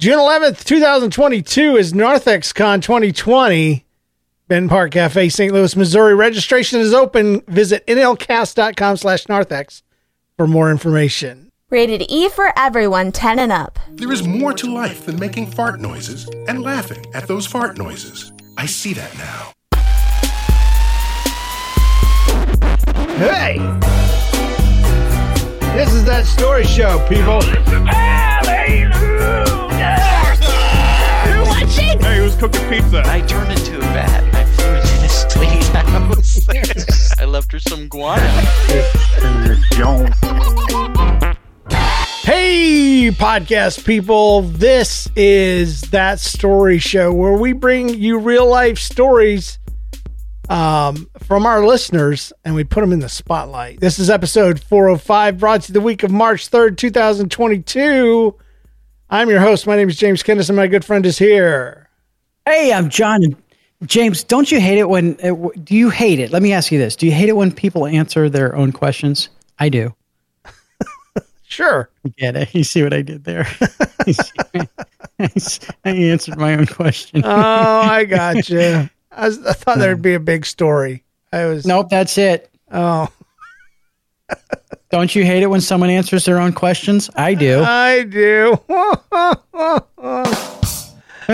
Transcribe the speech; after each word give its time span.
June 0.00 0.18
11th, 0.18 0.64
2022 0.64 1.76
is 1.76 1.92
NarthexCon 1.92 2.80
2020. 2.80 3.84
Ben 4.48 4.66
Park 4.66 4.92
Cafe, 4.92 5.28
St. 5.28 5.52
Louis, 5.52 5.76
Missouri. 5.76 6.14
Registration 6.14 6.80
is 6.80 6.94
open. 6.94 7.42
Visit 7.42 7.86
nlcast.com 7.86 8.96
slash 8.96 9.28
narthex 9.28 9.82
for 10.38 10.46
more 10.46 10.70
information. 10.70 11.52
Rated 11.68 12.06
E 12.08 12.30
for 12.30 12.50
everyone 12.58 13.12
10 13.12 13.40
and 13.40 13.52
up. 13.52 13.78
There 13.90 14.10
is 14.10 14.26
more 14.26 14.54
to 14.54 14.72
life 14.72 15.04
than 15.04 15.18
making 15.18 15.48
fart 15.48 15.80
noises 15.80 16.26
and 16.48 16.62
laughing 16.62 17.04
at 17.12 17.28
those 17.28 17.46
fart 17.46 17.76
noises. 17.76 18.32
I 18.56 18.64
see 18.64 18.94
that 18.94 19.18
now. 19.18 19.52
Hey! 23.18 23.58
This 25.76 25.92
is 25.92 26.06
that 26.06 26.24
story 26.24 26.64
show, 26.64 27.06
people. 27.06 27.40
Hey, 32.20 32.26
who's 32.26 32.36
cooking 32.36 32.68
pizza? 32.68 33.02
I 33.06 33.22
turned 33.22 33.50
into 33.50 33.78
a 33.78 33.80
bat. 33.80 34.34
I 34.34 34.44
flew 34.44 34.74
into 34.74 34.88
his 34.88 35.24
tweet. 35.30 37.18
I 37.18 37.24
left 37.24 37.50
her 37.52 37.58
some 37.58 37.88
guano. 37.88 38.20
Hey, 42.20 43.10
podcast 43.12 43.86
people. 43.86 44.42
This 44.42 45.08
is 45.16 45.80
that 45.92 46.20
story 46.20 46.76
show 46.76 47.10
where 47.10 47.38
we 47.38 47.54
bring 47.54 47.88
you 47.88 48.18
real 48.18 48.46
life 48.46 48.76
stories 48.76 49.58
um, 50.50 51.08
from 51.20 51.46
our 51.46 51.66
listeners 51.66 52.34
and 52.44 52.54
we 52.54 52.64
put 52.64 52.82
them 52.82 52.92
in 52.92 53.00
the 53.00 53.08
spotlight. 53.08 53.80
This 53.80 53.98
is 53.98 54.10
episode 54.10 54.60
405, 54.60 55.38
brought 55.38 55.62
to 55.62 55.72
you 55.72 55.72
the 55.72 55.80
week 55.80 56.02
of 56.02 56.10
March 56.10 56.50
3rd, 56.50 56.76
2022. 56.76 58.36
I'm 59.08 59.30
your 59.30 59.40
host. 59.40 59.66
My 59.66 59.76
name 59.76 59.88
is 59.88 59.96
James 59.96 60.22
Kennison, 60.22 60.50
and 60.50 60.56
my 60.56 60.66
good 60.66 60.84
friend 60.84 61.06
is 61.06 61.16
here. 61.16 61.89
Hey, 62.50 62.72
I'm 62.72 62.88
John. 62.90 63.36
James, 63.84 64.24
don't 64.24 64.50
you 64.50 64.60
hate 64.60 64.76
it 64.78 64.88
when? 64.88 65.12
Uh, 65.22 65.28
w- 65.28 65.52
do 65.62 65.76
you 65.76 65.88
hate 65.88 66.18
it? 66.18 66.32
Let 66.32 66.42
me 66.42 66.52
ask 66.52 66.72
you 66.72 66.80
this: 66.80 66.96
Do 66.96 67.06
you 67.06 67.12
hate 67.12 67.28
it 67.28 67.36
when 67.36 67.52
people 67.52 67.86
answer 67.86 68.28
their 68.28 68.56
own 68.56 68.72
questions? 68.72 69.28
I 69.60 69.68
do. 69.68 69.94
Sure. 71.44 71.90
You 72.04 72.10
get 72.16 72.36
it? 72.36 72.54
You 72.54 72.62
see 72.62 72.82
what 72.84 72.92
I 72.94 73.02
did 73.02 73.24
there? 73.24 73.44
I 75.18 75.38
answered 75.84 76.38
my 76.38 76.54
own 76.54 76.66
question. 76.66 77.22
Oh, 77.24 77.30
I 77.30 78.04
got 78.08 78.48
you. 78.48 78.88
I, 79.10 79.26
was, 79.26 79.44
I 79.44 79.52
thought 79.54 79.78
there'd 79.78 80.00
be 80.00 80.14
a 80.14 80.20
big 80.20 80.46
story. 80.46 81.02
I 81.32 81.46
was. 81.46 81.66
nope, 81.66 81.88
that's 81.90 82.18
it. 82.18 82.52
Oh, 82.70 83.08
Don't 84.90 85.12
you 85.14 85.24
hate 85.24 85.42
it 85.42 85.48
when 85.48 85.60
someone 85.60 85.90
answers 85.90 86.24
their 86.24 86.38
own 86.38 86.52
questions? 86.52 87.10
I 87.16 87.34
do. 87.34 87.60
I 87.64 88.04
do. 88.04 88.60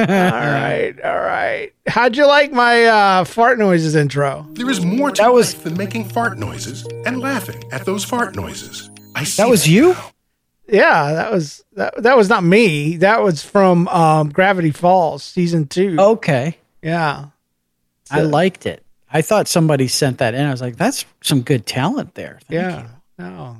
All 0.01 0.07
right, 0.07 0.95
all 1.03 1.17
right. 1.21 1.73
How'd 1.87 2.17
you 2.17 2.27
like 2.27 2.53
my 2.53 2.85
uh, 2.85 3.25
fart 3.25 3.59
noises 3.59 3.95
intro? 3.95 4.47
There 4.53 4.69
is 4.71 4.85
more 4.85 5.11
to 5.11 5.23
That 5.23 5.33
was- 5.33 5.55
life 5.55 5.65
than 5.65 5.77
making 5.77 6.09
fart 6.09 6.39
noises 6.39 6.87
and 7.07 7.21
laughing 7.21 7.63
at 7.73 7.85
those 7.85 8.05
fart 8.05 8.35
noises. 8.37 8.91
I 9.15 9.25
see 9.25 9.43
That 9.43 9.49
was 9.49 9.67
you. 9.69 9.97
Yeah, 10.69 11.13
that 11.13 11.31
was 11.33 11.65
that. 11.75 12.03
That 12.03 12.17
was 12.17 12.29
not 12.29 12.43
me. 12.43 12.97
That 12.97 13.23
was 13.23 13.43
from 13.45 13.87
um, 13.89 14.31
Gravity 14.31 14.73
Falls 14.73 15.23
season 15.23 15.69
two. 15.69 15.97
Okay, 15.99 16.59
yeah. 16.83 17.27
I 18.11 18.23
liked 18.23 18.67
it. 18.67 18.83
I 19.13 19.23
thought 19.23 19.47
somebody 19.47 19.87
sent 19.87 20.19
that 20.19 20.35
in. 20.35 20.45
I 20.45 20.51
was 20.51 20.61
like, 20.61 20.75
"That's 20.77 21.05
some 21.23 21.43
good 21.43 21.67
talent 21.67 22.15
there." 22.17 22.41
Thank 22.49 22.61
Yeah. 22.61 22.83
you. 22.83 22.89
No, 23.19 23.27
it, 23.29 23.57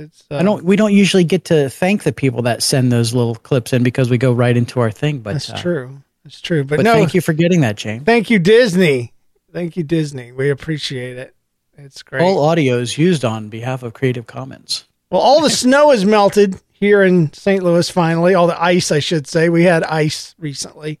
it's. 0.00 0.24
Uh, 0.30 0.38
I 0.38 0.42
don't. 0.42 0.64
We 0.64 0.76
don't 0.76 0.92
usually 0.92 1.24
get 1.24 1.44
to 1.46 1.70
thank 1.70 2.02
the 2.02 2.12
people 2.12 2.42
that 2.42 2.62
send 2.62 2.90
those 2.90 3.14
little 3.14 3.36
clips 3.36 3.72
in 3.72 3.82
because 3.82 4.10
we 4.10 4.18
go 4.18 4.32
right 4.32 4.56
into 4.56 4.80
our 4.80 4.90
thing. 4.90 5.20
But 5.20 5.34
That's 5.34 5.50
uh, 5.50 5.58
true. 5.58 6.02
That's 6.24 6.40
true. 6.40 6.64
But, 6.64 6.78
But 6.78 6.82
no, 6.84 6.94
thank 6.94 7.14
you 7.14 7.20
for 7.20 7.32
getting 7.32 7.60
that, 7.60 7.76
James. 7.76 8.04
Thank 8.04 8.30
you, 8.30 8.38
Disney. 8.38 9.12
Thank 9.52 9.76
you, 9.76 9.82
Disney. 9.82 10.32
We 10.32 10.50
appreciate 10.50 11.16
it. 11.16 11.34
It's 11.76 12.02
great. 12.02 12.22
All 12.22 12.44
audio 12.44 12.78
is 12.78 12.98
used 12.98 13.24
on 13.24 13.48
behalf 13.48 13.82
of 13.82 13.94
Creative 13.94 14.26
Commons. 14.26 14.84
Well, 15.10 15.20
all 15.20 15.40
the 15.40 15.50
snow 15.50 15.90
has 15.90 16.04
melted 16.04 16.60
here 16.72 17.02
in 17.02 17.32
St. 17.32 17.62
Louis 17.62 17.88
finally. 17.88 18.34
All 18.34 18.46
the 18.46 18.62
ice, 18.62 18.92
I 18.92 19.00
should 19.00 19.26
say. 19.26 19.48
We 19.48 19.64
had 19.64 19.82
ice 19.84 20.34
recently. 20.38 21.00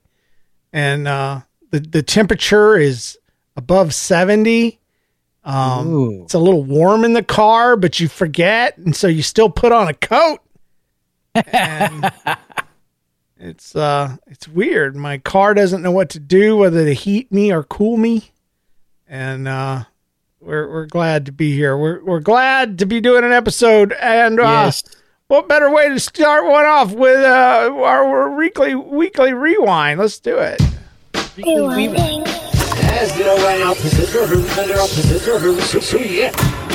And 0.72 1.06
uh, 1.06 1.42
the, 1.70 1.80
the 1.80 2.02
temperature 2.02 2.76
is 2.76 3.18
above 3.56 3.94
70. 3.94 4.79
Um, 5.44 6.22
it's 6.22 6.34
a 6.34 6.38
little 6.38 6.62
warm 6.62 7.04
in 7.04 7.12
the 7.12 7.22
car, 7.22 7.76
but 7.76 7.98
you 7.98 8.08
forget. 8.08 8.76
And 8.78 8.94
so 8.94 9.06
you 9.06 9.22
still 9.22 9.48
put 9.48 9.72
on 9.72 9.88
a 9.88 9.94
coat. 9.94 10.40
And 11.34 12.12
it's 13.38 13.74
uh 13.74 14.16
it's 14.26 14.46
weird. 14.48 14.96
My 14.96 15.18
car 15.18 15.54
doesn't 15.54 15.82
know 15.82 15.92
what 15.92 16.10
to 16.10 16.20
do, 16.20 16.56
whether 16.56 16.84
to 16.84 16.92
heat 16.92 17.32
me 17.32 17.52
or 17.52 17.62
cool 17.62 17.96
me. 17.96 18.32
And 19.08 19.48
uh 19.48 19.84
we're 20.40 20.68
we're 20.70 20.86
glad 20.86 21.26
to 21.26 21.32
be 21.32 21.54
here. 21.54 21.76
We're 21.76 22.04
we're 22.04 22.20
glad 22.20 22.78
to 22.80 22.86
be 22.86 23.00
doing 23.00 23.24
an 23.24 23.32
episode 23.32 23.92
and 23.92 24.38
uh 24.38 24.64
yes. 24.64 24.82
what 25.28 25.48
better 25.48 25.70
way 25.70 25.88
to 25.88 26.00
start 26.00 26.44
one 26.46 26.66
off 26.66 26.92
with 26.92 27.18
uh 27.18 27.70
our, 27.72 28.04
our 28.04 28.36
weekly 28.36 28.74
weekly 28.74 29.32
rewind. 29.32 30.00
Let's 30.00 30.18
do 30.18 30.38
it. 30.38 30.60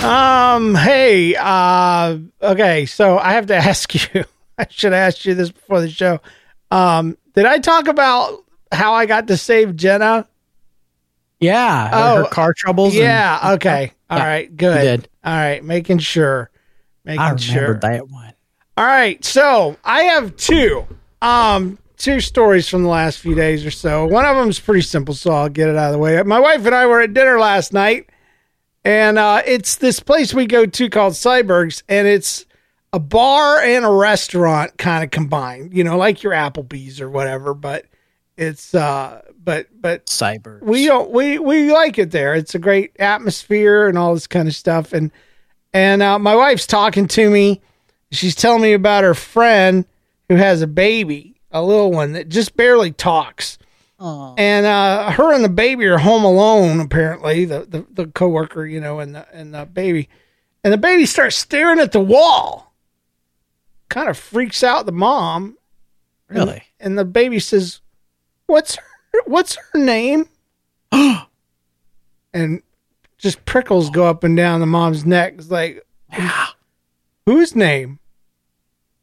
Um, 0.03 0.75
hey, 0.75 1.35
uh, 1.35 2.17
okay, 2.41 2.85
so 2.85 3.17
I 3.19 3.33
have 3.33 3.45
to 3.47 3.55
ask 3.55 3.93
you, 4.13 4.23
I 4.57 4.65
should 4.69 4.91
have 4.93 5.07
asked 5.07 5.25
you 5.25 5.35
this 5.35 5.51
before 5.51 5.81
the 5.81 5.89
show. 5.89 6.19
Um, 6.71 7.17
did 7.33 7.45
I 7.45 7.59
talk 7.59 7.87
about 7.87 8.43
how 8.71 8.93
I 8.93 9.05
got 9.05 9.27
to 9.27 9.37
save 9.37 9.75
Jenna? 9.75 10.27
Yeah. 11.39 11.89
Oh, 11.93 12.15
her 12.23 12.29
car 12.29 12.53
troubles. 12.57 12.93
and- 12.95 13.03
Yeah, 13.03 13.51
okay. 13.53 13.91
All 14.09 14.17
Yeah, 14.17 14.25
right, 14.25 14.57
good. 14.57 15.07
All 15.23 15.33
right, 15.35 15.63
making 15.63 15.99
sure. 15.99 16.49
Making 17.03 17.19
I 17.21 17.25
remember 17.29 17.41
sure. 17.41 17.79
that 17.81 18.09
one. 18.09 18.33
All 18.77 18.85
right, 18.85 19.23
so 19.23 19.77
I 19.83 20.01
have 20.03 20.35
two, 20.37 20.85
um, 21.21 21.77
two 21.97 22.19
stories 22.19 22.67
from 22.67 22.84
the 22.84 22.90
last 22.90 23.19
few 23.19 23.35
days 23.35 23.66
or 23.66 23.72
so. 23.72 24.05
One 24.05 24.25
of 24.25 24.35
them 24.35 24.49
is 24.49 24.59
pretty 24.59 24.81
simple, 24.81 25.14
so 25.14 25.31
I'll 25.31 25.49
get 25.49 25.69
it 25.69 25.75
out 25.75 25.87
of 25.87 25.93
the 25.93 25.97
way. 25.99 26.22
My 26.23 26.40
wife 26.40 26.66
and 26.66 26.75
I 26.75 26.85
were 26.85 27.02
at 27.02 27.14
dinner 27.14 27.40
last 27.40 27.73
night, 27.73 28.09
and 28.84 29.17
uh, 29.17 29.41
it's 29.46 29.75
this 29.78 29.99
place 29.99 30.34
we 30.34 30.46
go 30.46 30.66
to 30.66 30.90
called 30.90 31.14
Syberg's, 31.14 31.84
and 31.90 32.08
it's 32.08 32.46
a 32.93 32.99
bar 32.99 33.59
and 33.59 33.84
a 33.84 33.91
restaurant 33.91 34.78
kind 34.78 35.03
of 35.03 35.11
combined. 35.11 35.73
You 35.73 35.84
know, 35.84 35.97
like 35.97 36.23
your 36.23 36.34
Applebee's 36.34 37.02
or 37.02 37.09
whatever, 37.09 37.53
but 37.53 37.85
it's 38.37 38.73
uh, 38.73 39.22
but 39.43 39.67
but 39.79 40.08
Cyber. 40.08 40.61
we 40.61 40.85
don't 40.85 41.11
we 41.11 41.40
we 41.40 41.72
like 41.72 41.97
it 41.97 42.11
there. 42.11 42.35
It's 42.35 42.55
a 42.55 42.59
great 42.59 42.96
atmosphere 42.99 43.87
and 43.87 43.97
all 43.97 44.14
this 44.14 44.28
kind 44.28 44.47
of 44.47 44.55
stuff. 44.55 44.93
And 44.93 45.11
and 45.73 46.02
uh, 46.02 46.19
my 46.19 46.35
wife's 46.35 46.67
talking 46.67 47.08
to 47.09 47.29
me. 47.29 47.61
She's 48.11 48.35
telling 48.35 48.61
me 48.61 48.73
about 48.73 49.03
her 49.03 49.14
friend 49.14 49.85
who 50.29 50.35
has 50.35 50.61
a 50.61 50.67
baby, 50.67 51.34
a 51.55 51.61
little 51.63 51.91
one 51.91 52.11
that 52.11 52.29
just 52.29 52.55
barely 52.57 52.91
talks. 52.91 53.57
And 54.37 54.66
uh, 54.66 55.09
her 55.11 55.34
and 55.34 55.43
the 55.43 55.49
baby 55.49 55.85
are 55.85 55.97
home 55.97 56.25
alone. 56.25 56.79
Apparently, 56.81 57.46
the 57.46 57.61
the, 57.61 57.85
the 57.91 58.07
coworker, 58.07 58.66
you 58.66 58.81
know, 58.81 58.99
and 58.99 59.16
the 59.16 59.25
and 59.34 59.53
the 59.53 59.66
baby, 59.66 60.09
and 60.63 60.73
the 60.73 60.78
baby 60.78 61.05
starts 61.05 61.37
staring 61.37 61.79
at 61.79 61.93
the 61.93 61.99
wall. 62.02 62.73
Kind 63.87 64.09
of 64.09 64.17
freaks 64.17 64.63
out 64.63 64.85
the 64.85 64.91
mom, 64.91 65.57
Really? 66.28 66.63
And 66.79 66.97
the 66.97 67.05
baby 67.05 67.40
says, 67.40 67.81
"What's 68.47 68.75
her, 68.75 69.22
what's 69.25 69.57
her 69.72 69.79
name?" 69.79 70.28
and 70.91 72.61
just 73.17 73.46
prickles 73.46 73.90
go 73.90 74.05
up 74.07 74.23
and 74.23 74.35
down 74.35 74.59
the 74.59 74.66
mom's 74.66 75.05
neck. 75.05 75.35
It's 75.37 75.52
like, 75.52 75.85
whose 77.25 77.55
name? 77.55 77.99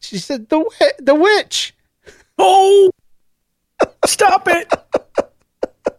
She 0.00 0.18
said, 0.18 0.48
"The 0.48 0.64
the 0.98 1.14
witch." 1.14 1.74
Oh, 2.44 2.90
stop 4.04 4.48
it! 4.48 4.68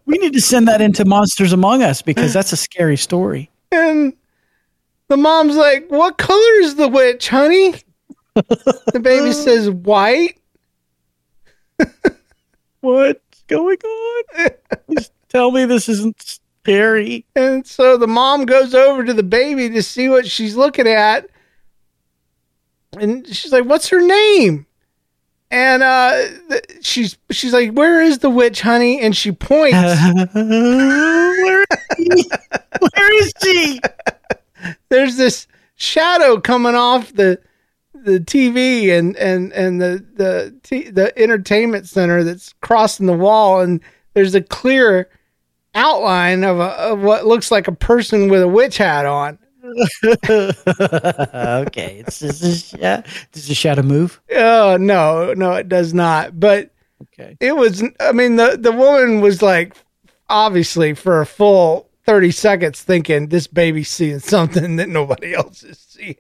we 0.06 0.18
need 0.18 0.34
to 0.34 0.42
send 0.42 0.68
that 0.68 0.82
into 0.82 1.06
Monsters 1.06 1.54
Among 1.54 1.82
Us 1.82 2.02
because 2.02 2.34
that's 2.34 2.52
a 2.52 2.58
scary 2.58 2.98
story. 2.98 3.50
And 3.72 4.14
the 5.08 5.16
mom's 5.18 5.56
like, 5.56 5.90
"What 5.90 6.18
color 6.18 6.60
is 6.60 6.76
the 6.76 6.90
witch, 6.90 7.30
honey?" 7.30 7.76
the 8.36 9.00
baby 9.02 9.32
says, 9.34 9.70
"White." 9.70 10.38
What's 12.82 13.44
going 13.48 13.78
on? 13.78 14.50
Please 14.88 15.12
tell 15.30 15.52
me 15.52 15.64
this 15.64 15.88
isn't 15.88 16.22
scary. 16.22 17.26
And 17.36 17.66
so 17.66 17.96
the 17.96 18.08
mom 18.08 18.46
goes 18.46 18.76
over 18.76 19.06
to 19.06 19.14
the 19.14 19.24
baby 19.24 19.70
to 19.70 19.82
see 19.82 20.10
what 20.10 20.28
she's 20.28 20.58
looking 20.58 20.88
at. 20.88 21.30
And 23.00 23.26
she's 23.28 23.54
like, 23.54 23.66
"What's 23.66 23.88
her 23.90 24.02
name?" 24.02 24.66
And 25.54 25.84
uh 25.84 26.30
th- 26.50 26.66
she's 26.82 27.16
she's 27.30 27.54
like, 27.54 27.74
"Where 27.74 28.02
is 28.02 28.18
the 28.18 28.30
witch, 28.32 28.62
honey?" 28.62 29.00
And 29.02 29.16
she 29.16 29.32
points. 29.32 29.78
Where 30.34 31.62
is 31.62 31.78
she? 31.96 32.30
Where 32.80 33.22
is 33.22 33.34
she? 33.44 33.80
There's 34.90 35.16
this 35.16 35.46
shadow 35.76 36.42
coming 36.42 36.74
off 36.74 37.14
the 37.14 37.40
the 37.94 38.20
TV 38.20 38.98
and 38.98 39.16
and 39.18 39.54
and 39.54 39.80
the 39.80 40.04
the 40.16 40.60
t- 40.64 40.90
the 40.90 41.16
entertainment 41.22 41.88
center 41.88 42.24
that's 42.24 42.54
crossing 42.62 43.06
the 43.06 43.14
wall, 43.14 43.62
and 43.62 43.80
there's 44.16 44.34
a 44.34 44.42
clear 44.42 45.08
outline 45.76 46.44
of 46.44 46.60
a 46.60 46.70
of 46.80 47.02
what 47.02 47.28
looks 47.28 47.52
like 47.52 47.68
a 47.68 47.74
person 47.74 48.28
with 48.28 48.42
a 48.42 48.48
witch 48.48 48.78
hat 48.80 49.06
on. 49.06 49.38
okay, 50.30 52.00
it's 52.06 52.20
this 52.20 52.42
is 52.42 52.74
yeah. 52.74 53.04
Does 53.32 53.48
the 53.48 53.54
shadow 53.56 53.82
move? 53.82 54.22
Oh 54.36 54.78
no, 54.80 55.34
no, 55.34 55.54
it 55.54 55.70
does 55.70 55.94
not. 55.94 56.40
But 56.40 56.70
Okay. 57.14 57.36
it 57.40 57.56
was. 57.56 57.84
I 58.00 58.12
mean, 58.14 58.38
the 58.38 58.58
the 58.60 58.72
woman 58.72 59.20
was 59.22 59.42
like, 59.42 59.76
obviously, 60.30 60.94
for 60.94 61.22
a 61.22 61.26
full 61.26 61.90
thirty 62.06 62.32
seconds, 62.32 62.82
thinking 62.82 63.28
this 63.28 63.48
baby's 63.48 63.90
seeing 63.90 64.20
something 64.36 64.78
that 64.78 64.90
nobody 64.90 65.34
else 65.34 65.64
is 65.64 65.80
seeing. 65.80 66.16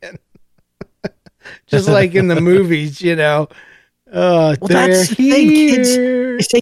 Just 1.67 1.88
like 1.89 2.15
in 2.15 2.27
the 2.27 2.39
movies, 2.41 3.01
you 3.01 3.15
know. 3.15 3.47
Uh, 4.11 4.56
Well, 4.61 4.67
that's 4.69 5.09
the 5.09 5.15
thing, 5.15 5.49
kids. 5.49 5.95
They 5.95 6.39
say 6.57 6.61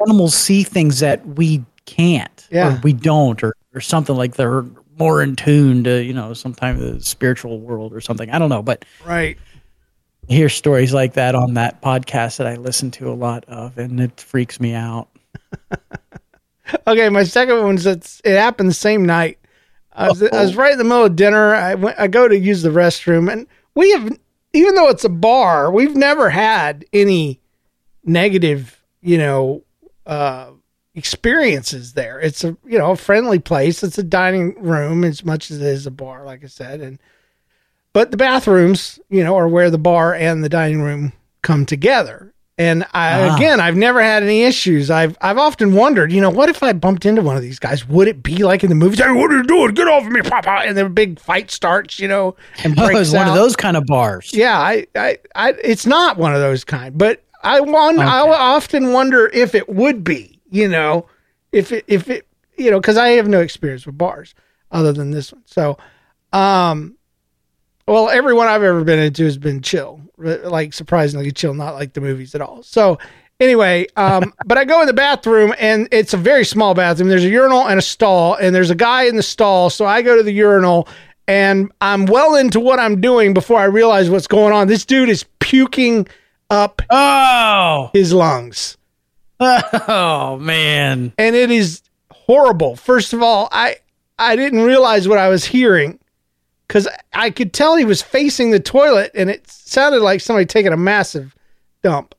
animals 0.00 0.34
see 0.34 0.62
things 0.62 1.00
that 1.00 1.26
we 1.26 1.64
can't, 1.86 2.46
Yeah. 2.50 2.76
or 2.76 2.80
we 2.82 2.92
don't, 2.92 3.42
or 3.42 3.54
or 3.74 3.80
something 3.80 4.14
like 4.16 4.36
they're 4.36 4.64
more 4.98 5.22
in 5.22 5.36
tune 5.36 5.84
to 5.84 6.02
you 6.02 6.12
know 6.12 6.34
sometimes 6.34 6.80
the 6.80 7.00
spiritual 7.00 7.60
world 7.60 7.92
or 7.92 8.00
something. 8.00 8.30
I 8.30 8.38
don't 8.38 8.48
know, 8.48 8.62
but 8.62 8.84
Right. 9.04 9.38
I 10.28 10.32
hear 10.32 10.48
stories 10.48 10.94
like 10.94 11.14
that 11.14 11.34
on 11.34 11.54
that 11.54 11.82
podcast 11.82 12.38
that 12.38 12.46
I 12.46 12.54
listen 12.56 12.90
to 12.92 13.10
a 13.10 13.14
lot 13.14 13.44
of, 13.46 13.76
and 13.76 14.00
it 14.00 14.20
freaks 14.20 14.60
me 14.60 14.74
out. 14.74 15.08
Okay, 16.86 17.10
my 17.10 17.24
second 17.24 17.62
one's 17.62 17.84
it's 17.84 18.22
it 18.24 18.36
happened 18.38 18.70
the 18.70 18.74
same 18.74 19.04
night. 19.04 19.38
I 19.92 20.08
was, 20.08 20.22
I 20.22 20.40
was 20.42 20.56
right 20.56 20.72
in 20.72 20.78
the 20.78 20.84
middle 20.84 21.04
of 21.04 21.14
dinner. 21.14 21.54
I 21.54 21.74
went, 21.74 21.98
I 22.00 22.06
go 22.08 22.26
to 22.26 22.36
use 22.36 22.62
the 22.62 22.70
restroom, 22.70 23.30
and 23.30 23.46
we 23.74 23.92
have, 23.92 24.18
even 24.54 24.74
though 24.74 24.88
it's 24.88 25.04
a 25.04 25.10
bar, 25.10 25.70
we've 25.70 25.94
never 25.94 26.30
had 26.30 26.84
any 26.92 27.38
negative, 28.02 28.82
you 29.02 29.18
know, 29.18 29.62
uh, 30.06 30.52
experiences 30.94 31.92
there. 31.94 32.20
It's 32.20 32.44
a 32.44 32.56
you 32.64 32.78
know 32.78 32.92
a 32.92 32.96
friendly 32.96 33.38
place. 33.38 33.82
It's 33.82 33.98
a 33.98 34.02
dining 34.02 34.54
room 34.62 35.04
as 35.04 35.24
much 35.24 35.50
as 35.50 35.60
it 35.60 35.66
is 35.66 35.86
a 35.86 35.90
bar, 35.90 36.24
like 36.24 36.44
I 36.44 36.48
said, 36.48 36.80
and 36.80 36.98
but 37.92 38.10
the 38.10 38.16
bathrooms, 38.16 38.98
you 39.08 39.22
know, 39.22 39.36
are 39.36 39.48
where 39.48 39.70
the 39.70 39.78
bar 39.78 40.14
and 40.14 40.42
the 40.42 40.48
dining 40.48 40.82
room 40.82 41.12
come 41.42 41.64
together. 41.66 42.32
And 42.56 42.84
I, 42.92 43.18
Ah. 43.18 43.36
again, 43.36 43.58
I've 43.60 43.76
never 43.76 44.00
had 44.00 44.22
any 44.22 44.44
issues. 44.44 44.88
I've 44.88 45.16
I've 45.20 45.38
often 45.38 45.74
wondered, 45.74 46.12
you 46.12 46.20
know, 46.20 46.30
what 46.30 46.48
if 46.48 46.62
I 46.62 46.72
bumped 46.72 47.04
into 47.04 47.20
one 47.20 47.34
of 47.36 47.42
these 47.42 47.58
guys? 47.58 47.86
Would 47.88 48.06
it 48.06 48.22
be 48.22 48.44
like 48.44 48.62
in 48.62 48.68
the 48.68 48.76
movies? 48.76 49.00
Hey, 49.00 49.10
what 49.10 49.32
are 49.32 49.36
you 49.38 49.42
doing? 49.42 49.74
Get 49.74 49.88
off 49.88 50.06
of 50.06 50.12
me, 50.12 50.22
Papa! 50.22 50.62
And 50.64 50.76
the 50.78 50.88
big 50.88 51.18
fight 51.18 51.50
starts, 51.50 51.98
you 51.98 52.06
know, 52.06 52.36
and 52.62 52.74
Oh, 52.78 52.84
breaks 52.86 53.00
it's 53.00 53.10
one 53.12 53.26
of 53.26 53.34
those 53.34 53.56
kind 53.56 53.76
of 53.76 53.86
bars. 53.86 54.30
Yeah, 54.32 54.56
I, 54.56 54.86
I, 54.94 55.18
I, 55.34 55.50
it's 55.64 55.84
not 55.86 56.16
one 56.16 56.32
of 56.32 56.40
those 56.40 56.62
kind, 56.62 56.96
but 56.96 57.24
I 57.42 57.58
I 57.58 57.60
Okay. 57.62 58.04
often 58.06 58.92
wonder 58.92 59.26
if 59.26 59.56
it 59.56 59.68
would 59.68 60.04
be, 60.04 60.33
you 60.54 60.68
know, 60.68 61.06
if 61.50 61.72
it, 61.72 61.84
if 61.88 62.08
it, 62.08 62.26
you 62.56 62.70
know, 62.70 62.80
because 62.80 62.96
I 62.96 63.08
have 63.10 63.26
no 63.26 63.40
experience 63.40 63.86
with 63.86 63.98
bars 63.98 64.34
other 64.70 64.92
than 64.92 65.10
this 65.10 65.32
one. 65.32 65.42
So, 65.46 65.76
um, 66.32 66.94
well, 67.88 68.08
everyone 68.08 68.46
I've 68.46 68.62
ever 68.62 68.84
been 68.84 69.00
into 69.00 69.24
has 69.24 69.36
been 69.36 69.62
chill, 69.62 70.00
like 70.16 70.72
surprisingly 70.72 71.32
chill, 71.32 71.54
not 71.54 71.74
like 71.74 71.92
the 71.92 72.00
movies 72.00 72.36
at 72.36 72.40
all. 72.40 72.62
So, 72.62 72.98
anyway, 73.40 73.88
um, 73.96 74.32
but 74.46 74.56
I 74.56 74.64
go 74.64 74.80
in 74.80 74.86
the 74.86 74.92
bathroom 74.92 75.52
and 75.58 75.88
it's 75.90 76.14
a 76.14 76.16
very 76.16 76.44
small 76.44 76.72
bathroom. 76.72 77.08
There's 77.08 77.24
a 77.24 77.28
urinal 77.28 77.66
and 77.66 77.80
a 77.80 77.82
stall, 77.82 78.34
and 78.36 78.54
there's 78.54 78.70
a 78.70 78.76
guy 78.76 79.04
in 79.04 79.16
the 79.16 79.24
stall. 79.24 79.70
So 79.70 79.84
I 79.84 80.02
go 80.02 80.16
to 80.16 80.22
the 80.22 80.32
urinal 80.32 80.86
and 81.26 81.72
I'm 81.80 82.06
well 82.06 82.36
into 82.36 82.60
what 82.60 82.78
I'm 82.78 83.00
doing 83.00 83.34
before 83.34 83.58
I 83.58 83.64
realize 83.64 84.08
what's 84.08 84.28
going 84.28 84.52
on. 84.52 84.68
This 84.68 84.84
dude 84.84 85.08
is 85.08 85.24
puking 85.40 86.06
up 86.48 86.80
Oh, 86.90 87.90
his 87.92 88.12
lungs 88.12 88.76
oh 89.40 90.38
man. 90.40 91.12
and 91.18 91.36
it 91.36 91.50
is 91.50 91.82
horrible. 92.10 92.76
First 92.76 93.12
of 93.12 93.22
all, 93.22 93.48
I 93.52 93.76
I 94.18 94.36
didn't 94.36 94.60
realize 94.62 95.08
what 95.08 95.18
I 95.18 95.28
was 95.28 95.44
hearing 95.44 95.98
because 96.68 96.88
I 97.12 97.30
could 97.30 97.52
tell 97.52 97.76
he 97.76 97.84
was 97.84 98.00
facing 98.02 98.50
the 98.50 98.60
toilet, 98.60 99.10
and 99.14 99.28
it 99.30 99.50
sounded 99.50 100.00
like 100.02 100.20
somebody 100.20 100.46
taking 100.46 100.72
a 100.72 100.76
massive 100.76 101.34
dump. 101.82 102.14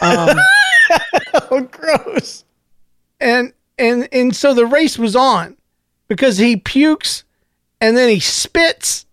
Um, 0.00 0.36
Oh, 1.50 1.60
gross. 1.70 2.44
and 3.20 3.52
and 3.78 4.08
and 4.12 4.34
so 4.36 4.54
the 4.54 4.66
race 4.66 4.98
was 4.98 5.16
on 5.16 5.56
because 6.08 6.38
he 6.38 6.56
pukes 6.56 7.24
and 7.80 7.96
then 7.96 8.08
he 8.08 8.20
spits 8.20 9.06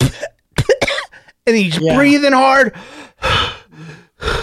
and 0.00 1.56
he's 1.56 1.78
Yeah. 1.78 1.96
breathing 1.96 2.32
hard. 2.32 2.74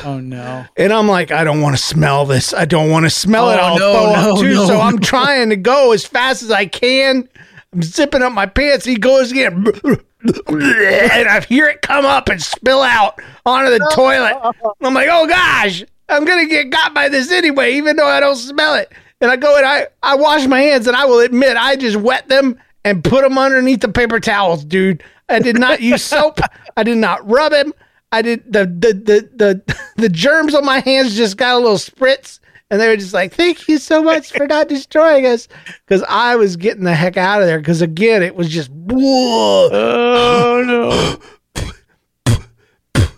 Oh 0.05 0.19
no. 0.19 0.65
And 0.77 0.91
I'm 0.91 1.07
like, 1.07 1.31
I 1.31 1.43
don't 1.43 1.61
want 1.61 1.75
to 1.77 1.81
smell 1.81 2.25
this. 2.25 2.53
I 2.53 2.65
don't 2.65 2.89
want 2.89 3.05
to 3.05 3.09
smell 3.09 3.49
it. 3.49 3.55
Oh, 3.55 3.63
I'll 3.63 3.79
no, 3.79 3.93
throw 3.93 4.05
up 4.13 4.35
no, 4.35 4.41
too. 4.41 4.53
no, 4.53 4.65
so 4.67 4.79
I'm 4.79 4.99
trying 5.01 5.49
to 5.49 5.55
go 5.55 5.93
as 5.93 6.05
fast 6.05 6.43
as 6.43 6.51
I 6.51 6.65
can. 6.65 7.27
I'm 7.73 7.81
zipping 7.81 8.21
up 8.21 8.33
my 8.33 8.45
pants. 8.45 8.85
He 8.85 8.95
goes 8.95 9.31
again. 9.31 9.65
And 10.21 11.29
I 11.29 11.39
hear 11.47 11.67
it 11.67 11.81
come 11.81 12.05
up 12.05 12.27
and 12.27 12.41
spill 12.41 12.81
out 12.81 13.21
onto 13.45 13.71
the 13.71 13.89
toilet. 13.93 14.35
I'm 14.81 14.93
like, 14.93 15.07
oh 15.09 15.25
gosh, 15.25 15.81
I'm 16.09 16.25
going 16.25 16.45
to 16.45 16.49
get 16.53 16.71
got 16.71 16.93
by 16.93 17.07
this 17.07 17.31
anyway, 17.31 17.75
even 17.75 17.95
though 17.95 18.05
I 18.05 18.19
don't 18.19 18.35
smell 18.35 18.75
it. 18.75 18.91
And 19.21 19.31
I 19.31 19.37
go 19.37 19.55
and 19.55 19.65
I, 19.65 19.87
I 20.03 20.15
wash 20.15 20.45
my 20.45 20.59
hands 20.59 20.87
and 20.87 20.97
I 20.97 21.05
will 21.05 21.19
admit 21.19 21.55
I 21.55 21.77
just 21.77 21.95
wet 21.95 22.27
them 22.27 22.59
and 22.83 23.01
put 23.01 23.21
them 23.21 23.37
underneath 23.37 23.79
the 23.79 23.87
paper 23.87 24.19
towels, 24.19 24.65
dude. 24.65 25.03
I 25.29 25.39
did 25.39 25.57
not 25.57 25.81
use 25.81 26.03
soap. 26.03 26.39
I 26.75 26.83
did 26.83 26.97
not 26.97 27.25
rub 27.29 27.53
him. 27.53 27.73
I 28.11 28.21
did 28.21 28.51
the 28.51 28.65
the 28.65 28.93
the 28.93 29.29
the 29.35 29.79
the 29.97 30.09
germs 30.09 30.55
on 30.55 30.65
my 30.65 30.79
hands 30.79 31.15
just 31.15 31.37
got 31.37 31.55
a 31.55 31.59
little 31.59 31.77
spritz, 31.77 32.39
and 32.69 32.79
they 32.79 32.87
were 32.87 32.97
just 32.97 33.13
like, 33.13 33.33
"Thank 33.33 33.67
you 33.67 33.77
so 33.77 34.01
much 34.01 34.31
for 34.31 34.47
not 34.47 34.67
destroying 34.67 35.25
us," 35.25 35.47
because 35.85 36.03
I 36.07 36.35
was 36.35 36.55
getting 36.55 36.83
the 36.83 36.95
heck 36.95 37.17
out 37.17 37.41
of 37.41 37.47
there. 37.47 37.59
Because 37.59 37.81
again, 37.81 38.23
it 38.23 38.35
was 38.35 38.49
just 38.49 38.69
whoa. 38.71 39.69
Oh 39.71 40.63
no. 40.65 41.19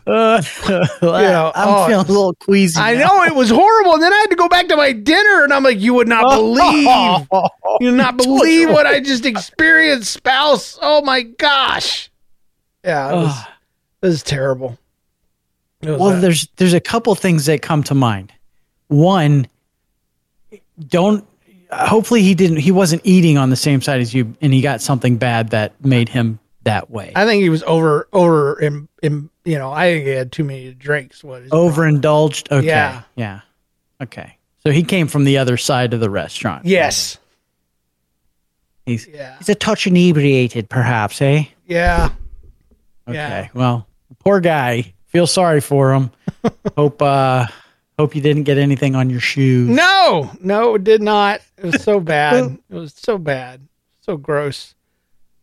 Uh, 0.07 0.41
know, 1.01 1.51
I'm 1.53 1.67
oh, 1.69 1.87
feeling 1.87 2.05
a 2.05 2.11
little 2.11 2.33
queasy. 2.33 2.77
I 2.77 2.95
now. 2.95 3.05
know 3.05 3.23
it 3.23 3.35
was 3.35 3.49
horrible, 3.49 3.93
and 3.93 4.01
then 4.01 4.11
I 4.11 4.17
had 4.17 4.31
to 4.31 4.35
go 4.35 4.49
back 4.49 4.67
to 4.69 4.75
my 4.75 4.91
dinner, 4.91 5.43
and 5.43 5.53
I'm 5.53 5.63
like, 5.63 5.79
"You 5.79 5.93
would 5.93 6.07
not 6.07 6.27
believe, 6.35 7.27
you 7.79 7.87
would 7.91 7.97
not 7.97 8.17
believe 8.17 8.71
what 8.71 8.87
I 8.87 8.99
just 8.99 9.25
experienced, 9.25 10.11
spouse. 10.11 10.77
Oh 10.81 11.01
my 11.03 11.21
gosh, 11.21 12.11
yeah, 12.83 13.11
it 13.11 13.15
was, 13.15 13.37
it 14.01 14.07
was 14.07 14.23
terrible." 14.23 14.77
Well, 15.83 16.09
a- 16.11 16.19
there's 16.19 16.47
there's 16.57 16.73
a 16.73 16.79
couple 16.79 17.13
things 17.15 17.45
that 17.45 17.61
come 17.61 17.83
to 17.83 17.95
mind. 17.95 18.31
One, 18.87 19.47
don't. 20.87 21.25
Hopefully, 21.71 22.21
he 22.21 22.35
didn't. 22.35 22.57
He 22.57 22.71
wasn't 22.71 23.01
eating 23.05 23.37
on 23.37 23.49
the 23.49 23.55
same 23.55 23.81
side 23.81 24.01
as 24.01 24.13
you, 24.13 24.35
and 24.41 24.53
he 24.53 24.61
got 24.61 24.81
something 24.81 25.17
bad 25.17 25.49
that 25.51 25.83
made 25.85 26.09
him 26.09 26.39
that 26.63 26.89
way. 26.91 27.11
I 27.15 27.25
think 27.25 27.41
he 27.41 27.49
was 27.49 27.63
over 27.63 28.07
over 28.11 28.59
in, 28.59 28.87
in 29.01 29.29
you 29.45 29.57
know 29.57 29.71
I 29.71 29.93
think 29.93 30.05
he 30.05 30.11
had 30.11 30.31
too 30.31 30.43
many 30.43 30.73
drinks. 30.73 31.23
What 31.23 31.43
is 31.43 31.51
Overindulged. 31.51 32.51
Okay. 32.51 32.67
Yeah. 32.67 33.01
Yeah. 33.15 33.39
Okay. 34.01 34.37
So 34.63 34.71
he 34.71 34.83
came 34.83 35.07
from 35.07 35.23
the 35.23 35.37
other 35.37 35.55
side 35.57 35.93
of 35.93 36.01
the 36.01 36.09
restaurant. 36.09 36.65
Yes. 36.65 37.17
He's 38.85 39.07
Yeah. 39.07 39.37
he's 39.37 39.49
a 39.49 39.55
touch 39.55 39.87
inebriated, 39.87 40.69
perhaps, 40.69 41.21
eh? 41.21 41.45
Yeah. 41.67 42.09
Okay. 43.07 43.15
Yeah. 43.15 43.47
Well, 43.53 43.87
poor 44.19 44.39
guy. 44.39 44.93
Feel 45.11 45.27
sorry 45.27 45.61
for 45.61 45.93
him. 45.93 46.11
hope 46.77 47.01
uh, 47.01 47.45
hope 47.99 48.15
you 48.15 48.21
didn't 48.21 48.43
get 48.43 48.57
anything 48.57 48.95
on 48.95 49.09
your 49.09 49.19
shoes. 49.19 49.69
No, 49.69 50.31
no, 50.41 50.75
it 50.75 50.83
did 50.83 51.01
not. 51.01 51.41
It 51.57 51.65
was 51.65 51.83
so 51.83 51.99
bad. 51.99 52.57
It 52.69 52.75
was 52.75 52.93
so 52.95 53.17
bad, 53.17 53.67
so 53.99 54.15
gross. 54.17 54.73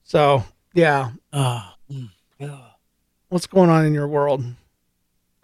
So 0.05 0.43
yeah, 0.75 1.11
Oh, 1.33 1.63
what's 3.29 3.47
going 3.47 3.71
on 3.71 3.85
in 3.85 3.93
your 3.95 4.09
world? 4.09 4.45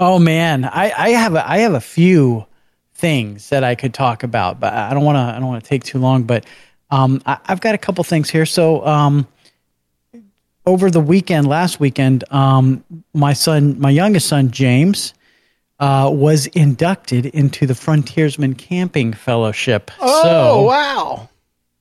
oh 0.00 0.18
man, 0.18 0.64
I, 0.64 0.92
I 0.96 1.08
have 1.10 1.34
a, 1.34 1.48
I 1.48 1.58
have 1.58 1.74
a 1.74 1.80
few 1.80 2.46
things 2.94 3.50
that 3.50 3.62
I 3.62 3.74
could 3.74 3.92
talk 3.94 4.22
about, 4.22 4.58
but 4.60 4.72
I 4.72 4.92
don't 4.94 5.04
want 5.04 5.16
to 5.16 5.20
I 5.36 5.38
don't 5.38 5.48
want 5.48 5.62
to 5.62 5.68
take 5.68 5.84
too 5.84 5.98
long. 5.98 6.22
But 6.24 6.46
um, 6.90 7.20
I, 7.26 7.38
I've 7.46 7.60
got 7.60 7.74
a 7.74 7.78
couple 7.78 8.02
things 8.04 8.30
here. 8.30 8.46
So 8.46 8.84
um, 8.86 9.26
over 10.66 10.90
the 10.90 11.00
weekend, 11.00 11.46
last 11.46 11.80
weekend, 11.80 12.24
um, 12.32 12.84
my 13.12 13.32
son, 13.32 13.78
my 13.78 13.90
youngest 13.90 14.28
son 14.28 14.50
James, 14.50 15.14
uh, 15.80 16.10
was 16.12 16.46
inducted 16.48 17.26
into 17.26 17.66
the 17.66 17.74
Frontiersman 17.74 18.54
Camping 18.54 19.12
Fellowship. 19.12 19.90
Oh 20.00 20.22
so 20.22 20.62
wow! 20.62 21.28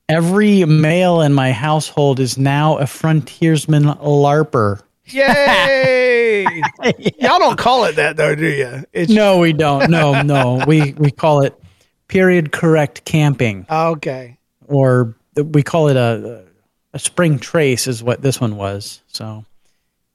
every 0.10 0.66
male 0.66 1.22
in 1.22 1.34
my 1.34 1.52
household 1.52 2.20
is 2.20 2.38
now 2.38 2.78
a 2.78 2.88
frontiersman 2.88 3.84
larper. 3.84 4.82
Yay! 5.06 6.44
Y'all 7.20 7.40
don't 7.40 7.58
call 7.58 7.86
it 7.86 7.96
that 7.96 8.18
though, 8.18 8.36
do 8.36 8.48
you? 8.48 8.86
It's 8.94 9.12
No, 9.12 9.40
we 9.40 9.54
don't. 9.54 9.90
No, 9.90 10.22
no. 10.22 10.64
We 10.68 10.94
we 10.94 11.12
call 11.12 11.42
it 11.42 11.60
period 12.08 12.52
correct 12.52 13.06
camping, 13.06 13.66
okay. 13.70 14.38
or 14.68 15.16
we 15.36 15.64
call 15.64 15.90
it 15.90 15.98
a 15.98 16.46
a 16.94 17.00
spring 17.00 17.40
trace 17.40 17.88
is 17.88 18.04
what 18.04 18.22
this 18.22 18.40
one 18.40 18.56
was. 18.56 19.02
So, 19.08 19.46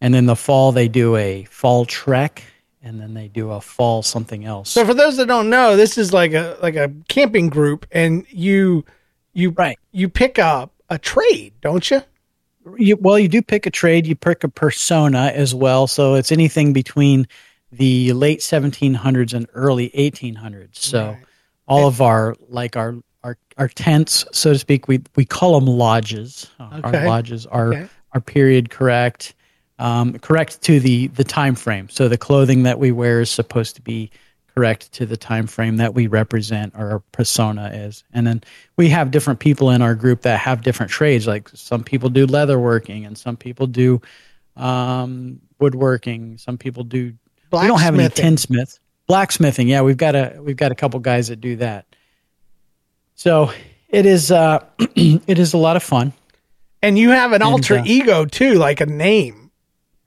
and 0.01 0.15
then 0.15 0.27
the 0.27 0.37
fall 0.37 0.73
they 0.73 0.89
do 0.89 1.17
a 1.17 1.45
fall 1.45 1.85
trek, 1.85 2.45
and 2.83 3.01
then 3.01 3.15
they 3.15 3.29
do 3.29 3.51
a 3.51 3.61
fall 3.61 4.03
something 4.03 4.45
else. 4.45 4.71
So 4.71 4.85
for 4.85 4.95
those 4.95 5.17
that 5.17 5.27
don't 5.27 5.51
know, 5.51 5.77
this 5.77 5.99
is 5.99 6.13
like 6.13 6.33
a 6.33 6.57
like 6.63 6.77
a 6.77 6.93
camping 7.09 7.49
group, 7.49 7.87
and 7.91 8.27
you 8.31 8.85
you 9.33 9.51
Right. 9.51 9.79
you 9.93 10.09
pick 10.09 10.39
up 10.39 10.73
a 10.89 10.99
trade, 10.99 11.53
don't 11.61 11.91
you? 11.91 12.03
you, 12.77 12.97
well, 12.97 13.19
you 13.19 13.29
do 13.29 13.41
pick 13.43 13.67
a 13.67 13.71
trade, 13.71 14.07
you 14.07 14.15
pick 14.15 14.45
a 14.45 14.49
persona 14.49 15.33
as 15.35 15.55
well. 15.55 15.87
So 15.87 16.15
it's 16.15 16.33
anything 16.33 16.73
between 16.73 17.27
the 17.73 18.13
late 18.13 18.41
1700s 18.41 19.33
and 19.35 19.47
early 19.55 19.91
1800s. 19.91 20.77
So 20.77 21.17
all 21.67 21.87
of 21.87 22.01
our 22.01 22.35
like 22.49 22.77
our 22.77 22.97
our 23.25 23.37
our 23.57 23.69
tents, 23.69 24.25
so 24.33 24.53
to 24.53 24.59
speak, 24.59 24.89
we 24.89 25.01
we 25.17 25.25
call 25.25 25.59
them 25.59 25.69
lodges. 25.69 26.49
Okay. 26.61 26.99
Our 26.99 27.07
lodges 27.07 27.47
are 27.47 27.69
Okay. 27.75 27.89
are 28.13 28.21
period 28.21 28.71
correct, 28.71 29.35
um, 29.79 30.19
correct 30.19 30.63
to 30.63 30.81
the 30.81 31.09
the 31.09 31.25
time 31.25 31.55
frame. 31.55 31.89
So 31.91 32.09
the 32.09 32.19
clothing 32.19 32.63
that 32.63 32.79
we 32.79 32.93
wear 32.93 33.21
is 33.21 33.31
supposed 33.31 33.77
to 33.77 33.83
be 33.83 34.11
correct 34.55 34.91
to 34.93 35.07
the 35.07 35.17
time 35.17 35.47
frame 35.47 35.77
that 35.77 35.95
we 35.95 36.09
represent 36.09 36.75
or 36.77 36.91
our 36.91 36.99
persona 37.13 37.71
is. 37.73 38.03
And 38.13 38.27
then 38.27 38.43
we 38.77 38.89
have 38.89 39.13
different 39.13 39.39
people 39.39 39.71
in 39.71 39.83
our 39.83 39.95
group 39.95 40.23
that 40.23 40.41
have 40.41 40.63
different 40.63 40.91
trades. 40.91 41.29
Like 41.29 41.49
some 41.51 41.85
people 41.85 42.09
do 42.09 42.27
leatherworking 42.27 43.07
and 43.07 43.17
some 43.17 43.37
people 43.37 43.69
do 43.69 44.01
um, 44.57 45.39
woodworking. 45.61 46.39
Some 46.39 46.59
people 46.59 46.83
do. 46.85 47.15
We 47.53 47.67
don't 47.67 47.81
have 47.81 47.95
any 47.95 48.09
tinsmiths. 48.09 48.81
Blacksmithing, 49.07 49.69
yeah, 49.69 49.81
we've 49.81 49.97
got 49.97 50.15
a 50.15 50.39
we've 50.41 50.57
got 50.57 50.71
a 50.71 50.75
couple 50.75 51.01
guys 51.01 51.29
that 51.29 51.41
do 51.41 51.57
that. 51.57 51.87
So 53.19 53.51
it 53.89 54.07
is 54.07 54.31
uh, 54.31 54.65
it 54.79 55.39
is 55.41 55.53
a 55.53 55.59
lot 55.59 55.75
of 55.77 55.83
fun. 55.83 56.13
And 56.83 56.97
you 56.97 57.11
have 57.11 57.33
an 57.33 57.43
And, 57.43 57.51
alter 57.53 57.79
uh, 57.79 57.85
ego 57.85 58.25
too, 58.25 58.55
like 58.55 58.81
a 58.81 58.87
name. 58.87 59.51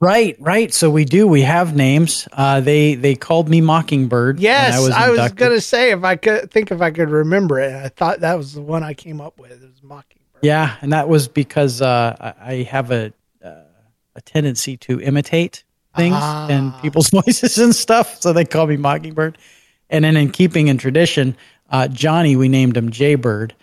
Right, 0.00 0.34
right. 0.40 0.72
So 0.72 0.90
we 0.90 1.04
do. 1.04 1.28
We 1.28 1.42
have 1.42 1.76
names. 1.76 2.26
Uh, 2.32 2.60
they 2.60 2.94
they 2.94 3.14
called 3.14 3.50
me 3.50 3.60
Mockingbird. 3.60 4.40
Yes, 4.40 4.74
I 4.74 4.78
was, 5.10 5.18
inducted. 5.18 5.36
gonna 5.36 5.60
say 5.60 5.90
if 5.92 6.02
I 6.02 6.16
could 6.16 6.50
think 6.50 6.72
if 6.72 6.80
I 6.80 6.90
could 6.90 7.10
remember 7.10 7.60
it. 7.60 7.72
I 7.74 7.88
thought 7.88 8.20
that 8.20 8.36
was 8.38 8.54
the 8.54 8.62
one 8.62 8.82
I 8.82 8.94
came 8.94 9.20
up 9.20 9.38
with. 9.38 9.52
It 9.52 9.60
was 9.60 9.82
Mockingbird. 9.82 10.40
Yeah, 10.42 10.74
and 10.80 10.92
that 10.94 11.08
was 11.10 11.28
because 11.28 11.82
uh, 11.82 12.16
I 12.40 12.54
I 12.54 12.62
have 12.62 12.90
a 12.90 13.12
uh, 13.44 13.50
a 14.16 14.20
tendency 14.22 14.78
to 14.78 15.00
imitate 15.02 15.64
things 15.94 16.16
Ah. 16.18 16.48
and 16.48 16.72
people's 16.80 17.10
voices 17.20 17.58
and 17.58 17.74
stuff, 17.74 18.22
so 18.22 18.32
they 18.32 18.46
call 18.46 18.66
me 18.66 18.78
Mockingbird. 18.78 19.36
And 19.90 20.04
then, 20.04 20.16
in 20.16 20.30
keeping 20.32 20.68
in 20.68 20.78
tradition, 20.78 21.36
uh, 21.72 21.88
Johnny, 21.88 22.36
we 22.36 22.48
named 22.48 22.76
him 22.76 22.90
Jaybird 22.90 23.54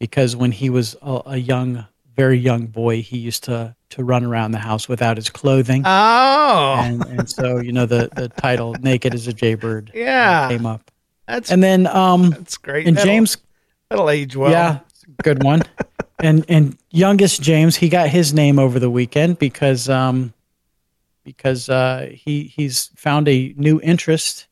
because 0.00 0.34
when 0.34 0.50
he 0.50 0.70
was 0.70 0.96
a, 1.02 1.20
a 1.26 1.36
young, 1.36 1.86
very 2.16 2.38
young 2.38 2.66
boy, 2.66 3.02
he 3.02 3.18
used 3.18 3.44
to 3.44 3.76
to 3.90 4.04
run 4.04 4.24
around 4.24 4.50
the 4.50 4.58
house 4.58 4.88
without 4.88 5.16
his 5.16 5.30
clothing, 5.30 5.82
Oh, 5.86 6.76
and 6.80 7.04
and 7.06 7.30
so 7.30 7.58
you 7.58 7.70
know 7.72 7.86
the 7.86 8.10
the 8.16 8.28
title 8.28 8.74
"Naked 8.80 9.14
as 9.14 9.28
a 9.28 9.32
Jaybird" 9.32 9.92
Yeah. 9.94 10.48
came 10.48 10.66
up. 10.66 10.90
that's 11.26 11.50
And 11.50 11.62
then 11.62 11.86
um, 11.86 12.30
that's 12.30 12.56
great. 12.58 12.86
and 12.88 12.96
That'll- 12.96 13.06
James 13.08 13.36
that'll 13.90 14.10
age 14.10 14.34
well. 14.36 14.50
yeah, 14.50 14.80
good 15.22 15.42
one. 15.44 15.62
and 16.18 16.44
and 16.48 16.76
youngest 16.90 17.40
James, 17.42 17.76
he 17.76 17.88
got 17.88 18.08
his 18.08 18.34
name 18.34 18.58
over 18.58 18.78
the 18.80 18.90
weekend 18.90 19.38
because 19.38 19.88
um 19.88 20.32
because 21.24 21.68
uh 21.68 22.08
he 22.12 22.44
he's 22.44 22.90
found 22.96 23.28
a 23.28 23.54
new 23.56 23.80
interest 23.82 24.46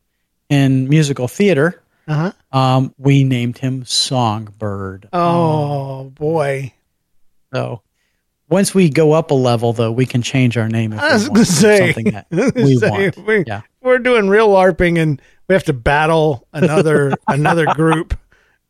in 0.49 0.89
musical 0.89 1.29
theater. 1.29 1.83
Uh-huh. 2.09 2.33
Um 2.53 2.95
we 2.99 3.25
named 3.25 3.59
him 3.59 3.85
Songbird. 3.85 5.09
Oh 5.13 6.05
boy. 6.15 6.73
So 7.53 7.83
once 8.49 8.75
we 8.75 8.89
go 8.91 9.13
up 9.13 9.31
a 9.31 9.35
level 9.35 9.73
though, 9.73 9.91
we 9.93 10.07
can 10.07 10.23
change 10.23 10.57
our 10.57 10.69
name 10.69 10.93
if 10.93 11.01
I 11.01 11.13
was 11.15 11.23
we 11.25 11.29
gonna 11.29 11.39
want 11.41 11.47
say, 11.49 11.79
something 11.93 12.13
that 12.13 12.27
I 12.33 12.37
was 12.37 12.51
gonna 12.53 12.67
we 12.67 12.77
say, 12.77 12.91
want. 12.91 13.27
we- 13.27 13.45
Yeah. 13.47 13.63
We're 13.83 13.99
doing 13.99 14.29
real 14.29 14.49
LARPing 14.49 14.99
and 15.01 15.21
we 15.49 15.55
have 15.55 15.65
to 15.65 15.73
battle 15.73 16.47
another 16.53 17.13
another 17.29 17.67
group. 17.67 18.19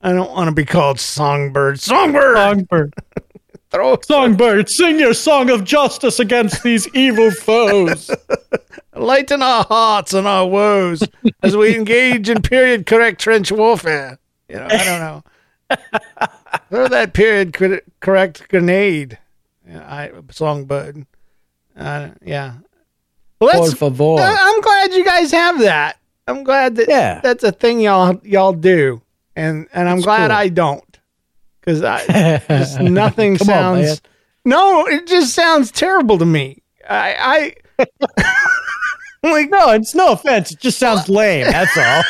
I 0.02 0.12
don't 0.12 0.31
want 0.31 0.49
to 0.49 0.55
be 0.55 0.64
called 0.66 1.00
Songbird. 1.00 1.81
Songbird. 1.81 2.37
Songbird. 2.37 2.95
Throw 3.70 3.99
Songbird, 4.02 4.68
sing 4.70 4.99
your 4.99 5.12
song 5.14 5.50
of 5.50 5.64
justice 5.64 6.18
against 6.20 6.62
these 6.62 6.88
evil 6.94 7.30
foes. 7.30 8.11
lighten 8.94 9.42
our 9.42 9.64
hearts 9.64 10.14
and 10.14 10.26
our 10.26 10.46
woes 10.46 11.02
as 11.42 11.56
we 11.56 11.75
engage 11.75 12.28
in 12.30 12.40
period 12.42 12.87
correct 12.87 13.20
trench 13.20 13.50
warfare. 13.52 14.18
You 14.49 14.56
know, 14.56 14.66
I 14.70 14.85
don't 14.85 15.00
know. 15.00 15.23
Throw 16.70 16.88
that 16.88 17.12
period 17.12 17.52
cor- 17.54 17.82
correct 18.00 18.49
grenade. 18.49 19.18
Yeah, 19.68 19.80
I 19.87 20.12
songbird. 20.30 21.04
Uh, 21.76 22.11
yeah. 22.25 22.54
Well, 23.40 23.52
Por 23.52 23.66
that's, 23.68 23.78
favor. 23.78 24.16
I- 24.20 24.37
I'm 24.38 24.61
glad 24.61 24.92
you 24.94 25.04
guys 25.04 25.30
have 25.32 25.58
that. 25.58 25.99
I'm 26.28 26.42
glad 26.44 26.76
that 26.76 26.88
Yeah. 26.88 27.20
that's 27.23 27.44
a 27.44 27.52
thing 27.52 27.80
y'all 27.80 28.20
y'all 28.25 28.52
do, 28.52 29.02
and 29.35 29.68
and 29.73 29.88
I'm 29.88 29.99
It's 29.99 30.06
glad 30.06 30.28
cool. 30.28 30.37
I 30.37 30.49
don't, 30.49 30.86
because 31.66 31.82
I 31.82 32.38
just 32.49 32.80
nothing 32.80 33.37
Come 33.37 33.50
on, 33.50 33.85
sounds. 33.85 34.00
no, 34.44 34.87
it 34.87 35.06
just 35.06 35.35
sounds 35.35 35.70
terrible 35.70 36.16
to 36.18 36.25
me. 36.26 36.62
I 36.88 37.54
I 37.78 37.85
like 39.23 39.50
No, 39.50 39.70
it's 39.73 39.94
no 39.94 40.12
offense. 40.12 40.52
It 40.52 40.61
just 40.61 40.78
sounds 40.78 41.08
lame. 41.08 41.46
That's 41.46 41.76
all. 41.76 42.02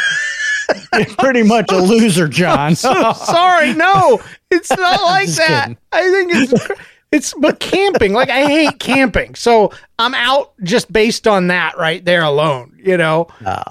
You're 0.99 1.07
pretty 1.17 1.43
much 1.43 1.71
a 1.71 1.77
loser, 1.79 2.29
John. 2.29 2.75
so 2.77 3.13
sorry. 3.13 3.73
No, 3.73 4.21
it's 4.51 4.71
not 4.71 5.01
like 5.03 5.29
that. 5.29 5.63
kidding. 5.69 5.79
I 5.93 6.11
think 6.11 6.31
it's 6.35 6.69
it's 7.13 7.35
but 7.35 7.61
camping. 7.61 8.13
Like 8.13 8.31
I 8.31 8.45
hate 8.47 8.79
camping, 8.81 9.37
so 9.37 9.73
I'm 9.99 10.13
out 10.15 10.53
just 10.63 10.93
based 10.93 11.27
on 11.29 11.47
that 11.49 11.79
right 11.79 12.05
there 12.05 12.23
alone. 12.23 12.77
You 12.83 12.97
know, 12.97 13.29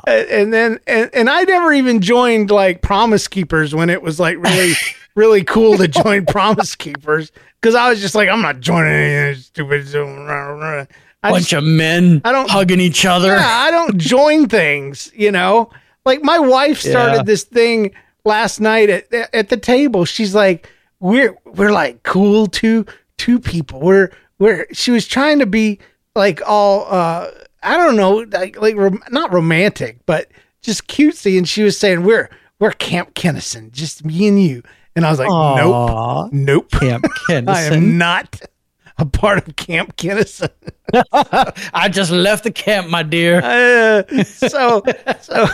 and, 0.08 0.28
and 0.30 0.54
then 0.54 0.80
and, 0.88 1.10
and 1.14 1.30
I 1.30 1.44
never 1.44 1.74
even 1.74 2.00
joined 2.02 2.50
like 2.50 2.82
Promise 2.82 3.28
Keepers 3.28 3.76
when 3.76 3.90
it 3.90 4.02
was 4.02 4.20
like 4.20 4.38
really 4.38 4.74
really 5.16 5.44
cool 5.44 5.78
to 5.78 5.88
join 5.88 6.26
Promise 6.28 6.76
Keepers 6.76 7.32
because 7.62 7.76
I 7.76 7.90
was 7.90 8.02
just 8.02 8.16
like 8.16 8.30
I'm 8.30 8.42
not 8.42 8.60
joining 8.60 8.92
anything 8.94 9.42
stupid. 9.42 9.88
I 9.96 11.32
Bunch 11.32 11.50
just, 11.50 11.54
of 11.54 11.64
men 11.64 12.22
I 12.24 12.32
don't- 12.32 12.50
hugging 12.50 12.80
each 12.80 13.06
other. 13.06 13.30
yeah, 13.36 13.48
I 13.48 13.72
don't 13.72 13.98
join 13.98 14.48
things, 14.48 15.12
you 15.16 15.32
know. 15.32 15.72
Like 16.06 16.22
my 16.22 16.38
wife 16.38 16.80
started 16.80 17.16
Yeah. 17.18 17.24
this 17.24 17.44
thing 17.44 17.92
last 18.26 18.60
night 18.60 18.90
at 18.90 19.12
at 19.34 19.50
the 19.50 19.58
table. 19.58 20.06
She's 20.06 20.36
like, 20.36 20.70
"We're 21.00 21.36
we're 21.46 21.72
like 21.72 22.04
cool 22.04 22.46
two 22.46 22.86
two 23.18 23.40
people. 23.40 23.80
We're 23.80 24.12
we're." 24.38 24.68
She 24.72 24.92
was 24.92 25.08
trying 25.08 25.40
to 25.40 25.48
be 25.48 25.80
like 26.16 26.42
all 26.46 26.86
uh 26.94 27.32
I 27.64 27.78
don't 27.78 27.96
know, 27.96 28.18
like 28.32 28.62
like 28.62 28.76
rom- 28.76 29.02
not 29.10 29.34
romantic, 29.34 29.98
but 30.06 30.28
just 30.62 30.88
cutesy. 30.88 31.40
And 31.40 31.50
she 31.50 31.64
was 31.64 31.76
saying, 31.76 32.04
"We're 32.04 32.30
we're 32.60 32.72
Camp 32.74 33.16
Kennison, 33.16 33.72
just 33.72 34.06
me 34.06 34.28
and 34.28 34.40
you." 34.40 34.62
And 34.96 35.06
I 35.06 35.10
was 35.10 35.20
like, 35.20 35.30
Aw, 35.30 36.30
"Nope, 36.32 36.34
nope, 36.34 36.72
Camp 36.72 37.06
Kennison. 37.28 37.50
I 37.50 37.64
am 37.64 37.98
not 37.98 38.42
a 38.98 39.06
part 39.06 39.48
of 39.48 39.56
Camp 39.56 39.96
Kennison." 39.98 40.50
I 41.74 41.90
just 41.90 42.12
left 42.12 42.44
the 42.44 42.52
camp, 42.52 42.90
my 42.90 43.04
dear. 43.04 43.42
Uh, 43.46 44.24
so 44.24 44.84
so 45.22 45.48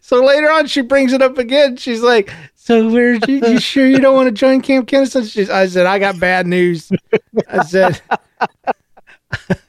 so 0.00 0.24
later 0.24 0.50
on 0.50 0.66
she 0.66 0.80
brings 0.80 1.12
it 1.12 1.20
up 1.20 1.38
again 1.38 1.76
she's 1.76 2.02
like 2.02 2.32
so 2.54 2.88
where 2.88 3.14
you, 3.14 3.40
you 3.46 3.58
sure 3.58 3.86
you 3.86 3.98
don't 3.98 4.14
want 4.14 4.26
to 4.26 4.32
join 4.32 4.60
camp 4.60 4.88
kennison 4.88 5.30
she's, 5.30 5.50
i 5.50 5.66
said 5.66 5.86
i 5.86 5.98
got 5.98 6.18
bad 6.18 6.46
news 6.46 6.90
i 7.48 7.62
said 7.64 8.00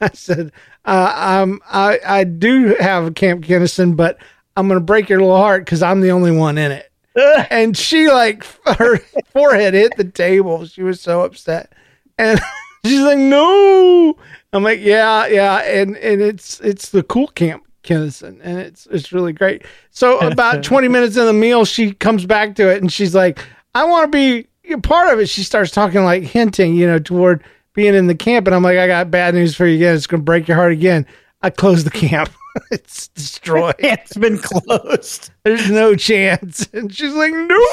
i 0.00 0.08
said 0.12 0.52
uh, 0.84 1.40
um, 1.42 1.60
I, 1.68 1.98
I 2.06 2.24
do 2.24 2.74
have 2.80 3.14
camp 3.14 3.44
kennison 3.44 3.96
but 3.96 4.18
I'm 4.56 4.68
gonna 4.68 4.80
break 4.80 5.08
your 5.08 5.20
little 5.20 5.36
heart 5.36 5.64
because 5.64 5.82
I'm 5.82 6.00
the 6.00 6.10
only 6.10 6.30
one 6.30 6.58
in 6.58 6.70
it. 6.70 6.90
and 7.50 7.76
she 7.76 8.08
like 8.08 8.44
her 8.66 8.98
forehead 9.32 9.74
hit 9.74 9.96
the 9.96 10.04
table. 10.04 10.66
She 10.66 10.82
was 10.82 11.00
so 11.00 11.22
upset, 11.22 11.72
and 12.18 12.40
she's 12.84 13.00
like, 13.00 13.18
"No." 13.18 14.16
I'm 14.52 14.62
like, 14.62 14.80
"Yeah, 14.80 15.26
yeah," 15.26 15.58
and 15.58 15.96
and 15.96 16.20
it's 16.20 16.60
it's 16.60 16.90
the 16.90 17.02
cool 17.02 17.28
camp 17.28 17.64
Kennison, 17.82 18.40
and 18.42 18.58
it's 18.58 18.86
it's 18.90 19.12
really 19.12 19.32
great. 19.32 19.64
So 19.90 20.18
about 20.18 20.64
20 20.64 20.88
minutes 20.88 21.16
in 21.16 21.26
the 21.26 21.32
meal, 21.32 21.64
she 21.64 21.92
comes 21.92 22.26
back 22.26 22.56
to 22.56 22.68
it, 22.68 22.80
and 22.80 22.92
she's 22.92 23.14
like, 23.14 23.38
"I 23.74 23.84
want 23.84 24.10
to 24.10 24.16
be 24.16 24.48
a 24.72 24.78
part 24.78 25.12
of 25.12 25.20
it." 25.20 25.28
She 25.28 25.42
starts 25.44 25.70
talking 25.70 26.02
like 26.04 26.24
hinting, 26.24 26.74
you 26.74 26.86
know, 26.86 26.98
toward 26.98 27.44
being 27.74 27.94
in 27.94 28.06
the 28.06 28.14
camp, 28.14 28.46
and 28.46 28.56
I'm 28.56 28.62
like, 28.62 28.78
"I 28.78 28.86
got 28.86 29.10
bad 29.10 29.34
news 29.34 29.54
for 29.54 29.66
you 29.66 29.76
again. 29.76 29.94
It's 29.94 30.06
gonna 30.06 30.22
break 30.22 30.48
your 30.48 30.56
heart 30.56 30.72
again." 30.72 31.06
I 31.44 31.50
closed 31.50 31.84
the 31.84 31.90
camp. 31.90 32.30
it's 32.70 33.08
destroyed. 33.08 33.74
it's 33.78 34.16
been 34.16 34.38
closed. 34.38 35.30
There's 35.42 35.70
no 35.70 35.94
chance. 35.94 36.66
And 36.72 36.92
she's 36.92 37.12
like, 37.12 37.32
no. 37.32 37.66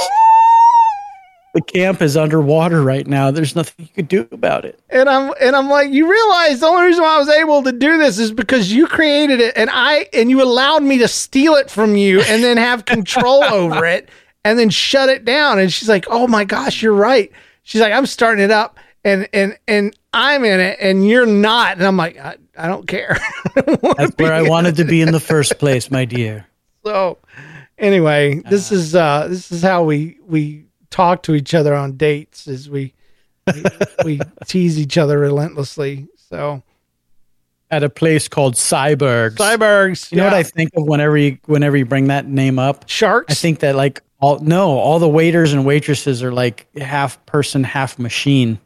The 1.54 1.62
camp 1.62 2.02
is 2.02 2.18
underwater 2.18 2.84
right 2.84 3.08
now. 3.08 3.32
There's 3.32 3.56
nothing 3.56 3.86
you 3.86 3.94
could 3.94 4.10
do 4.10 4.28
about 4.34 4.66
it. 4.66 4.80
And 4.90 5.08
I'm 5.10 5.34
and 5.40 5.56
I'm 5.56 5.70
like, 5.70 5.92
you 5.92 6.10
realize 6.10 6.60
the 6.60 6.68
only 6.68 6.88
reason 6.88 7.04
why 7.04 7.16
I 7.16 7.20
was 7.20 7.30
able 7.30 7.64
to 7.64 7.72
do 7.72 7.98
this 7.98 8.20
is 8.20 8.32
because 8.32 8.72
you 8.72 8.88
created 8.88 9.40
it 9.40 9.58
and 9.58 9.70
I 9.72 10.08
and 10.14 10.30
you 10.30 10.42
allowed 10.42 10.84
me 10.84 10.98
to 11.00 11.08
steal 11.08 11.56
it 11.56 11.70
from 11.70 11.96
you 11.96 12.22
and 12.22 12.44
then 12.44 12.58
have 12.58 12.86
control 12.86 13.44
over 13.44 13.86
it 13.86 14.10
and 14.44 14.60
then 14.60 14.70
shut 14.70 15.10
it 15.10 15.24
down. 15.24 15.60
And 15.60 15.72
she's 15.72 15.90
like, 15.90 16.06
Oh 16.10 16.28
my 16.28 16.44
gosh, 16.44 16.82
you're 16.82 16.94
right. 16.94 17.32
She's 17.64 17.82
like, 17.82 17.94
I'm 17.94 18.06
starting 18.06 18.44
it 18.44 18.52
up 18.52 18.78
and 19.04 19.28
and 19.34 19.58
and 19.68 19.96
I'm 20.14 20.44
in 20.44 20.60
it 20.60 20.78
and 20.82 21.08
you're 21.08 21.26
not. 21.26 21.78
And 21.78 21.86
I'm 21.86 21.98
like, 21.98 22.18
I, 22.18 22.36
I 22.58 22.68
don't 22.68 22.88
care. 22.88 23.18
I 23.56 23.62
That's 23.98 24.18
where 24.18 24.34
I 24.34 24.44
wanted 24.44 24.76
to 24.78 24.86
be 24.86 25.02
in 25.02 25.12
the 25.12 25.20
first 25.20 25.58
place, 25.58 25.90
my 25.90 26.06
dear. 26.06 26.48
So 26.84 27.18
anyway, 27.78 28.42
this 28.50 28.72
uh, 28.72 28.76
is 28.76 28.96
uh 28.96 29.28
this 29.30 29.52
is 29.52 29.62
how 29.62 29.84
we 29.84 30.18
we 30.26 30.66
talk 30.90 31.24
to 31.24 31.36
each 31.36 31.54
other 31.54 31.74
on 31.74 31.98
dates 31.98 32.48
as 32.48 32.70
we 32.70 32.94
we, 33.48 33.64
we 34.04 34.20
tease 34.46 34.80
each 34.80 34.98
other 34.98 35.20
relentlessly. 35.20 36.08
So 36.30 36.64
at 37.72 37.84
a 37.84 37.90
place 37.90 38.28
called 38.28 38.56
Sybergs. 38.56 39.36
Sybergs. 39.36 40.12
You 40.12 40.18
know 40.18 40.26
what 40.26 40.34
I 40.34 40.44
think 40.44 40.72
of 40.76 40.86
whenever 40.86 41.18
you 41.18 41.38
whenever 41.46 41.78
you 41.78 41.86
bring 41.86 42.08
that 42.08 42.28
name 42.28 42.60
up? 42.60 42.88
Sharks. 42.88 43.32
I 43.32 43.36
think 43.36 43.60
that 43.60 43.76
like 43.76 44.02
all 44.20 44.40
no, 44.40 44.78
all 44.78 45.00
the 45.00 45.10
waiters 45.10 45.54
and 45.54 45.66
waitresses 45.66 46.22
are 46.22 46.32
like 46.32 46.68
half 46.78 47.26
person, 47.26 47.64
half 47.64 47.98
machine. 47.98 48.60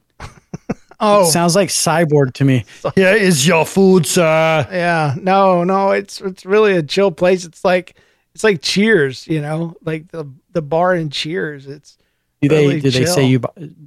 Oh, 1.00 1.24
it 1.24 1.32
sounds 1.32 1.56
like 1.56 1.70
cyborg 1.70 2.34
to 2.34 2.46
me. 2.46 2.66
Yeah, 2.96 3.14
is 3.14 3.46
your 3.48 3.66
food, 3.66 4.06
sir? 4.06 4.68
Yeah, 4.72 5.16
no, 5.22 5.64
no, 5.64 5.92
it's 5.92 6.22
it's 6.22 6.46
really 6.46 6.76
a 6.78 6.84
chill 6.84 7.12
place. 7.12 7.46
It's 7.46 7.64
like 7.66 7.96
it's 8.34 8.44
like 8.44 8.62
Cheers, 8.62 9.28
you 9.28 9.42
know, 9.42 9.76
like 9.84 10.12
the 10.12 10.26
the 10.52 10.62
bar 10.62 10.96
in 10.96 11.10
Cheers. 11.10 11.68
It's 11.68 11.98
do 12.42 12.50
they 12.50 12.68
really 12.68 12.82
do 12.82 12.92
chill. 12.92 13.00
they 13.02 13.06
say 13.06 13.26
you 13.26 13.42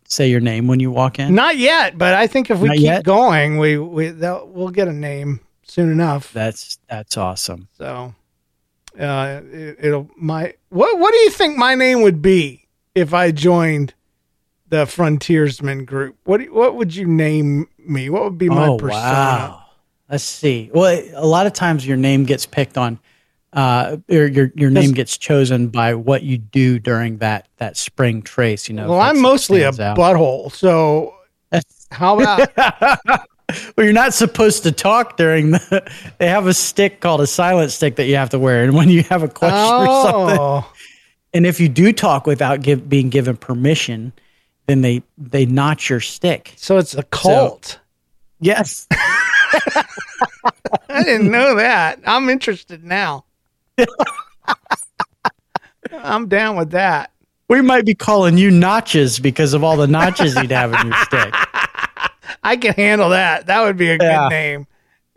say 0.06 0.28
your 0.28 0.40
name 0.40 0.66
when 0.66 0.80
you 0.80 0.90
walk 0.90 1.18
in? 1.18 1.34
Not 1.34 1.56
yet, 1.56 1.96
but 1.96 2.14
I 2.14 2.26
think 2.26 2.50
if 2.50 2.58
we 2.58 2.68
Not 2.68 2.76
keep 2.76 2.84
yet? 2.84 3.04
going, 3.04 3.58
we 3.58 3.78
we 3.78 4.12
we'll 4.12 4.70
get 4.70 4.88
a 4.88 4.92
name 4.92 5.40
soon 5.62 5.90
enough. 5.92 6.32
That's 6.32 6.78
that's 6.88 7.16
awesome. 7.16 7.68
So, 7.76 8.14
uh, 8.98 9.40
it, 9.52 9.78
will 9.82 10.08
my 10.16 10.54
what 10.70 10.98
what 10.98 11.12
do 11.12 11.18
you 11.18 11.30
think 11.30 11.56
my 11.56 11.74
name 11.74 12.02
would 12.02 12.20
be 12.22 12.66
if 12.94 13.14
I 13.14 13.30
joined 13.30 13.94
the 14.68 14.86
Frontiersman 14.86 15.84
group? 15.84 16.16
What 16.24 16.50
what 16.50 16.76
would 16.76 16.94
you 16.94 17.06
name 17.06 17.68
me? 17.78 18.10
What 18.10 18.24
would 18.24 18.38
be 18.38 18.48
my 18.48 18.68
oh, 18.68 18.78
persona? 18.78 19.02
Wow. 19.02 19.64
Let's 20.10 20.24
see. 20.24 20.70
Well, 20.72 21.02
a 21.14 21.26
lot 21.26 21.46
of 21.46 21.52
times 21.52 21.86
your 21.86 21.98
name 21.98 22.24
gets 22.24 22.46
picked 22.46 22.78
on 22.78 22.98
uh, 23.52 23.96
your 24.08 24.26
your, 24.28 24.52
your 24.54 24.70
name 24.70 24.92
gets 24.92 25.16
chosen 25.16 25.68
by 25.68 25.94
what 25.94 26.22
you 26.22 26.38
do 26.38 26.78
during 26.78 27.18
that 27.18 27.48
that 27.56 27.76
spring 27.76 28.22
trace. 28.22 28.68
You 28.68 28.74
know. 28.74 28.90
Well, 28.90 29.00
I'm 29.00 29.20
mostly 29.20 29.62
a 29.62 29.68
out. 29.68 29.96
butthole, 29.96 30.52
so 30.52 31.14
how 31.90 32.20
about? 32.20 32.50
well, 33.76 33.84
you're 33.84 33.92
not 33.92 34.12
supposed 34.12 34.62
to 34.64 34.72
talk 34.72 35.16
during 35.16 35.52
the. 35.52 35.92
They 36.18 36.28
have 36.28 36.46
a 36.46 36.54
stick 36.54 37.00
called 37.00 37.20
a 37.20 37.26
silent 37.26 37.70
stick 37.70 37.96
that 37.96 38.06
you 38.06 38.16
have 38.16 38.30
to 38.30 38.38
wear, 38.38 38.64
and 38.64 38.74
when 38.74 38.88
you 38.90 39.02
have 39.04 39.22
a 39.22 39.28
question 39.28 39.58
oh. 39.58 39.80
or 39.80 40.62
something, 40.62 40.70
and 41.32 41.46
if 41.46 41.58
you 41.60 41.68
do 41.68 41.92
talk 41.92 42.26
without 42.26 42.60
give, 42.60 42.88
being 42.88 43.08
given 43.08 43.36
permission, 43.36 44.12
then 44.68 44.82
they 44.82 45.02
they 45.16 45.46
notch 45.46 45.90
your 45.90 46.00
stick. 46.00 46.52
So 46.56 46.76
it's 46.76 46.94
a 46.94 47.02
cult. 47.04 47.64
So, 47.64 47.78
yes. 48.40 48.86
I 50.90 51.02
didn't 51.02 51.30
know 51.30 51.56
that. 51.56 52.00
I'm 52.06 52.28
interested 52.28 52.84
now. 52.84 53.24
I'm 55.92 56.28
down 56.28 56.56
with 56.56 56.70
that. 56.72 57.12
We 57.48 57.62
might 57.62 57.86
be 57.86 57.94
calling 57.94 58.36
you 58.36 58.50
Notches 58.50 59.18
because 59.18 59.54
of 59.54 59.64
all 59.64 59.78
the 59.78 59.86
notches 59.86 60.34
you'd 60.34 60.50
have 60.50 60.74
in 60.74 60.88
your 60.88 60.96
stick. 61.04 61.32
I 62.42 62.58
can 62.58 62.74
handle 62.74 63.08
that. 63.08 63.46
That 63.46 63.62
would 63.62 63.78
be 63.78 63.88
a 63.88 63.96
yeah. 63.96 64.24
good 64.24 64.28
name. 64.28 64.66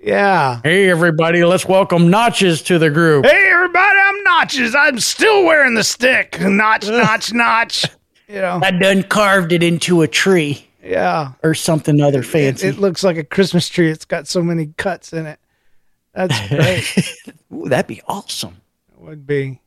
Yeah. 0.01 0.61
Hey, 0.63 0.89
everybody, 0.89 1.43
let's 1.43 1.65
welcome 1.65 2.09
Notches 2.09 2.61
to 2.63 2.79
the 2.79 2.89
group. 2.89 3.25
Hey, 3.25 3.49
everybody, 3.51 3.99
I'm 3.99 4.23
Notches. 4.23 4.73
I'm 4.73 4.99
still 5.01 5.43
wearing 5.43 5.73
the 5.73 5.83
stick. 5.83 6.39
Notch, 6.39 6.87
notch, 6.87 7.33
notch. 7.33 7.85
You 8.31 8.39
know, 8.39 8.61
I 8.63 8.71
done 8.71 9.03
carved 9.03 9.51
it 9.51 9.61
into 9.61 10.03
a 10.03 10.07
tree. 10.07 10.65
Yeah. 10.81 11.33
Or 11.43 11.53
something 11.53 11.99
other 11.99 12.23
fancy. 12.23 12.67
It, 12.67 12.75
it, 12.75 12.79
looks 12.79 13.03
like 13.03 13.17
a 13.17 13.25
Christmas 13.25 13.67
tree. 13.67 13.89
It's 13.89 14.05
got 14.05 14.25
so 14.25 14.41
many 14.41 14.67
cuts 14.77 15.11
in 15.11 15.25
it. 15.25 15.37
That's 16.13 16.47
great. 16.47 17.35
Ooh, 17.53 17.67
that'd 17.67 17.87
be 17.87 18.01
awesome. 18.07 18.61
It 18.93 19.01
would 19.01 19.27
be. 19.27 19.59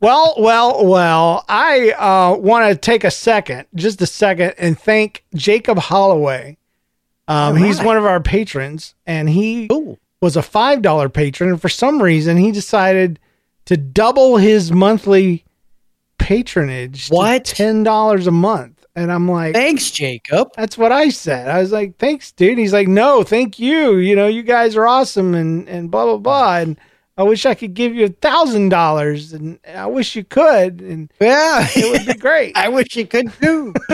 Well, 0.00 0.34
well, 0.36 0.84
well. 0.84 1.44
I 1.48 1.92
uh, 1.92 2.36
want 2.36 2.68
to 2.68 2.76
take 2.76 3.04
a 3.04 3.10
second, 3.10 3.66
just 3.76 4.02
a 4.02 4.06
second, 4.06 4.54
and 4.58 4.76
thank 4.76 5.24
Jacob 5.36 5.78
Holloway. 5.78 6.58
Um, 7.28 7.54
right. 7.54 7.64
He's 7.66 7.80
one 7.80 7.96
of 7.96 8.04
our 8.04 8.20
patrons, 8.20 8.96
and 9.06 9.28
he 9.28 9.68
Ooh. 9.70 9.96
was 10.20 10.36
a 10.36 10.42
five 10.42 10.82
dollar 10.82 11.08
patron. 11.08 11.50
And 11.50 11.62
for 11.62 11.68
some 11.68 12.02
reason, 12.02 12.36
he 12.36 12.50
decided 12.50 13.20
to 13.66 13.76
double 13.76 14.38
his 14.38 14.72
monthly 14.72 15.45
patronage. 16.26 17.08
What? 17.08 17.44
ten 17.44 17.84
dollars 17.84 18.26
a 18.26 18.32
month. 18.32 18.84
And 18.96 19.12
I'm 19.12 19.28
like, 19.28 19.54
thanks, 19.54 19.90
Jacob. 19.90 20.48
That's 20.56 20.76
what 20.76 20.90
I 20.90 21.10
said. 21.10 21.48
I 21.48 21.60
was 21.60 21.70
like, 21.70 21.98
thanks, 21.98 22.32
dude. 22.32 22.58
He's 22.58 22.72
like, 22.72 22.88
no, 22.88 23.22
thank 23.22 23.58
you. 23.58 23.96
You 23.96 24.16
know, 24.16 24.26
you 24.26 24.42
guys 24.42 24.74
are 24.74 24.88
awesome 24.88 25.34
and, 25.34 25.68
and 25.68 25.90
blah, 25.90 26.06
blah, 26.06 26.16
blah. 26.16 26.56
And 26.56 26.80
I 27.18 27.22
wish 27.22 27.44
I 27.44 27.54
could 27.54 27.74
give 27.74 27.94
you 27.94 28.06
a 28.06 28.08
thousand 28.08 28.70
dollars 28.70 29.34
and 29.34 29.60
I 29.68 29.86
wish 29.86 30.16
you 30.16 30.24
could. 30.24 30.80
And 30.80 31.12
yeah, 31.20 31.68
it 31.76 31.92
would 31.92 32.06
be 32.06 32.18
great. 32.18 32.56
I 32.56 32.70
wish 32.70 32.96
you 32.96 33.06
could 33.06 33.30
too. 33.34 33.74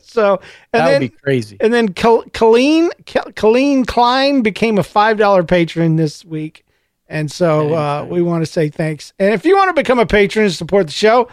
so, 0.00 0.34
and 0.74 0.80
that 0.80 0.90
then, 0.90 1.00
would 1.00 1.10
be 1.10 1.16
crazy. 1.16 1.56
And 1.60 1.72
then 1.72 1.94
Colleen, 1.94 2.90
Colleen 3.34 3.84
Klein 3.86 4.42
became 4.42 4.78
a 4.78 4.82
$5 4.82 5.48
patron 5.48 5.96
this 5.96 6.22
week. 6.22 6.65
And 7.08 7.30
so 7.30 7.74
uh, 7.74 8.06
we 8.08 8.20
want 8.22 8.44
to 8.44 8.50
say 8.50 8.68
thanks. 8.68 9.12
And 9.18 9.32
if 9.32 9.44
you 9.44 9.56
want 9.56 9.74
to 9.74 9.80
become 9.80 9.98
a 9.98 10.06
patron 10.06 10.46
and 10.46 10.54
support 10.54 10.86
the 10.86 10.92
show, 10.92 11.28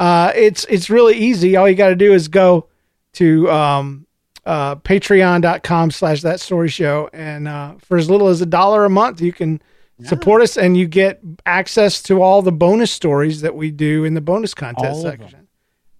uh, 0.00 0.32
it's 0.34 0.64
it's 0.66 0.88
really 0.88 1.16
easy. 1.16 1.56
All 1.56 1.68
you 1.68 1.74
got 1.74 1.88
to 1.88 1.96
do 1.96 2.12
is 2.12 2.28
go 2.28 2.68
to 3.14 3.50
um, 3.50 4.06
uh, 4.46 4.76
patreon.com 4.76 5.90
slash 5.90 6.22
that 6.22 6.40
story 6.40 6.68
show. 6.68 7.10
And 7.12 7.46
uh, 7.48 7.74
for 7.78 7.96
as 7.96 8.08
little 8.08 8.28
as 8.28 8.40
a 8.40 8.46
dollar 8.46 8.84
a 8.84 8.90
month, 8.90 9.20
you 9.20 9.32
can 9.32 9.60
yeah. 9.98 10.08
support 10.08 10.40
us 10.40 10.56
and 10.56 10.76
you 10.76 10.86
get 10.86 11.20
access 11.44 12.00
to 12.04 12.22
all 12.22 12.40
the 12.40 12.52
bonus 12.52 12.90
stories 12.90 13.42
that 13.42 13.54
we 13.54 13.70
do 13.70 14.04
in 14.04 14.14
the 14.14 14.20
bonus 14.20 14.54
contest 14.54 15.02
section. 15.02 15.48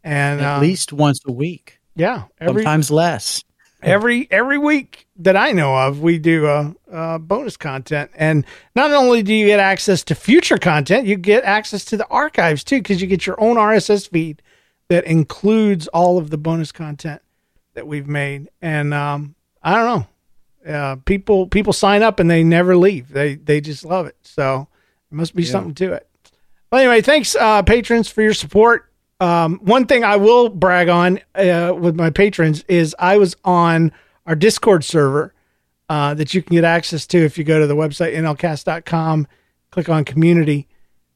And 0.04 0.40
at 0.40 0.58
uh, 0.58 0.60
least 0.60 0.92
once 0.92 1.20
a 1.26 1.32
week. 1.32 1.80
Yeah. 1.96 2.24
Every, 2.40 2.62
sometimes 2.62 2.90
less 2.90 3.42
every 3.82 4.28
every 4.30 4.58
week 4.58 5.06
that 5.18 5.36
I 5.36 5.52
know 5.52 5.76
of, 5.76 6.00
we 6.00 6.18
do 6.18 6.46
a, 6.46 6.74
a, 6.90 7.18
bonus 7.18 7.56
content, 7.56 8.10
and 8.14 8.46
not 8.74 8.92
only 8.92 9.22
do 9.22 9.34
you 9.34 9.46
get 9.46 9.60
access 9.60 10.04
to 10.04 10.14
future 10.14 10.58
content, 10.58 11.06
you 11.06 11.16
get 11.16 11.44
access 11.44 11.84
to 11.86 11.96
the 11.96 12.06
archives 12.06 12.62
too, 12.62 12.78
because 12.78 13.02
you 13.02 13.08
get 13.08 13.26
your 13.26 13.40
own 13.40 13.56
RSS 13.56 14.08
feed 14.08 14.42
that 14.88 15.04
includes 15.04 15.88
all 15.88 16.18
of 16.18 16.30
the 16.30 16.38
bonus 16.38 16.72
content 16.72 17.20
that 17.74 17.86
we've 17.86 18.06
made. 18.06 18.48
And 18.62 18.94
um, 18.94 19.34
I 19.62 19.74
don't 19.74 20.06
know, 20.66 20.72
uh, 20.72 20.96
people 21.04 21.46
people 21.46 21.72
sign 21.72 22.02
up 22.02 22.20
and 22.20 22.30
they 22.30 22.44
never 22.44 22.76
leave. 22.76 23.08
They 23.10 23.36
they 23.36 23.60
just 23.60 23.84
love 23.84 24.06
it. 24.06 24.16
So 24.22 24.68
there 25.10 25.16
must 25.16 25.34
be 25.34 25.42
yeah. 25.42 25.50
something 25.50 25.74
to 25.74 25.92
it. 25.94 26.08
Well, 26.70 26.80
anyway, 26.80 27.00
thanks 27.00 27.34
uh, 27.34 27.62
patrons 27.62 28.08
for 28.08 28.22
your 28.22 28.34
support. 28.34 28.90
Um, 29.20 29.58
one 29.62 29.86
thing 29.86 30.04
I 30.04 30.16
will 30.16 30.48
brag 30.48 30.88
on 30.88 31.20
uh, 31.34 31.74
with 31.76 31.96
my 31.96 32.10
patrons 32.10 32.64
is 32.68 32.94
I 32.98 33.16
was 33.16 33.36
on 33.44 33.92
our 34.28 34.36
Discord 34.36 34.84
server 34.84 35.34
uh, 35.88 36.14
that 36.14 36.34
you 36.34 36.42
can 36.42 36.54
get 36.54 36.64
access 36.64 37.06
to 37.08 37.18
if 37.18 37.38
you 37.38 37.44
go 37.44 37.58
to 37.58 37.66
the 37.66 37.74
website 37.74 38.14
nlcast.com, 38.14 39.26
click 39.70 39.88
on 39.88 40.04
community, 40.04 40.68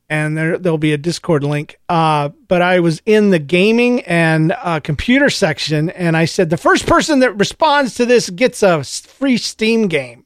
and 0.09 0.37
there 0.37 0.59
there'll 0.59 0.79
be 0.79 0.95
a 0.95 0.99
Discord 0.99 1.45
link. 1.45 1.79
Uh, 1.89 2.31
but 2.49 2.63
I 2.63 2.81
was 2.81 3.03
in 3.05 3.31
the 3.31 3.39
gaming 3.39 4.01
and 4.03 4.53
uh, 4.63 4.81
computer 4.81 5.31
section, 5.31 5.91
and 5.91 6.17
I 6.17 6.25
said 6.25 6.51
the 6.51 6.57
first 6.57 6.87
person 6.87 7.21
that 7.21 7.39
responds 7.39 7.95
to 7.97 8.07
this 8.07 8.31
gets 8.31 8.63
a 8.63 8.83
free 8.83 9.37
Steam 9.37 9.89
game. 9.89 10.25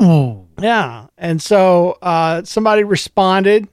Oh, 0.00 0.46
Yeah. 0.58 1.08
And 1.18 1.42
so 1.42 1.98
uh, 2.00 2.42
somebody 2.44 2.84
responded 2.84 3.68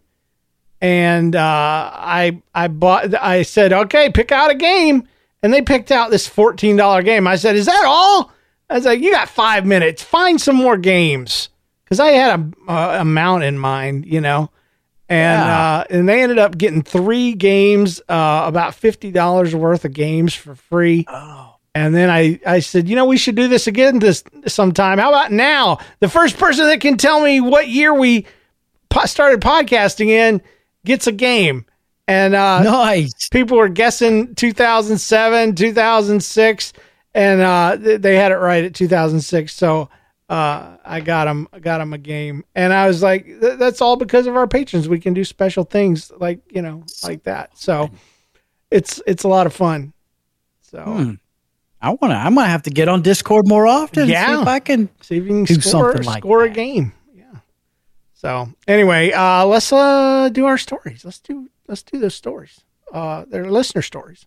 and 0.82 1.36
uh, 1.36 1.92
I 1.94 2.42
I 2.54 2.68
bought 2.68 3.16
I 3.16 3.44
said, 3.44 3.74
"Okay, 3.74 4.12
pick 4.12 4.32
out 4.32 4.52
a 4.52 4.56
game." 4.56 5.08
And 5.44 5.54
they 5.54 5.62
picked 5.62 5.92
out 5.92 6.10
this 6.12 6.28
$14 6.28 7.04
game. 7.06 7.28
I 7.28 7.36
said, 7.36 7.56
"Is 7.56 7.68
that 7.68 7.86
all?" 7.86 8.32
I 8.70 8.76
was 8.76 8.86
like, 8.86 9.00
"You 9.02 9.12
got 9.12 9.30
5 9.30 9.66
minutes. 9.66 10.04
Find 10.04 10.40
some 10.42 10.56
more 10.56 10.78
games." 10.78 11.50
Cuz 11.88 12.00
I 12.00 12.10
had 12.10 12.40
a, 12.68 12.72
a 12.74 13.02
amount 13.02 13.44
in 13.44 13.58
mind, 13.58 14.06
you 14.06 14.20
know. 14.22 14.50
And 15.10 15.40
Yeah. 15.46 15.58
uh, 15.78 15.84
and 15.90 16.10
they 16.10 16.22
ended 16.22 16.38
up 16.40 16.58
getting 16.58 16.82
3 16.82 17.34
games, 17.34 18.02
uh, 18.10 18.44
about 18.46 18.74
$50 18.74 19.54
worth 19.54 19.86
of 19.86 19.94
games 19.94 20.34
for 20.34 20.56
free. 20.56 21.06
And 21.74 21.94
then 21.96 22.10
I, 22.10 22.40
I 22.46 22.60
said, 22.60 22.90
you 22.90 22.96
know, 22.96 23.06
we 23.06 23.18
should 23.18 23.36
do 23.36 23.48
this 23.48 23.68
again 23.68 24.00
this 24.00 24.24
sometime. 24.48 24.98
How 24.98 25.10
about 25.10 25.32
now? 25.32 25.78
The 26.00 26.10
first 26.10 26.38
person 26.38 26.66
that 26.66 26.82
can 26.82 26.98
tell 26.98 27.22
me 27.22 27.40
what 27.40 27.68
year 27.70 27.94
we 27.94 28.26
po- 28.90 29.06
started 29.06 29.40
podcasting 29.42 30.08
in 30.08 30.42
gets 30.86 31.06
a 31.06 31.12
game. 31.12 31.66
And 32.08 32.36
uh, 32.36 32.64
nice. 32.64 33.28
people 33.30 33.58
were 33.58 33.68
guessing 33.68 34.34
2007, 34.36 35.56
2006, 35.56 36.74
and 37.14 37.42
uh, 37.42 37.78
th- 37.78 38.02
they 38.02 38.16
had 38.16 38.32
it 38.32 38.38
right 38.38 38.64
at 38.64 38.74
2006. 38.74 39.54
So 39.54 39.90
uh, 40.30 40.78
I 40.86 41.02
got 41.02 41.26
them, 41.26 41.50
got 41.60 41.80
them 41.80 41.92
a 41.92 41.98
game, 41.98 42.46
and 42.56 42.72
I 42.72 42.88
was 42.88 43.04
like, 43.04 43.26
th- 43.26 43.60
that's 43.60 43.82
all 43.82 43.98
because 43.98 44.26
of 44.26 44.38
our 44.38 44.48
patrons. 44.48 44.88
We 44.88 45.00
can 45.00 45.14
do 45.14 45.26
special 45.26 45.66
things 45.66 46.12
like 46.18 46.40
you 46.50 46.62
know, 46.62 46.84
like 47.04 47.24
that. 47.24 47.58
So 47.58 47.90
it's 48.72 49.02
it's 49.06 49.24
a 49.24 49.28
lot 49.28 49.46
of 49.46 49.54
fun. 49.54 49.94
So. 50.62 50.84
Hmm. 50.84 51.14
I 51.80 51.90
want 51.90 52.12
to. 52.12 52.16
I 52.16 52.30
might 52.30 52.48
have 52.48 52.64
to 52.64 52.72
get 52.72 52.90
on 52.90 53.04
Discord 53.04 53.48
more 53.48 53.68
often. 53.68 54.10
Yeah. 54.10 54.36
See 54.36 54.42
if 54.42 54.48
I 54.48 54.60
can. 54.60 54.90
See 55.02 55.18
if 55.18 55.24
you 55.26 55.30
can 55.30 55.44
do 55.44 55.62
score, 55.62 55.92
something 55.92 56.08
like 56.08 56.24
score 56.24 56.44
a 56.44 56.50
game. 56.50 56.92
Yeah. 57.14 57.26
So 58.16 58.50
anyway, 58.68 59.12
uh, 59.12 59.46
let's 59.46 59.72
uh, 59.72 60.30
do 60.32 60.48
our 60.48 60.58
stories. 60.58 61.06
Let's 61.06 61.20
do 61.20 61.48
let's 61.68 61.84
do 61.84 62.00
those 62.00 62.16
stories. 62.16 62.62
Uh, 62.94 63.26
they're 63.30 63.50
listener 63.52 63.82
stories. 63.82 64.26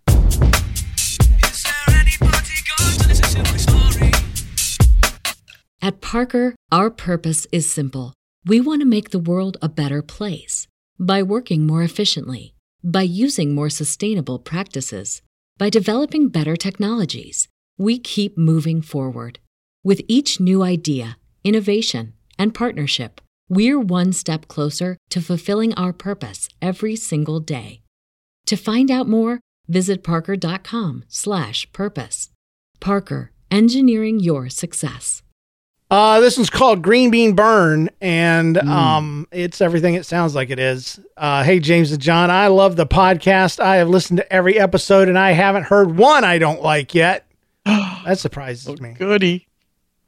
At 5.83 6.01
Parker, 6.03 6.55
our 6.71 6.91
purpose 6.91 7.47
is 7.51 7.71
simple. 7.71 8.13
We 8.45 8.61
want 8.61 8.83
to 8.83 8.87
make 8.87 9.11
the 9.11 9.19
world 9.19 9.57
a 9.63 9.69
better 9.69 10.03
place 10.03 10.67
by 10.99 11.23
working 11.23 11.67
more 11.67 11.83
efficiently, 11.83 12.55
by 12.85 13.03
using 13.03 13.55
more 13.55 13.71
sustainable 13.71 14.39
practices, 14.39 15.23
by 15.57 15.71
developing 15.71 16.29
better 16.29 16.57
technologies. 16.57 17.49
We 17.79 17.99
keep 17.99 18.37
moving 18.37 18.83
forward. 18.83 19.39
With 19.83 20.03
each 20.09 20.39
new 20.39 20.63
idea, 20.63 21.17
innovation, 21.45 22.13
and 22.39 22.55
partnership, 22.55 23.23
we're 23.51 23.79
one 23.79 24.15
step 24.15 24.49
closer 24.49 24.97
to 25.11 25.21
fulfilling 25.21 25.75
our 25.75 25.93
purpose 25.93 26.49
every 26.63 26.97
single 26.97 27.41
day. 27.41 27.83
To 28.47 28.57
find 28.57 28.91
out 28.91 29.07
more, 29.07 29.41
visit 29.69 30.03
parker.com/purpose. 30.03 32.31
Parker, 32.81 33.33
engineering 33.51 34.21
your 34.21 34.49
success. 34.49 35.23
Uh, 35.91 36.21
this 36.21 36.37
one's 36.37 36.51
called 36.51 36.83
Green 36.83 37.11
Bean 37.11 37.35
Burn, 37.35 37.91
and 38.01 38.57
um, 38.59 39.27
it's 39.33 39.61
everything 39.61 39.95
it 39.95 40.07
sounds 40.07 40.37
like 40.37 40.51
it 40.51 40.61
is. 40.61 41.01
Uh, 41.17 41.43
hey, 41.43 41.59
James 41.59 41.91
and 41.91 42.01
John, 42.01 42.31
I 42.31 42.47
love 42.47 42.77
the 42.77 42.87
podcast. 42.87 43.59
I 43.59 43.77
have 43.77 43.89
listened 43.89 44.19
to 44.19 44.33
every 44.33 44.57
episode, 44.57 45.09
and 45.09 45.19
I 45.19 45.33
haven't 45.33 45.65
heard 45.65 45.97
one 45.97 46.23
I 46.23 46.39
don't 46.39 46.63
like 46.63 46.95
yet. 46.95 47.27
that 47.65 48.21
surprises 48.21 48.81
me. 48.81 48.93
Goody. 48.93 49.49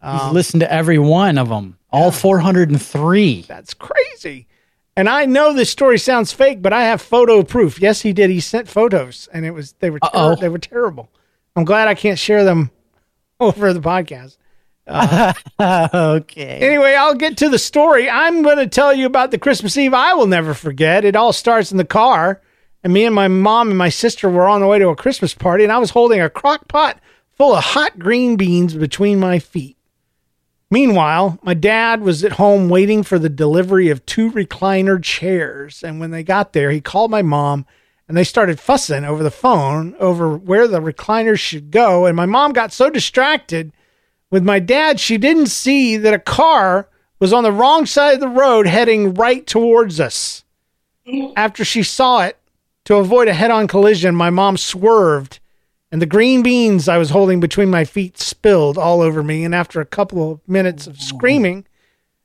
Um, 0.01 0.33
Listen 0.33 0.61
to 0.61 0.73
every 0.73 1.01
one 1.01 1.37
of 1.37 1.49
them. 1.49 1.77
All 1.93 2.11
403. 2.11 3.43
That's 3.43 3.75
crazy. 3.75 4.47
And 4.97 5.09
I 5.09 5.25
know 5.27 5.53
this 5.53 5.71
story 5.71 5.99
sounds 5.99 6.33
fake, 6.33 6.61
but 6.61 6.73
I 6.73 6.85
have 6.85 7.01
photo 7.01 7.43
proof. 7.43 7.81
Yes, 7.81 8.03
he 8.03 8.13
did. 8.13 8.31
He 8.31 8.41
sent 8.41 8.69
photos, 8.69 9.29
and 9.33 9.47
it 9.47 9.53
was 9.53 9.73
they 9.81 9.91
were 9.91 10.01
ter- 10.01 10.37
they 10.37 10.49
were 10.49 10.59
terrible. 10.59 11.11
I'm 11.57 11.65
glad 11.65 11.89
I 11.89 11.95
can't 11.95 12.19
share 12.19 12.45
them 12.45 12.71
over 13.41 13.73
the 13.73 13.81
podcast. 13.81 14.37
Uh, 15.59 15.89
okay. 15.95 16.59
Anyway, 16.61 16.93
I'll 16.93 17.15
get 17.15 17.37
to 17.37 17.49
the 17.49 17.59
story. 17.59 18.11
I'm 18.11 18.43
going 18.43 18.57
to 18.57 18.67
tell 18.67 18.93
you 18.93 19.07
about 19.07 19.31
the 19.31 19.39
Christmas 19.39 19.77
Eve 19.77 19.95
I 19.95 20.15
will 20.15 20.27
never 20.27 20.55
forget. 20.55 21.05
It 21.05 21.15
all 21.15 21.33
starts 21.33 21.71
in 21.71 21.79
the 21.79 21.85
car, 21.85 22.41
and 22.83 22.93
me 22.93 23.05
and 23.05 23.15
my 23.15 23.29
mom 23.29 23.69
and 23.69 23.79
my 23.79 23.91
sister 23.91 24.29
were 24.29 24.49
on 24.49 24.61
the 24.61 24.67
way 24.67 24.81
to 24.81 24.89
a 24.89 24.97
Christmas 24.97 25.35
party, 25.35 25.63
and 25.63 25.73
I 25.73 25.79
was 25.79 25.91
holding 25.91 26.21
a 26.21 26.29
crock 26.29 26.67
pot 26.67 26.99
full 27.31 27.55
of 27.55 27.63
hot 27.63 27.97
green 27.97 28.35
beans 28.35 28.75
between 28.75 29.21
my 29.21 29.39
feet. 29.39 29.77
Meanwhile, 30.73 31.39
my 31.43 31.53
dad 31.53 32.01
was 32.01 32.25
at 32.25 32.33
home 32.33 32.71
waiting 32.71 33.03
for 33.03 33.19
the 33.19 33.29
delivery 33.29 33.91
of 33.91 34.07
two 34.07 34.31
recliner 34.31 35.03
chairs, 35.03 35.83
and 35.83 36.01
when 36.01 36.13
they 36.13 36.23
got 36.23 36.55
there, 36.55 36.71
he 36.71 36.81
called 36.81 37.11
my 37.11 37.21
mom 37.21 37.67
and 38.09 38.17
they 38.17 38.25
started 38.25 38.59
fussing 38.59 39.05
over 39.05 39.23
the 39.23 39.31
phone 39.31 39.95
over 40.01 40.35
where 40.35 40.67
the 40.67 40.81
recliners 40.81 41.41
should 41.41 41.71
go, 41.71 42.07
and 42.07 42.17
my 42.17 42.25
mom 42.25 42.55
got 42.55 42.73
so 42.73 42.89
distracted 42.89 43.71
with 44.31 44.43
my 44.43 44.61
dad, 44.61 44.99
she 44.99 45.19
didn't 45.19 45.49
see 45.49 45.99
that 45.99 46.15
a 46.15 46.19
car 46.19 46.89
was 47.19 47.35
on 47.35 47.45
the 47.45 47.53
wrong 47.53 47.85
side 47.85 48.15
of 48.15 48.21
the 48.21 48.29
road 48.29 48.67
heading 48.67 49.13
right 49.13 49.47
towards 49.47 50.01
us. 50.01 50.43
Mm-hmm. 51.07 51.35
After 51.37 51.67
she 51.67 51.83
saw 51.83 52.23
it, 52.23 52.39
to 52.87 52.97
avoid 52.97 53.29
a 53.29 53.35
head 53.35 53.51
on 53.51 53.69
collision, 53.69 54.15
my 54.15 54.31
mom 54.31 54.57
swerved, 54.57 55.39
and 55.93 56.03
the 56.03 56.07
green 56.07 56.43
beans 56.43 56.89
I 56.89 56.99
was 56.99 57.11
holding 57.11 57.39
between 57.39 57.71
my 57.71 57.85
feet 57.85 58.19
spilled 58.19 58.77
all 58.79 59.01
over 59.01 59.23
me. 59.23 59.45
And 59.45 59.55
after 59.55 59.81
a 59.81 59.87
couple 59.87 60.33
of 60.33 60.41
minutes 60.49 60.87
of 60.89 61.01
screaming, 61.01 61.67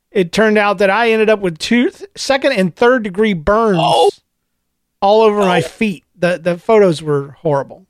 it 0.09 0.31
turned 0.31 0.57
out 0.57 0.79
that 0.79 0.89
I 0.89 1.11
ended 1.11 1.29
up 1.29 1.39
with 1.41 1.59
two 1.59 1.91
second 2.15 2.53
and 2.53 2.75
third 2.75 3.03
degree 3.03 3.33
burns 3.33 3.77
all 5.01 5.21
over 5.21 5.39
my 5.39 5.61
feet. 5.61 6.03
The, 6.15 6.39
the 6.41 6.57
photos 6.57 7.03
were 7.03 7.31
horrible. 7.39 7.85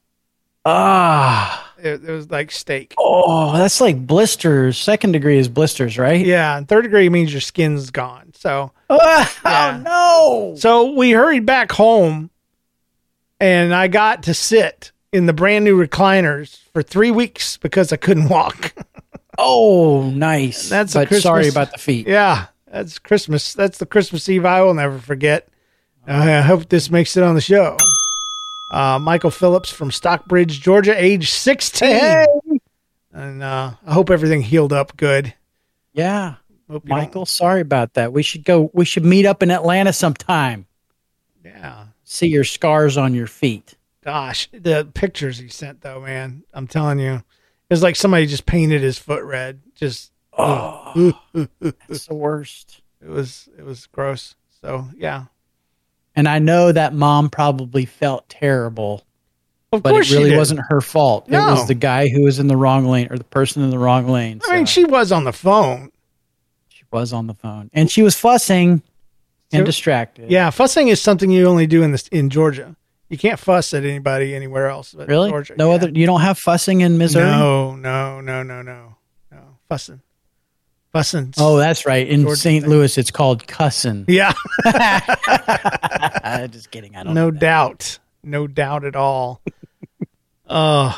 Ah. 0.66 1.63
It, 1.78 2.04
it 2.04 2.12
was 2.12 2.32
like 2.32 2.52
steak. 2.52 2.96
Oh, 2.98 3.56
that's 3.56 3.80
like 3.80 4.06
blisters. 4.06 4.78
Second 4.80 5.12
degree 5.12 5.38
is 5.38 5.48
blisters, 5.48 6.00
right? 6.00 6.26
Yeah, 6.26 6.58
and 6.58 6.68
third 6.68 6.82
degree 6.82 7.08
means 7.08 7.32
your 7.32 7.40
skin's 7.40 7.92
gone. 7.92 8.32
So, 8.36 8.72
Oh, 8.90 9.32
Yeah. 9.46 9.82
no. 9.86 10.56
so 10.58 10.92
we 10.94 11.12
hurried 11.12 11.46
back 11.46 11.72
home, 11.72 12.32
and 13.40 13.76
I 13.76 13.88
got 13.90 14.24
to 14.24 14.34
sit 14.34 14.92
in 15.13 15.26
the 15.26 15.34
brand 15.34 15.65
new 15.65 15.78
recliners 15.78 16.60
for 16.74 16.82
three 16.84 17.12
weeks 17.12 17.58
because 17.58 17.91
I 17.93 17.98
couldn't 17.98 18.30
walk. 18.30 18.74
Oh, 19.39 20.10
nice. 20.10 20.67
That's 20.67 20.96
a 20.96 21.06
but 21.06 21.22
sorry 21.22 21.48
about 21.48 21.72
the 21.72 21.78
feet. 21.78 22.08
yeah, 22.08 22.48
that's 22.72 22.98
Christmas. 22.98 23.54
That's 23.54 23.78
the 23.78 23.86
Christmas 23.86 24.28
Eve 24.30 24.46
I 24.48 24.63
will 24.63 24.74
never 24.74 24.98
forget. 24.98 25.48
I 26.08 26.41
hope 26.41 26.70
this 26.70 26.89
makes 26.89 27.15
it 27.15 27.22
on 27.22 27.36
the 27.36 27.41
show. 27.41 27.78
Uh, 28.72 28.98
Michael 28.98 29.30
Phillips 29.30 29.70
from 29.70 29.91
Stockbridge, 29.91 30.60
Georgia, 30.60 31.00
age 31.00 31.30
16. 31.30 32.26
And 33.13 33.43
uh, 33.43 33.74
I 33.86 33.93
hope 33.93 34.10
everything 34.10 34.41
healed 34.41 34.74
up 34.74 34.98
good. 34.98 35.36
Yeah. 35.93 36.38
You 36.67 36.80
don't- 36.80 36.88
Michael, 36.88 37.28
sorry 37.28 37.62
about 37.62 37.93
that. 37.93 38.12
We 38.13 38.24
should 38.24 38.43
go. 38.43 38.72
We 38.74 38.86
should 38.86 39.06
meet 39.06 39.28
up 39.28 39.43
in 39.43 39.52
Atlanta 39.52 39.93
sometime. 39.93 40.65
Yeah. 41.46 41.86
See 42.06 42.28
your 42.28 42.43
scars 42.43 42.98
on 42.98 43.13
your 43.13 43.28
feet. 43.28 43.76
Gosh, 44.08 44.48
the 44.54 44.88
pictures 44.93 45.38
he 45.38 45.50
sent 45.50 45.82
though, 45.82 46.00
man, 46.00 46.43
I'm 46.54 46.65
telling 46.65 46.98
you, 46.98 47.15
it 47.15 47.24
was 47.70 47.84
like 47.84 47.98
somebody 47.98 48.26
just 48.26 48.46
painted 48.46 48.82
his 48.82 48.98
foot 48.98 49.22
red. 49.24 49.60
Just 49.76 50.13
Oh, 50.39 51.13
that's 51.34 52.06
the 52.08 52.15
worst. 52.15 52.82
it 53.02 53.10
was 53.10 53.50
it 53.58 53.65
was 53.65 53.86
gross. 53.88 54.36
So 54.62 54.88
yeah, 54.96 55.26
And 56.15 56.28
I 56.30 56.39
know 56.39 56.72
that 56.72 56.93
mom 56.93 57.30
probably 57.30 57.84
felt 57.86 58.30
terrible, 58.30 59.04
of 59.74 59.84
but 59.84 59.89
course 59.91 60.10
it 60.10 60.15
really 60.15 60.30
did. 60.30 60.38
wasn't 60.38 60.62
her 60.70 60.80
fault. 60.80 61.28
No. 61.28 61.46
It 61.50 61.52
was 61.52 61.67
the 61.67 61.74
guy 61.76 62.08
who 62.08 62.22
was 62.24 62.39
in 62.39 62.48
the 62.48 62.56
wrong 62.58 62.86
lane 62.86 63.08
or 63.12 63.17
the 63.17 63.24
person 63.26 63.62
in 63.62 63.72
the 63.72 63.78
wrong 63.80 64.08
lane. 64.08 64.39
I 64.48 64.56
mean, 64.56 64.65
she 64.67 64.86
was 64.86 65.12
on 65.12 65.26
the 65.26 65.34
phone. 65.34 65.91
she 66.70 66.84
was 66.91 67.12
on 67.12 67.28
the 67.28 67.34
phone 67.34 67.70
and 67.74 67.91
she 67.91 68.04
was 68.04 68.15
fussing 68.15 68.82
and 69.52 69.62
So- 69.62 69.65
distracted. 69.65 70.32
Yeah, 70.32 70.50
fussing 70.50 70.88
is 70.88 71.02
something 71.02 71.30
you 71.30 71.46
only 71.46 71.67
do 71.67 71.84
in 71.84 71.91
this 71.91 72.08
in 72.08 72.30
Georgia. 72.30 72.76
You 73.10 73.17
can't 73.17 73.39
fuss 73.39 73.74
at 73.74 73.84
anybody 73.86 74.36
anywhere 74.36 74.67
else. 74.67 74.93
But 74.93 75.08
Really? 75.08 75.30
Georgia. 75.30 75.56
no 75.58 75.70
yeah. 75.70 75.76
other. 75.76 75.89
You 75.89 76.06
don't 76.06 76.22
have 76.22 76.38
fussing 76.38 76.82
in 76.82 76.98
Missouri? 76.98 77.26
No, 77.26 77.76
no, 77.76 78.20
no, 78.22 78.43
no, 78.43 78.62
no, 78.62 78.96
no. 79.32 79.39
Fussing, 79.70 80.02
fussing. 80.93 81.34
Oh, 81.38 81.58
that's 81.58 81.86
right. 81.86 82.08
In 82.08 82.36
St. 82.36 82.67
Louis, 82.67 82.98
it's 82.98 83.12
called 83.12 83.46
cussing. 83.48 84.06
yeah, 84.08 84.34
Just 86.50 86.72
kidding. 86.72 86.96
I 86.96 87.04
don't. 87.04 87.13
no 87.13 87.32
doubt, 87.32 88.00
no 88.24 88.48
doubt 88.48 88.84
at 88.86 88.96
all. 88.96 89.41
Oh, 90.50 90.98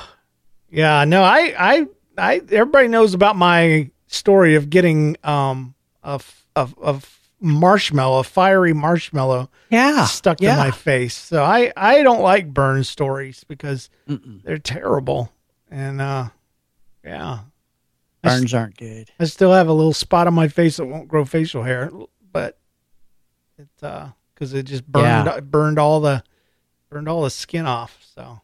yeah. 0.69 1.05
No, 1.05 1.23
I, 1.23 1.55
I, 1.57 1.87
I. 2.19 2.35
Everybody 2.51 2.87
knows 2.87 3.15
about 3.15 3.35
my 3.35 3.89
story 4.05 4.53
of 4.53 4.69
getting 4.69 5.17
um 5.23 5.73
of 6.03 6.45
of 6.55 6.77
of 6.77 7.18
marshmallow, 7.41 8.19
a 8.19 8.23
fiery 8.23 8.73
marshmallow 8.73 9.49
Yeah. 9.69 10.05
stuck 10.05 10.41
yeah. 10.41 10.55
to 10.55 10.59
my 10.61 10.71
face. 10.71 11.15
So 11.15 11.43
I 11.43 11.71
I 11.77 12.03
don't 12.03 12.21
like 12.21 12.53
burn 12.53 12.83
stories 12.83 13.43
because 13.47 13.89
Mm-mm. 14.07 14.43
they're 14.43 14.57
terrible. 14.57 15.31
And 15.71 16.01
uh, 16.01 16.29
yeah. 17.03 17.39
Burns 18.21 18.53
aren't 18.53 18.75
good. 18.77 19.09
I 19.19 19.25
still 19.25 19.53
have 19.53 19.69
a 19.69 19.73
little 19.73 19.93
spot 19.93 20.27
on 20.27 20.33
my 20.33 20.49
face 20.49 20.77
that 20.77 20.85
won't 20.85 21.07
grow 21.07 21.23
facial 21.23 21.63
hair, 21.63 21.89
but 22.33 22.57
it 23.57 23.69
uh 23.81 24.09
because 24.33 24.53
it 24.53 24.63
just 24.63 24.85
burned 24.85 25.27
Yeah. 25.27 25.39
burned 25.39 25.79
all 25.79 25.99
the 26.01 26.23
burned 26.89 27.07
all 27.07 27.21
the 27.23 27.29
skin 27.29 27.65
off. 27.65 27.97
So 28.15 28.41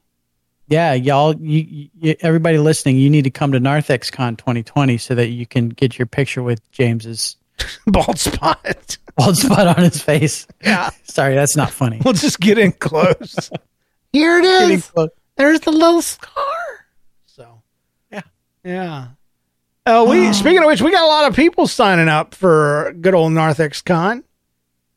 Yeah, 0.67 0.93
y'all, 0.93 1.35
you, 1.35 1.89
you, 1.99 2.15
everybody 2.21 2.57
listening, 2.57 2.97
you 2.97 3.09
need 3.09 3.23
to 3.25 3.29
come 3.29 3.51
to 3.51 3.59
NarthexCon 3.59 4.37
2020 4.37 4.97
so 4.97 5.13
that 5.15 5.27
you 5.27 5.45
can 5.45 5.69
get 5.69 5.97
your 5.99 6.05
picture 6.05 6.41
with 6.43 6.69
James's 6.71 7.35
bald 7.87 8.19
spot. 8.19 8.97
bald 9.15 9.37
spot 9.37 9.67
on 9.77 9.83
his 9.83 10.01
face. 10.01 10.47
Yeah. 10.63 10.89
Sorry, 11.03 11.35
that's 11.35 11.55
not 11.55 11.69
funny. 11.71 12.01
We'll 12.03 12.13
just 12.13 12.39
get 12.39 12.57
in 12.57 12.71
close. 12.73 13.49
Here 14.13 14.39
it 14.39 14.45
is. 14.45 14.91
There's 15.35 15.59
the 15.61 15.71
little 15.71 16.01
scar. 16.01 16.85
So 17.25 17.61
Yeah. 18.11 18.21
yeah. 18.63 19.07
Uh, 19.85 20.05
we 20.09 20.33
speaking 20.33 20.59
of 20.59 20.65
which, 20.65 20.81
we 20.81 20.91
got 20.91 21.03
a 21.03 21.07
lot 21.07 21.29
of 21.29 21.35
people 21.35 21.67
signing 21.67 22.07
up 22.07 22.33
for 22.33 22.95
good 23.01 23.13
old 23.13 23.33
Narthex 23.33 23.81
Con. 23.81 24.23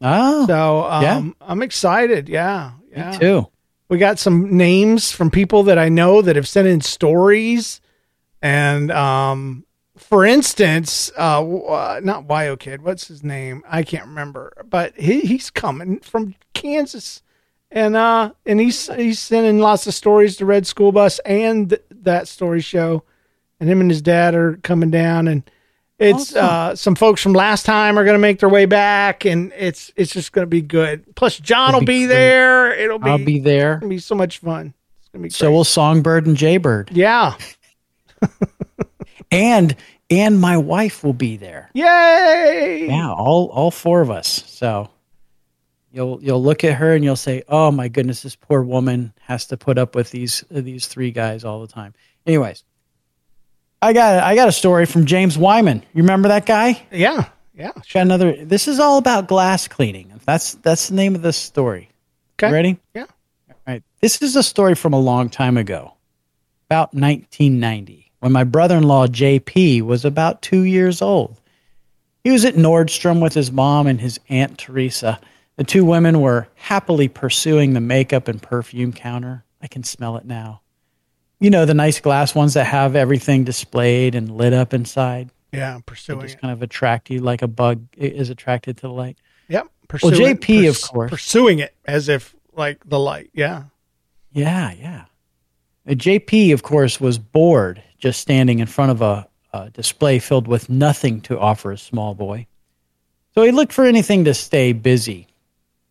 Oh, 0.00 0.46
So 0.46 0.84
um, 0.84 1.02
Yeah. 1.02 1.22
I'm 1.40 1.62
excited. 1.62 2.28
Yeah. 2.28 2.72
Yeah. 2.90 3.10
me 3.10 3.18
too. 3.18 3.48
We 3.88 3.98
got 3.98 4.18
some 4.18 4.56
names 4.56 5.10
from 5.12 5.30
people 5.30 5.62
that 5.64 5.78
I 5.78 5.88
know 5.88 6.22
that 6.22 6.36
have 6.36 6.46
sent 6.48 6.68
in 6.68 6.80
stories. 6.80 7.80
And 8.42 8.90
um, 8.92 9.64
for 9.98 10.24
instance, 10.24 11.10
uh, 11.18 11.42
uh, 11.44 12.00
not 12.02 12.26
Wyo 12.26 12.58
Kid, 12.58 12.82
what's 12.82 13.08
his 13.08 13.22
name? 13.22 13.62
I 13.68 13.82
can't 13.82 14.06
remember, 14.06 14.52
but 14.68 14.96
he, 14.98 15.20
he's 15.20 15.50
coming 15.50 16.00
from 16.00 16.34
Kansas. 16.54 17.22
And 17.70 17.96
uh, 17.96 18.32
and 18.46 18.58
he's 18.60 18.86
he's 18.94 19.18
sending 19.18 19.58
lots 19.58 19.86
of 19.86 19.92
stories 19.92 20.36
to 20.38 20.46
Red 20.46 20.66
School 20.66 20.90
Bus 20.90 21.18
and 21.20 21.68
th- 21.68 21.82
that 21.90 22.26
story 22.26 22.62
show, 22.62 23.02
and 23.60 23.68
him 23.68 23.82
and 23.82 23.90
his 23.90 24.00
dad 24.00 24.34
are 24.34 24.56
coming 24.62 24.90
down, 24.90 25.28
and 25.28 25.42
it's 25.98 26.34
Awesome. 26.34 26.44
uh, 26.44 26.74
some 26.76 26.94
folks 26.94 27.22
from 27.22 27.34
last 27.34 27.66
time 27.66 27.98
are 27.98 28.04
going 28.04 28.14
to 28.14 28.18
make 28.20 28.38
their 28.38 28.48
way 28.48 28.64
back, 28.64 29.26
and 29.26 29.52
it's 29.54 29.92
it's 29.96 30.12
just 30.14 30.32
going 30.32 30.44
to 30.44 30.48
be 30.48 30.62
good. 30.62 31.14
Plus, 31.14 31.38
John 31.38 31.68
It'll 31.68 31.80
will 31.80 31.86
be 31.86 32.04
be, 32.04 32.06
there. 32.06 32.72
It'll 32.72 32.98
be 32.98 33.10
I'll 33.10 33.18
be 33.22 33.38
there. 33.38 33.74
gonna 33.76 33.90
be 33.90 33.98
so 33.98 34.14
much 34.14 34.38
fun. 34.38 34.72
It's 35.00 35.08
gonna 35.10 35.24
be 35.24 35.28
So 35.28 35.50
will 35.52 35.64
Songbird 35.64 36.24
and 36.26 36.38
Jaybird, 36.38 36.88
yeah. 36.92 37.34
and 39.30 39.74
and 40.10 40.40
my 40.40 40.56
wife 40.56 41.04
will 41.04 41.12
be 41.12 41.36
there. 41.36 41.70
Yay! 41.74 42.86
Yeah, 42.88 43.10
all 43.10 43.48
all 43.48 43.70
four 43.70 44.00
of 44.00 44.10
us. 44.10 44.44
So 44.46 44.88
you'll 45.92 46.22
you'll 46.22 46.42
look 46.42 46.64
at 46.64 46.74
her 46.74 46.94
and 46.94 47.04
you'll 47.04 47.16
say, 47.16 47.42
"Oh 47.48 47.70
my 47.70 47.88
goodness, 47.88 48.22
this 48.22 48.36
poor 48.36 48.62
woman 48.62 49.12
has 49.20 49.46
to 49.46 49.56
put 49.56 49.78
up 49.78 49.94
with 49.94 50.10
these 50.10 50.44
these 50.50 50.86
three 50.86 51.10
guys 51.10 51.44
all 51.44 51.60
the 51.60 51.72
time." 51.72 51.94
Anyways, 52.26 52.64
I 53.80 53.92
got 53.92 54.22
I 54.22 54.34
got 54.34 54.48
a 54.48 54.52
story 54.52 54.86
from 54.86 55.06
James 55.06 55.38
Wyman. 55.38 55.82
You 55.94 56.02
remember 56.02 56.28
that 56.28 56.46
guy? 56.46 56.82
Yeah. 56.90 57.28
Yeah. 57.54 57.72
Got 57.92 58.02
another. 58.02 58.44
This 58.44 58.68
is 58.68 58.78
all 58.78 58.98
about 58.98 59.26
glass 59.26 59.66
cleaning. 59.66 60.20
That's 60.24 60.54
that's 60.54 60.88
the 60.88 60.94
name 60.94 61.14
of 61.14 61.22
this 61.22 61.36
story. 61.36 61.90
Okay. 62.34 62.48
You 62.48 62.54
ready? 62.54 62.78
Yeah. 62.94 63.06
All 63.50 63.56
right. 63.66 63.82
This 64.00 64.22
is 64.22 64.36
a 64.36 64.42
story 64.42 64.74
from 64.74 64.92
a 64.92 65.00
long 65.00 65.28
time 65.28 65.56
ago, 65.56 65.94
about 66.68 66.94
1990, 66.94 68.07
when 68.20 68.32
my 68.32 68.44
brother-in-law 68.44 69.08
JP 69.08 69.82
was 69.82 70.04
about 70.04 70.42
two 70.42 70.62
years 70.62 71.00
old. 71.02 71.40
He 72.24 72.30
was 72.30 72.44
at 72.44 72.54
Nordstrom 72.54 73.22
with 73.22 73.34
his 73.34 73.52
mom 73.52 73.86
and 73.86 74.00
his 74.00 74.18
aunt 74.28 74.58
Teresa. 74.58 75.20
The 75.56 75.64
two 75.64 75.84
women 75.84 76.20
were 76.20 76.48
happily 76.54 77.08
pursuing 77.08 77.72
the 77.72 77.80
makeup 77.80 78.28
and 78.28 78.42
perfume 78.42 78.92
counter. 78.92 79.44
I 79.62 79.66
can 79.66 79.82
smell 79.82 80.16
it 80.16 80.24
now. 80.24 80.60
You 81.40 81.50
know, 81.50 81.64
the 81.64 81.74
nice 81.74 82.00
glass 82.00 82.34
ones 82.34 82.54
that 82.54 82.64
have 82.64 82.96
everything 82.96 83.44
displayed 83.44 84.14
and 84.14 84.30
lit 84.36 84.52
up 84.52 84.74
inside. 84.74 85.30
Yeah. 85.52 85.76
They 85.76 85.82
Pursuing 85.86 86.20
just 86.20 86.34
it. 86.34 86.40
kind 86.40 86.52
of 86.52 86.62
attract 86.62 87.10
you 87.10 87.20
like 87.20 87.42
a 87.42 87.48
bug 87.48 87.86
is 87.96 88.30
attracted 88.30 88.76
to 88.78 88.82
the 88.82 88.92
light. 88.92 89.18
Yep. 89.48 89.68
Pursuing 89.86 90.20
well, 90.20 90.34
JP, 90.34 90.68
of 90.68 90.82
course. 90.82 91.10
Pursuing 91.10 91.60
it 91.60 91.74
as 91.86 92.08
if 92.08 92.34
like 92.52 92.82
the 92.84 92.98
light. 92.98 93.30
Yeah. 93.32 93.64
Yeah, 94.32 94.72
yeah. 94.72 95.04
Uh, 95.88 95.92
JP, 95.92 96.52
of 96.52 96.62
course, 96.62 97.00
was 97.00 97.18
bored 97.18 97.82
just 97.98 98.20
standing 98.20 98.58
in 98.60 98.66
front 98.66 98.90
of 98.90 99.02
a, 99.02 99.28
a 99.52 99.70
display 99.70 100.18
filled 100.18 100.48
with 100.48 100.70
nothing 100.70 101.20
to 101.22 101.38
offer 101.38 101.72
a 101.72 101.78
small 101.78 102.14
boy. 102.14 102.46
So 103.34 103.42
he 103.42 103.52
looked 103.52 103.72
for 103.72 103.84
anything 103.84 104.24
to 104.24 104.34
stay 104.34 104.72
busy. 104.72 105.28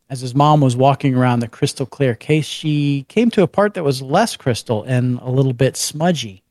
As 0.09 0.21
his 0.21 0.33
mom 0.33 0.61
was 0.61 0.75
walking 0.75 1.15
around 1.15 1.39
the 1.39 1.47
crystal 1.47 1.85
clear 1.85 2.15
case, 2.15 2.45
she 2.45 3.05
came 3.09 3.29
to 3.31 3.41
a 3.41 3.47
part 3.47 3.73
that 3.73 3.83
was 3.83 4.01
less 4.01 4.37
crystal 4.37 4.83
and 4.83 5.19
a 5.19 5.29
little 5.29 5.53
bit 5.53 5.75
smudgy. 5.75 6.43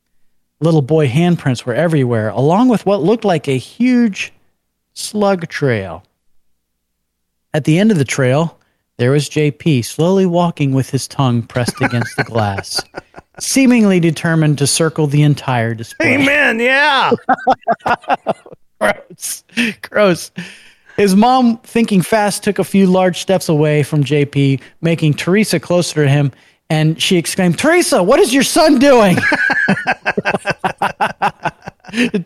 Little 0.59 0.81
boy 0.81 1.07
handprints 1.07 1.65
were 1.65 1.73
everywhere, 1.73 2.29
along 2.29 2.69
with 2.69 2.85
what 2.85 3.01
looked 3.01 3.25
like 3.25 3.47
a 3.47 3.57
huge 3.57 4.33
slug 4.93 5.47
trail. 5.47 6.03
At 7.53 7.63
the 7.63 7.79
end 7.79 7.91
of 7.91 7.97
the 7.97 8.05
trail, 8.05 8.59
there 8.97 9.11
was 9.11 9.29
JP 9.29 9.85
slowly 9.85 10.25
walking 10.25 10.73
with 10.73 10.89
his 10.89 11.07
tongue 11.07 11.43
pressed 11.43 11.79
against 11.81 12.15
the 12.17 12.23
glass, 12.23 12.81
seemingly 13.39 13.99
determined 13.99 14.57
to 14.57 14.67
circle 14.67 15.07
the 15.07 15.21
entire 15.21 15.73
display. 15.73 16.15
Amen. 16.15 16.59
Yeah. 16.59 17.11
Gross. 18.79 19.43
Gross. 19.81 20.31
His 20.97 21.15
mom, 21.15 21.59
thinking 21.59 22.01
fast, 22.01 22.43
took 22.43 22.59
a 22.59 22.63
few 22.63 22.87
large 22.87 23.19
steps 23.19 23.49
away 23.49 23.83
from 23.83 24.03
JP, 24.03 24.61
making 24.81 25.13
Teresa 25.13 25.59
closer 25.59 26.05
to 26.05 26.09
him, 26.09 26.31
and 26.69 27.01
she 27.01 27.17
exclaimed, 27.17 27.59
Teresa, 27.59 28.03
what 28.03 28.19
is 28.19 28.33
your 28.33 28.43
son 28.43 28.79
doing? 28.79 29.17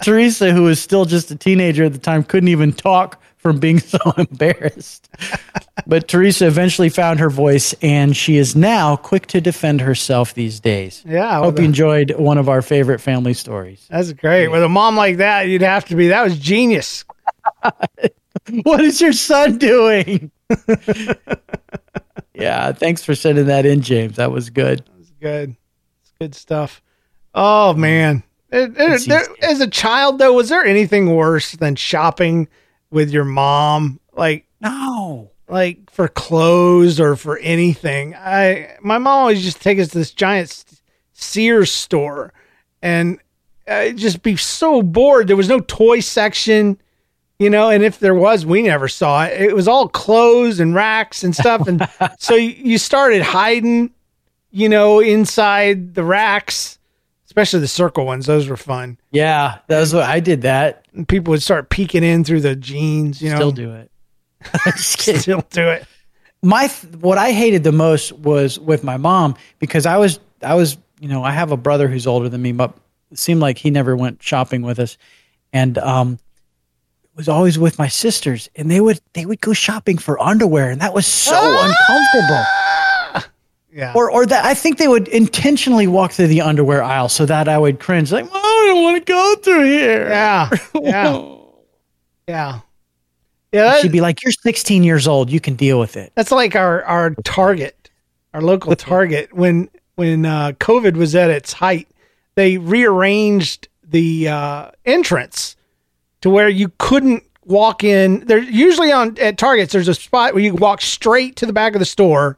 Teresa, 0.02 0.52
who 0.52 0.63
was 0.63 0.82
still 0.82 1.06
just 1.06 1.30
a 1.32 1.36
teenager 1.36 1.84
at 1.84 1.93
the 1.93 2.00
time, 2.00 2.24
couldn't 2.24 2.50
even 2.50 2.74
talk 2.74 3.21
from 3.38 3.60
being 3.60 3.80
so 3.80 4.00
embarrassed. 4.17 5.10
But 5.88 6.08
Teresa 6.08 6.48
eventually 6.48 6.89
found 6.89 7.20
her 7.20 7.30
voice, 7.30 7.74
and 7.82 8.15
she 8.15 8.38
is 8.38 8.56
now 8.56 8.96
quick 8.96 9.28
to 9.28 9.41
defend 9.41 9.82
herself 9.82 10.34
these 10.34 10.60
days. 10.60 11.04
Yeah. 11.08 11.28
I 11.39 11.44
Hope 11.44 11.54
with 11.56 11.60
you 11.60 11.65
enjoyed 11.65 12.12
one 12.17 12.38
of 12.38 12.50
our 12.50 12.62
favorite 12.62 13.00
family 13.00 13.34
stories. 13.34 13.86
That's 13.89 14.13
great. 14.13 14.48
With 14.50 14.63
a 14.63 14.70
mom 14.70 14.96
like 14.96 15.17
that, 15.17 15.48
you'd 15.48 15.62
have 15.62 15.86
to 15.86 15.96
be. 15.96 16.08
That 16.10 16.24
was 16.24 16.38
genius. 16.39 17.06
What 18.63 18.82
is 18.82 19.00
your 19.02 19.13
son 19.13 19.58
doing? 19.60 20.32
yeah, 22.34 22.72
thanks 22.72 23.04
for 23.04 23.13
sending 23.15 23.46
that 23.48 23.65
in, 23.65 23.82
James. 23.82 24.15
That 24.17 24.32
was 24.32 24.50
good. 24.50 24.80
That 24.80 24.98
was 24.98 25.12
good. 25.22 25.56
It's 26.02 26.12
good 26.20 26.36
stuff. 26.36 26.82
Oh 27.34 27.74
man. 27.74 28.24
It- 28.52 28.74
it- 28.78 29.08
there- 29.08 29.28
as 29.41 29.60
a 29.62 29.67
child 29.67 30.17
though, 30.17 30.34
was 30.34 30.50
there 30.50 30.65
anything 30.65 31.13
worse 31.13 31.54
than 31.54 31.76
shopping 31.76 32.48
with 32.89 33.12
your 33.12 33.26
mom? 33.26 34.00
Like 34.13 34.46
No. 34.60 35.32
Like 35.52 35.90
for 35.92 36.08
clothes 36.08 37.00
or 37.00 37.16
for 37.16 37.38
anything. 37.40 38.16
I 38.16 38.76
my 38.82 38.98
mom 38.98 39.08
always 39.08 39.44
just 39.44 39.62
take 39.62 39.78
us 39.80 39.90
to 39.90 39.98
this 40.00 40.12
giant 40.12 40.64
Sears 41.14 41.72
store, 41.72 42.34
and 42.82 43.20
I'd 43.68 43.98
just 43.98 44.24
be 44.24 44.38
so 44.38 44.82
bored. 44.82 45.28
There 45.28 45.36
was 45.36 45.50
no 45.50 45.60
toy 45.60 46.00
section, 46.00 46.82
you 47.38 47.50
know, 47.50 47.70
and 47.70 47.84
if 47.84 48.00
there 48.00 48.16
was, 48.16 48.46
we 48.46 48.64
never 48.64 48.88
saw 48.88 49.26
it. 49.26 49.40
It 49.40 49.56
was 49.56 49.68
all 49.68 49.88
clothes 49.88 50.60
and 50.60 50.74
racks 50.74 51.24
and 51.24 51.36
stuff, 51.36 51.68
and 51.68 51.88
so 52.18 52.34
you- 52.36 52.78
started 52.80 53.22
hiding, 53.22 53.92
you 54.50 54.70
know, 54.70 55.00
inside 55.00 55.94
the 55.94 56.04
racks, 56.04 56.80
especially 57.26 57.60
the 57.60 57.68
circle 57.68 58.06
ones. 58.06 58.26
Those 58.26 58.48
were 58.48 58.58
fun. 58.58 58.98
Yeah, 59.12 59.60
that 59.68 59.80
was 59.80 59.94
what 59.94 60.04
I 60.06 60.22
did 60.22 60.42
that. 60.44 60.86
And 60.94 61.08
people 61.08 61.32
would 61.32 61.44
start 61.44 61.70
peeking 61.70 62.04
in 62.04 62.24
through 62.24 62.42
the 62.42 62.56
jeans, 62.56 63.22
you 63.22 63.30
know. 63.30 63.36
Still 63.36 63.52
do 63.52 63.74
it. 63.74 63.90
Still 64.75 65.43
do 65.49 65.69
it. 65.69 65.86
my 66.41 66.67
what 66.99 67.17
I 67.17 67.32
hated 67.32 67.63
the 67.63 67.71
most 67.71 68.12
was 68.13 68.60
with 68.60 68.84
my 68.84 68.97
mom 68.97 69.36
because 69.60 69.86
I 69.86 69.97
was 69.97 70.19
I 70.41 70.56
was 70.56 70.77
you 70.99 71.08
know 71.08 71.23
I 71.23 71.32
have 71.32 71.51
a 71.51 71.58
brother 71.58 71.88
who's 71.88 72.08
older 72.08 72.30
than 72.30 72.41
me, 72.41 72.51
but 72.51 72.75
it 73.12 73.19
seemed 73.19 73.41
like 73.41 73.58
he 73.58 73.69
never 73.69 73.95
went 73.95 74.21
shopping 74.23 74.62
with 74.62 74.80
us, 74.80 74.97
and 75.54 75.77
um, 75.77 76.19
was 77.15 77.27
always 77.27 77.60
with 77.60 77.77
my 77.77 77.88
sisters, 77.88 78.49
and 78.56 78.71
they 78.71 78.80
would 78.82 78.99
they 79.13 79.25
would 79.25 79.41
go 79.41 79.54
shopping 79.54 79.97
for 79.97 80.21
underwear, 80.21 80.69
and 80.69 80.82
that 80.82 80.93
was 80.93 81.06
so 81.06 81.36
uncomfortable. 81.36 82.43
Yeah. 83.73 83.93
Or 83.95 84.12
or 84.12 84.25
that 84.25 84.43
I 84.43 84.54
think 84.54 84.77
they 84.80 84.88
would 84.89 85.08
intentionally 85.08 85.88
walk 85.88 86.12
through 86.12 86.27
the 86.27 86.41
underwear 86.41 86.84
aisle 86.84 87.08
so 87.08 87.25
that 87.25 87.47
I 87.47 87.58
would 87.58 87.80
cringe 87.80 88.12
like, 88.12 88.25
oh, 88.30 88.30
I 88.34 88.67
don't 88.67 88.84
want 88.84 88.97
to 89.06 89.10
go 89.10 89.36
through 89.41 89.63
here. 89.63 90.10
yeah. 90.10 90.49
Yeah. 90.82 91.36
Yeah. 92.27 92.60
Yeah, 93.52 93.64
that- 93.66 93.82
She'd 93.82 93.92
be 93.92 94.02
like, 94.02 94.24
"You're 94.24 94.32
16 94.32 94.84
years 94.84 95.08
old. 95.08 95.30
You 95.32 95.40
can 95.40 95.56
deal 95.56 95.80
with 95.80 95.98
it." 95.98 96.12
that's 96.16 96.32
like 96.32 96.56
our 96.56 96.84
our 96.86 97.12
Target, 97.24 97.90
our 98.34 98.42
local 98.42 98.76
Target. 98.76 99.34
When 99.34 99.70
when 99.96 100.26
uh, 100.26 100.54
COVID 100.60 100.96
was 100.96 101.16
at 101.16 101.30
its 101.30 101.54
height, 101.54 101.88
they 102.36 102.58
rearranged 102.58 103.68
the 103.84 104.30
uh, 104.30 104.72
entrance 104.86 105.56
to 106.22 106.30
where 106.30 106.48
you 106.48 106.72
couldn't 106.78 107.24
walk 107.46 107.84
in. 107.84 108.22
There 108.26 108.38
usually 108.40 108.92
on 108.92 109.18
at 109.20 109.38
Targets, 109.38 109.74
there's 109.74 109.90
a 109.90 109.94
spot 109.94 110.34
where 110.34 110.44
you 110.44 110.54
walk 110.56 110.82
straight 110.82 111.36
to 111.38 111.46
the 111.46 111.54
back 111.54 111.74
of 111.76 111.80
the 111.80 111.86
store, 111.86 112.38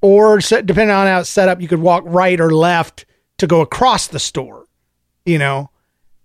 or 0.00 0.40
set, 0.40 0.64
depending 0.66 0.94
on 0.94 1.06
how 1.08 1.20
it's 1.20 1.28
set 1.28 1.48
up, 1.48 1.60
you 1.60 1.66
could 1.68 1.80
walk 1.80 2.04
right 2.06 2.40
or 2.40 2.52
left 2.54 3.04
to 3.38 3.46
go 3.48 3.60
across 3.62 4.06
the 4.06 4.20
store. 4.20 4.64
You 5.24 5.38
know, 5.38 5.70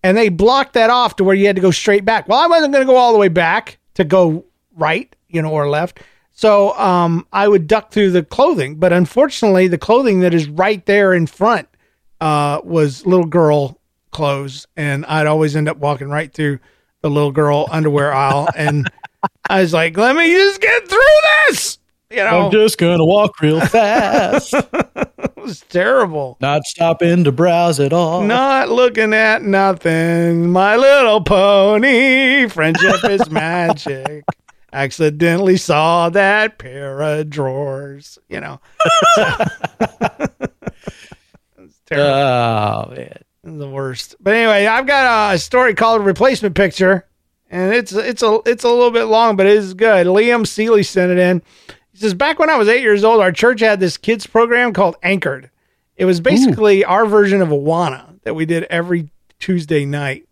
and 0.03 0.15
they 0.15 0.29
blocked 0.29 0.73
that 0.73 0.91
off 0.91 1.15
to 1.15 1.23
where 1.23 1.33
you 1.35 1.47
had 1.47 1.55
to 1.55 1.61
go 1.61 1.71
straight 1.71 2.05
back. 2.05 2.27
Well, 2.27 2.39
I 2.39 2.45
wasn't 2.45 2.71
going 2.71 2.85
to 2.85 2.91
go 2.91 2.97
all 2.97 3.13
the 3.13 3.17
way 3.19 3.29
back 3.29 3.79
to 3.95 4.03
go 4.03 4.45
right, 4.75 5.13
you 5.27 5.41
know, 5.41 5.51
or 5.51 5.69
left. 5.69 6.01
So 6.31 6.77
um, 6.77 7.27
I 7.31 7.47
would 7.47 7.67
duck 7.67 7.91
through 7.91 8.11
the 8.11 8.23
clothing, 8.23 8.75
but 8.75 8.93
unfortunately, 8.93 9.67
the 9.67 9.77
clothing 9.77 10.21
that 10.21 10.33
is 10.33 10.47
right 10.47 10.83
there 10.85 11.13
in 11.13 11.27
front 11.27 11.67
uh, 12.19 12.61
was 12.63 13.05
little 13.05 13.25
girl 13.25 13.79
clothes, 14.11 14.67
and 14.77 15.05
I'd 15.05 15.27
always 15.27 15.55
end 15.55 15.67
up 15.67 15.77
walking 15.77 16.09
right 16.09 16.31
through 16.31 16.59
the 17.01 17.09
little 17.09 17.31
girl 17.31 17.67
underwear 17.71 18.13
aisle, 18.13 18.47
and 18.55 18.89
I 19.49 19.61
was 19.61 19.73
like, 19.73 19.97
"Let 19.97 20.15
me 20.15 20.31
just 20.31 20.61
get 20.61 20.87
through 20.87 20.99
this." 21.47 21.79
You 22.11 22.17
know, 22.17 22.45
I'm 22.47 22.51
just 22.51 22.77
gonna 22.77 23.05
walk 23.05 23.39
real 23.41 23.59
fast. 23.67 24.53
it 24.53 25.37
was 25.37 25.61
terrible. 25.69 26.37
Not 26.41 26.63
stopping 26.65 27.23
to 27.23 27.31
browse 27.31 27.79
at 27.79 27.93
all. 27.93 28.21
Not 28.23 28.69
looking 28.69 29.13
at 29.13 29.43
nothing. 29.43 30.49
My 30.51 30.75
little 30.75 31.21
pony. 31.23 32.47
Friendship 32.49 33.03
is 33.05 33.29
magic. 33.31 34.25
Accidentally 34.73 35.57
saw 35.57 36.09
that 36.09 36.57
pair 36.57 37.01
of 37.01 37.29
drawers. 37.29 38.17
You 38.29 38.41
know. 38.41 38.59
it's 41.57 41.79
terrible. 41.85 42.09
Oh 42.09 42.93
man. 42.95 43.23
the 43.59 43.69
worst. 43.69 44.15
But 44.19 44.33
anyway, 44.33 44.65
I've 44.65 44.85
got 44.87 45.35
a 45.35 45.39
story 45.39 45.73
called 45.73 46.05
"Replacement 46.05 46.55
Picture," 46.55 47.05
and 47.49 47.73
it's 47.73 47.91
it's 47.93 48.23
a 48.23 48.39
it's 48.45 48.63
a 48.63 48.69
little 48.69 48.91
bit 48.91 49.05
long, 49.05 49.35
but 49.35 49.45
it 49.45 49.57
is 49.57 49.73
good. 49.73 50.07
Liam 50.07 50.45
Seeley 50.47 50.83
sent 50.83 51.11
it 51.11 51.17
in. 51.17 51.41
Says, 52.01 52.13
"Back 52.13 52.39
when 52.39 52.49
I 52.49 52.57
was 52.57 52.67
eight 52.67 52.81
years 52.81 53.03
old, 53.03 53.21
our 53.21 53.31
church 53.31 53.59
had 53.61 53.79
this 53.79 53.97
kids 53.97 54.25
program 54.27 54.73
called 54.73 54.95
Anchored. 55.03 55.49
It 55.97 56.05
was 56.05 56.19
basically 56.19 56.83
our 56.83 57.05
version 57.05 57.41
of 57.41 57.49
Awana 57.49 58.19
that 58.23 58.33
we 58.33 58.45
did 58.45 58.63
every 58.65 59.09
Tuesday 59.39 59.85
night, 59.85 60.27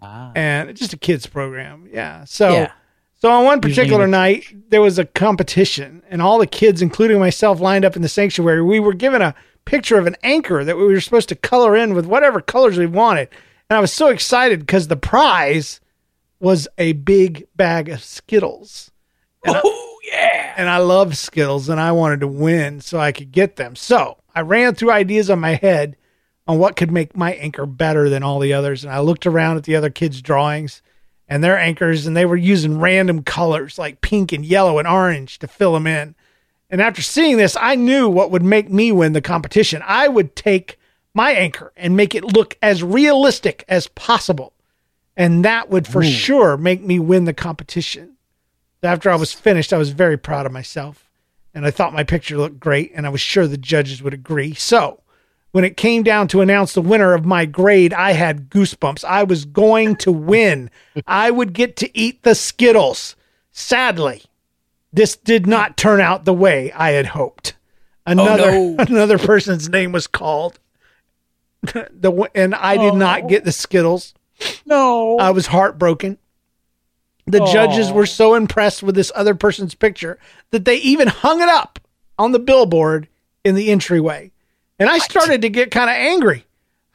Ah. 0.00 0.32
and 0.34 0.68
it's 0.68 0.80
just 0.80 0.92
a 0.92 0.98
kids 0.98 1.26
program. 1.26 1.88
Yeah. 1.92 2.24
So." 2.24 2.52
Yeah. 2.52 2.72
So 3.20 3.30
on 3.30 3.44
one 3.44 3.60
particular 3.60 4.08
night, 4.08 4.46
there 4.70 4.80
was 4.82 4.98
a 4.98 5.04
competition, 5.04 6.02
and 6.10 6.20
all 6.20 6.38
the 6.38 6.46
kids, 6.46 6.82
including 6.82 7.20
myself, 7.20 7.60
lined 7.60 7.84
up 7.84 7.94
in 7.94 8.02
the 8.02 8.08
sanctuary. 8.08 8.60
We 8.62 8.80
were 8.80 8.94
given 8.94 9.22
a 9.22 9.36
picture 9.64 9.96
of 9.96 10.08
an 10.08 10.16
anchor 10.24 10.64
that 10.64 10.76
we 10.76 10.82
were 10.86 11.00
supposed 11.00 11.28
to 11.28 11.36
color 11.36 11.76
in 11.76 11.94
with 11.94 12.04
whatever 12.04 12.40
colors 12.40 12.78
we 12.78 12.86
wanted. 12.86 13.28
And 13.70 13.76
I 13.76 13.80
was 13.80 13.92
so 13.92 14.08
excited 14.08 14.58
because 14.58 14.88
the 14.88 14.96
prize 14.96 15.80
was 16.40 16.66
a 16.78 16.94
big 16.94 17.46
bag 17.54 17.88
of 17.88 18.02
Skittles. 18.02 18.90
Oh 19.46 19.88
yeah. 20.12 20.54
And 20.56 20.68
I 20.68 20.78
love 20.78 21.16
Skittles, 21.16 21.68
and 21.68 21.80
I 21.80 21.92
wanted 21.92 22.20
to 22.20 22.28
win 22.28 22.80
so 22.80 22.98
I 22.98 23.12
could 23.12 23.32
get 23.32 23.56
them. 23.56 23.74
So 23.74 24.18
I 24.34 24.42
ran 24.42 24.74
through 24.74 24.92
ideas 24.92 25.30
on 25.30 25.40
my 25.40 25.54
head 25.54 25.96
on 26.46 26.58
what 26.58 26.76
could 26.76 26.90
make 26.90 27.16
my 27.16 27.32
anchor 27.34 27.66
better 27.66 28.08
than 28.08 28.22
all 28.22 28.38
the 28.38 28.52
others. 28.52 28.84
And 28.84 28.92
I 28.92 29.00
looked 29.00 29.26
around 29.26 29.56
at 29.56 29.64
the 29.64 29.76
other 29.76 29.90
kids' 29.90 30.20
drawings 30.20 30.82
and 31.28 31.42
their 31.42 31.58
anchors, 31.58 32.06
and 32.06 32.16
they 32.16 32.26
were 32.26 32.36
using 32.36 32.78
random 32.78 33.22
colors 33.22 33.78
like 33.78 34.00
pink 34.00 34.32
and 34.32 34.44
yellow 34.44 34.78
and 34.78 34.86
orange 34.86 35.38
to 35.38 35.48
fill 35.48 35.72
them 35.72 35.86
in. 35.86 36.14
And 36.68 36.80
after 36.80 37.02
seeing 37.02 37.36
this, 37.36 37.56
I 37.60 37.74
knew 37.74 38.08
what 38.08 38.30
would 38.30 38.42
make 38.42 38.70
me 38.70 38.92
win 38.92 39.12
the 39.12 39.20
competition. 39.20 39.82
I 39.86 40.08
would 40.08 40.36
take 40.36 40.78
my 41.14 41.32
anchor 41.32 41.72
and 41.76 41.96
make 41.96 42.14
it 42.14 42.24
look 42.24 42.58
as 42.62 42.82
realistic 42.82 43.64
as 43.68 43.88
possible. 43.88 44.52
And 45.16 45.44
that 45.44 45.68
would 45.68 45.86
for 45.86 46.02
sure 46.02 46.56
make 46.56 46.82
me 46.82 46.98
win 46.98 47.26
the 47.26 47.34
competition. 47.34 48.16
After 48.82 49.10
I 49.10 49.16
was 49.16 49.32
finished, 49.32 49.72
I 49.72 49.78
was 49.78 49.90
very 49.90 50.16
proud 50.16 50.46
of 50.46 50.52
myself. 50.52 51.08
And 51.54 51.66
I 51.66 51.70
thought 51.70 51.92
my 51.92 52.04
picture 52.04 52.36
looked 52.36 52.58
great, 52.58 52.92
and 52.94 53.06
I 53.06 53.10
was 53.10 53.20
sure 53.20 53.46
the 53.46 53.58
judges 53.58 54.02
would 54.02 54.14
agree. 54.14 54.54
So, 54.54 55.00
when 55.52 55.64
it 55.64 55.76
came 55.76 56.02
down 56.02 56.28
to 56.28 56.40
announce 56.40 56.72
the 56.72 56.80
winner 56.80 57.12
of 57.12 57.26
my 57.26 57.44
grade, 57.44 57.92
I 57.92 58.12
had 58.12 58.48
goosebumps. 58.48 59.04
I 59.04 59.22
was 59.22 59.44
going 59.44 59.96
to 59.96 60.10
win. 60.10 60.70
I 61.06 61.30
would 61.30 61.52
get 61.52 61.76
to 61.76 61.98
eat 61.98 62.22
the 62.22 62.34
Skittles. 62.34 63.16
Sadly, 63.52 64.22
this 64.92 65.14
did 65.14 65.46
not 65.46 65.76
turn 65.76 66.00
out 66.00 66.24
the 66.24 66.32
way 66.32 66.72
I 66.72 66.92
had 66.92 67.06
hoped. 67.06 67.54
Oh, 68.06 68.12
another 68.12 68.50
no. 68.50 68.76
another 68.78 69.18
person's 69.18 69.68
name 69.68 69.92
was 69.92 70.06
called. 70.06 70.58
the 71.62 72.30
and 72.34 72.54
I 72.54 72.78
did 72.78 72.94
oh. 72.94 72.96
not 72.96 73.28
get 73.28 73.44
the 73.44 73.52
Skittles. 73.52 74.14
No. 74.66 75.18
I 75.18 75.30
was 75.30 75.46
heartbroken. 75.46 76.18
The 77.26 77.44
judges 77.46 77.92
were 77.92 78.06
so 78.06 78.34
impressed 78.34 78.82
with 78.82 78.94
this 78.94 79.12
other 79.14 79.34
person's 79.34 79.74
picture 79.74 80.18
that 80.50 80.64
they 80.64 80.76
even 80.76 81.08
hung 81.08 81.40
it 81.40 81.48
up 81.48 81.78
on 82.18 82.32
the 82.32 82.38
billboard 82.38 83.08
in 83.44 83.54
the 83.54 83.70
entryway. 83.70 84.32
And 84.78 84.88
I 84.88 84.98
started 84.98 85.42
to 85.42 85.48
get 85.48 85.70
kind 85.70 85.88
of 85.88 85.96
angry. 85.96 86.44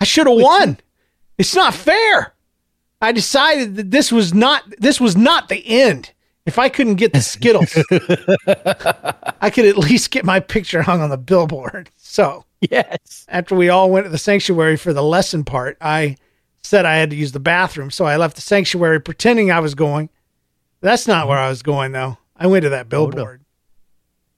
I 0.02 0.06
should 0.06 0.28
have 0.28 0.38
won. 0.38 0.78
It's 1.38 1.56
not 1.56 1.74
fair. 1.74 2.34
I 3.02 3.12
decided 3.12 3.76
that 3.76 3.92
this 3.92 4.12
was 4.12 4.34
not 4.34 4.63
this 4.80 5.00
was 5.00 5.16
not 5.16 5.50
the 5.50 5.63
end. 5.66 6.12
If 6.46 6.58
I 6.58 6.70
couldn't 6.70 6.96
get 6.96 7.13
the 7.13 7.22
Skittles, 7.22 7.78
I 9.42 9.50
could 9.50 9.66
at 9.66 9.78
least 9.78 10.12
get 10.12 10.24
my 10.24 10.40
picture 10.40 10.82
hung 10.82 11.02
on 11.02 11.10
the 11.10 11.18
billboard. 11.18 11.90
So, 11.98 12.46
yes. 12.62 13.26
after 13.28 13.54
we 13.54 13.68
all 13.68 13.92
went 13.92 14.06
to 14.06 14.10
the 14.10 14.18
sanctuary 14.18 14.78
for 14.78 14.94
the 14.94 15.04
lesson 15.04 15.44
part, 15.44 15.78
I 15.82 16.16
said 16.63 16.86
I 16.86 16.96
had 16.96 17.10
to 17.10 17.16
use 17.18 17.34
the 17.34 17.40
bathroom. 17.40 17.92
So 17.92 18.06
I 18.06 18.16
left 18.16 18.36
the 18.36 18.42
sanctuary 18.42 19.02
pretending 19.02 19.52
I 19.52 19.60
was 19.60 19.76
going. 19.76 20.10
That's 20.82 21.08
not 21.08 21.28
where 21.28 21.38
I 21.38 21.50
was 21.50 21.63
going, 21.63 21.92
though. 21.92 22.18
I 22.36 22.48
went 22.48 22.63
to 22.63 22.70
that 22.70 22.90
billboard. 22.90 23.42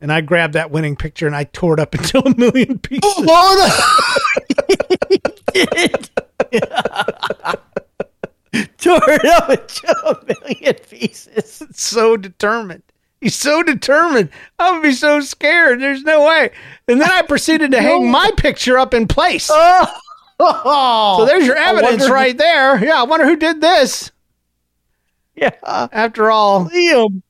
And 0.02 0.14
I 0.14 0.22
grabbed 0.22 0.54
that 0.54 0.72
winning 0.72 0.96
picture 0.96 1.28
and 1.28 1.36
I 1.36 1.44
tore 1.44 1.74
it 1.74 1.80
up 1.82 1.94
into 2.00 2.20
a 2.26 2.36
million 2.38 2.80
pieces. 2.80 3.02
Oh, 3.04 4.06
did. 5.54 6.10
Tore 8.80 9.00
it 9.08 9.26
up 9.26 9.50
into 9.50 10.08
a 10.08 10.18
million 10.26 10.74
pieces. 10.90 11.62
so 11.74 12.16
determined. 12.18 12.84
He's 13.22 13.36
so 13.36 13.62
determined. 13.62 14.30
I 14.58 14.72
would 14.72 14.82
be 14.82 14.94
so 14.94 15.20
scared. 15.20 15.82
There's 15.82 16.04
no 16.04 16.26
way. 16.26 16.52
And 16.88 17.02
then 17.02 17.12
I 17.12 17.22
proceeded 17.24 17.72
to 17.72 17.82
hang 17.82 18.10
my 18.10 18.32
picture 18.38 18.80
up 18.80 18.94
in 18.94 19.08
place. 19.08 19.46
so 19.46 21.26
there's 21.26 21.46
your 21.46 21.58
evidence 21.58 22.00
wonder- 22.04 22.14
right 22.14 22.38
there. 22.38 22.84
Yeah, 22.84 23.02
I 23.02 23.04
wonder 23.04 23.26
who 23.26 23.36
did 23.36 23.60
this. 23.60 24.12
Yeah. 25.42 25.52
Uh, 25.64 25.88
after 25.92 26.30
all, 26.30 26.70
Liam. 26.70 27.22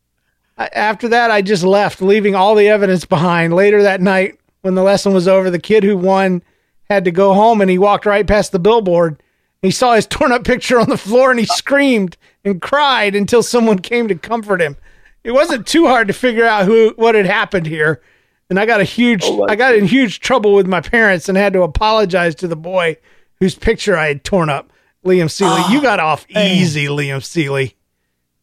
After 0.58 1.08
that, 1.10 1.32
I 1.32 1.42
just 1.42 1.64
left, 1.64 2.02
leaving 2.02 2.36
all 2.36 2.56
the 2.56 2.68
evidence 2.68 3.06
behind. 3.06 3.54
Later 3.54 3.84
that 3.84 4.02
night, 4.02 4.40
when 4.62 4.76
the 4.76 4.84
lesson 4.84 5.14
was 5.14 5.28
over, 5.28 5.50
the 5.50 5.60
kid 5.60 5.84
who 5.84 5.96
won 5.96 6.44
had 6.90 7.06
to 7.06 7.12
go 7.12 7.34
home 7.34 7.62
and 7.62 7.70
he 7.70 7.78
walked 7.78 8.06
right 8.06 8.26
past 8.26 8.52
the 8.52 8.60
billboard. 8.60 9.22
He 9.62 9.72
saw 9.72 9.94
his 9.94 10.08
torn 10.10 10.32
up 10.32 10.44
picture 10.44 10.80
on 10.80 10.90
the 10.90 10.98
floor 10.98 11.32
and 11.32 11.40
he 11.40 11.46
screamed 11.46 12.18
and 12.44 12.62
cried 12.62 13.16
until 13.16 13.44
someone 13.44 13.80
came 13.80 14.08
to 14.08 14.16
comfort 14.16 14.62
him. 14.62 14.76
It 15.24 15.32
wasn't 15.32 15.68
too 15.68 15.88
hard 15.88 16.08
to 16.08 16.14
figure 16.14 16.46
out 16.46 16.66
who 16.66 16.94
what 16.96 17.16
had 17.16 17.26
happened 17.26 17.68
here. 17.68 18.02
And 18.50 18.60
I 18.60 18.66
got 18.66 18.82
a 18.82 18.86
huge 18.86 19.24
I 19.48 19.56
got 19.56 19.76
in 19.76 19.86
huge 19.86 20.20
trouble 20.22 20.56
with 20.56 20.66
my 20.66 20.82
parents 20.82 21.30
and 21.30 21.38
had 21.38 21.54
to 21.54 21.62
apologize 21.62 22.36
to 22.36 22.48
the 22.48 22.56
boy 22.56 22.98
whose 23.40 23.56
picture 23.56 23.96
I 23.96 24.08
had 24.08 24.24
torn 24.24 24.50
up. 24.50 24.72
Liam 25.06 25.30
Seeley, 25.32 25.62
you 25.72 25.82
got 25.82 26.00
off 26.00 26.26
easy, 26.30 26.88
Liam 26.88 27.24
Seeley. 27.24 27.76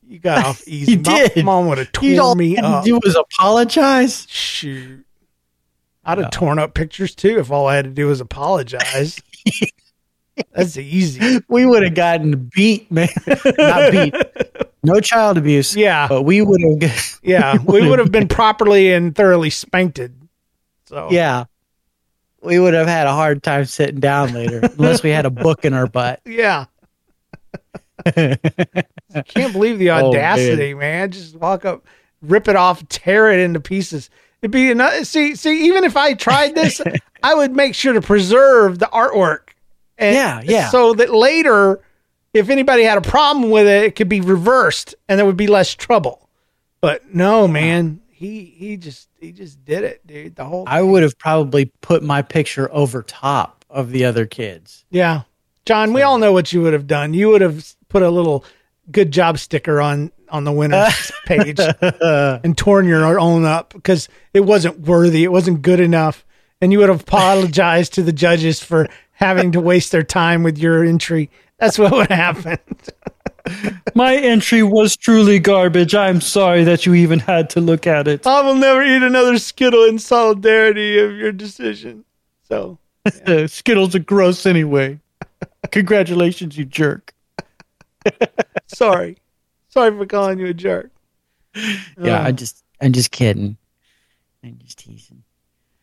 You 0.09 0.19
got 0.19 0.45
off 0.45 0.63
easy. 0.69 0.93
You 0.93 0.99
Mom- 1.01 1.29
did. 1.35 1.45
Mom 1.45 1.67
would 1.69 1.79
have 1.79 1.89
You 2.01 2.21
all 2.21 2.29
torn 2.35 2.39
me 2.39 2.57
up. 2.59 2.85
do 2.85 2.99
was 3.03 3.17
apologize. 3.17 4.27
Shoot. 4.29 5.05
I'd 6.05 6.19
have 6.19 6.31
torn 6.31 6.59
up 6.61 6.75
pictures 6.75 7.15
too 7.17 7.39
if 7.41 7.51
all 7.51 7.67
I 7.67 7.75
had 7.77 7.85
to 7.87 7.91
do 7.91 8.07
was 8.07 8.21
apologize. 8.21 9.21
That's 10.53 10.77
easy. 10.77 11.41
We 11.49 11.67
would 11.67 11.83
have 11.83 11.95
gotten 11.95 12.51
beat, 12.55 12.91
man. 12.93 13.09
Not 13.59 13.91
beat. 13.91 14.15
No 14.85 15.01
child 15.01 15.37
abuse. 15.39 15.75
Yeah. 15.75 16.07
But 16.07 16.23
we 16.23 16.43
would 16.43 16.61
have. 16.83 17.19
Yeah, 17.25 17.57
we 17.65 17.89
would 17.89 17.99
have 17.99 18.13
been 18.13 18.29
properly 18.29 18.93
and 18.93 19.15
thoroughly 19.17 19.51
spanked. 19.51 19.99
So 20.85 21.09
Yeah. 21.11 21.47
We 22.43 22.61
would 22.61 22.75
have 22.75 22.87
had 22.87 23.09
a 23.09 23.13
hard 23.13 23.43
time 23.43 23.65
sitting 23.65 23.99
down 23.99 24.33
later 24.33 24.61
unless 24.63 25.03
we 25.03 25.11
had 25.11 25.27
a 25.27 25.31
book 25.31 25.65
in 25.65 25.75
our 25.75 25.89
butt. 25.89 26.21
yeah. 26.25 26.67
I 28.07 29.23
can't 29.27 29.53
believe 29.53 29.79
the 29.79 29.91
Oh, 29.91 30.09
audacity, 30.09 30.75
man. 30.75 31.11
Just 31.11 31.37
walk 31.37 31.65
up, 31.65 31.85
rip 32.23 32.49
it 32.49 32.57
off, 32.57 32.87
tear 32.89 33.31
it 33.31 33.41
into 33.41 33.61
pieces. 33.61 34.11
It'd 34.43 34.51
be 34.51 34.71
another. 34.71 35.05
See, 35.05 35.35
see, 35.35 35.67
even 35.67 35.85
if 35.85 35.97
I 35.97 36.15
tried 36.15 36.55
this, 36.55 36.81
I 37.23 37.35
would 37.35 37.55
make 37.55 37.75
sure 37.75 37.93
to 37.93 38.01
preserve 38.01 38.79
the 38.79 38.87
artwork. 38.87 39.51
And 39.99 40.15
Yeah, 40.15 40.41
yeah. 40.45 40.69
So 40.69 40.95
that 40.95 41.13
later, 41.13 41.81
if 42.35 42.51
anybody 42.51 42.83
had 42.83 42.99
a 42.99 43.03
problem 43.03 43.51
with 43.51 43.67
it, 43.67 43.85
it 43.85 43.97
could 43.97 44.09
be 44.09 44.21
reversed, 44.21 44.95
and 45.09 45.19
there 45.19 45.27
would 45.27 45.37
be 45.39 45.47
less 45.47 45.75
trouble. 45.75 46.29
But 46.83 47.15
no, 47.15 47.49
man, 47.49 48.01
he 48.11 48.45
he 48.45 48.77
just 48.77 49.09
he 49.19 49.33
just 49.33 49.65
did 49.65 49.85
it, 49.85 50.07
dude. 50.07 50.37
The 50.37 50.45
whole 50.45 50.65
I 50.67 50.83
would 50.83 51.03
have 51.03 51.19
probably 51.19 51.67
put 51.81 52.03
my 52.03 52.23
picture 52.23 52.71
over 52.73 53.03
top 53.03 53.65
of 53.71 53.91
the 53.91 54.05
other 54.05 54.27
kids. 54.27 54.85
Yeah. 54.91 55.23
John, 55.65 55.93
we 55.93 56.03
all 56.03 56.19
know 56.19 56.33
what 56.33 56.53
you 56.53 56.63
would 56.63 56.75
have 56.75 56.87
done. 56.87 57.13
You 57.13 57.31
would 57.31 57.41
have 57.41 57.75
put 57.97 58.03
a 58.03 58.11
little 58.11 58.45
good 58.91 59.11
job 59.11 59.39
sticker 59.39 59.81
on 59.81 60.13
on 60.29 60.45
the 60.45 60.53
winner's 60.53 61.11
page 61.25 61.59
and 61.59 62.59
torn 62.59 62.87
your 62.87 63.19
own 63.19 63.47
up 63.47 63.73
because 63.73 64.11
it 64.35 64.41
wasn't 64.41 64.79
worthy. 64.81 65.25
It 65.25 65.33
wasn't 65.33 65.63
good 65.63 65.81
enough. 65.81 66.27
And 66.61 66.73
you 66.73 66.81
would 66.81 66.91
have 66.91 67.01
apologized 67.01 67.95
to 67.95 68.03
the 68.03 68.13
judges 68.13 68.63
for 68.63 68.87
having 69.13 69.53
to 69.53 69.63
waste 69.63 69.93
their 69.93 70.03
time 70.03 70.43
with 70.43 70.59
your 70.59 70.85
entry 70.85 71.31
That's 71.59 71.79
what 71.79 71.93
would 71.93 72.11
happen. 72.11 72.59
My 73.95 74.15
entry 74.15 74.63
was 74.63 74.95
truly 74.95 75.39
garbage. 75.39 75.95
I'm 75.95 76.21
sorry 76.21 76.65
that 76.65 76.85
you 76.85 76.93
even 76.93 77.21
had 77.21 77.49
to 77.51 77.63
look 77.63 77.87
at 77.87 78.09
it. 78.09 78.27
I 78.27 78.43
will 78.43 78.57
never 78.57 78.83
eat 78.83 79.03
another 79.03 79.39
Skittle 79.39 79.85
in 79.85 79.99
solidarity 79.99 80.99
of 80.99 81.13
your 81.13 81.33
decision. 81.33 82.05
So, 82.43 82.79
yeah. 83.27 83.47
Skittles 83.47 83.95
are 83.95 84.01
gross 84.01 84.45
anyway. 84.45 85.01
Congratulations, 85.71 86.59
you 86.59 86.67
jerk. 86.67 87.15
sorry. 88.67 89.19
Sorry 89.69 89.97
for 89.97 90.07
calling 90.07 90.39
you 90.39 90.47
a 90.47 90.55
jerk. 90.55 90.91
Yeah, 91.99 92.21
uh, 92.21 92.25
I 92.25 92.33
just 92.33 92.63
I'm 92.81 92.93
just 92.93 93.11
kidding. 93.11 93.57
I'm 94.43 94.59
just 94.63 94.79
teasing. 94.79 95.23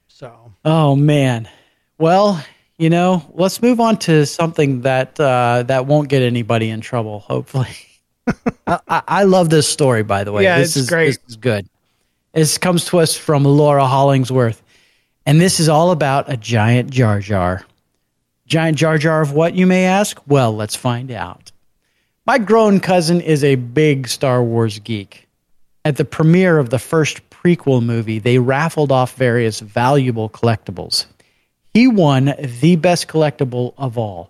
So. 0.07 0.53
Oh 0.63 0.95
man. 0.95 1.49
Well, 1.97 2.43
you 2.77 2.89
know, 2.89 3.23
let's 3.33 3.61
move 3.61 3.79
on 3.79 3.97
to 3.99 4.25
something 4.25 4.81
that 4.81 5.19
uh, 5.19 5.63
that 5.67 5.85
won't 5.85 6.09
get 6.09 6.21
anybody 6.21 6.69
in 6.69 6.81
trouble. 6.81 7.19
Hopefully, 7.19 7.69
I, 8.67 9.01
I, 9.07 9.23
love 9.23 9.49
this 9.49 9.67
story. 9.67 10.03
By 10.03 10.23
the 10.23 10.31
way, 10.31 10.43
yeah, 10.43 10.57
this 10.57 10.69
it's 10.69 10.77
is 10.77 10.89
great. 10.89 11.05
This 11.07 11.19
is 11.29 11.35
good. 11.37 11.69
This 12.33 12.57
comes 12.57 12.85
to 12.85 12.99
us 12.99 13.15
from 13.15 13.45
Laura 13.45 13.85
Hollingsworth, 13.85 14.61
and 15.25 15.39
this 15.39 15.59
is 15.59 15.69
all 15.69 15.91
about 15.91 16.31
a 16.31 16.35
giant 16.35 16.89
Jar 16.89 17.19
Jar. 17.19 17.65
Giant 18.47 18.77
Jar 18.77 18.97
Jar 18.97 19.21
of 19.21 19.31
what, 19.31 19.55
you 19.55 19.65
may 19.65 19.85
ask? 19.85 20.19
Well, 20.27 20.53
let's 20.53 20.75
find 20.75 21.09
out. 21.09 21.52
My 22.25 22.37
grown 22.37 22.79
cousin 22.79 23.19
is 23.19 23.43
a 23.43 23.55
big 23.55 24.07
Star 24.07 24.41
Wars 24.41 24.79
geek. 24.79 25.27
At 25.83 25.97
the 25.97 26.05
premiere 26.05 26.57
of 26.57 26.69
the 26.69 26.79
first 26.79 27.29
prequel 27.29 27.83
movie, 27.83 28.19
they 28.19 28.39
raffled 28.39 28.93
off 28.93 29.15
various 29.15 29.59
valuable 29.59 30.29
collectibles. 30.29 31.05
He 31.73 31.85
won 31.85 32.33
the 32.39 32.77
best 32.77 33.09
collectible 33.09 33.73
of 33.77 33.97
all 33.97 34.29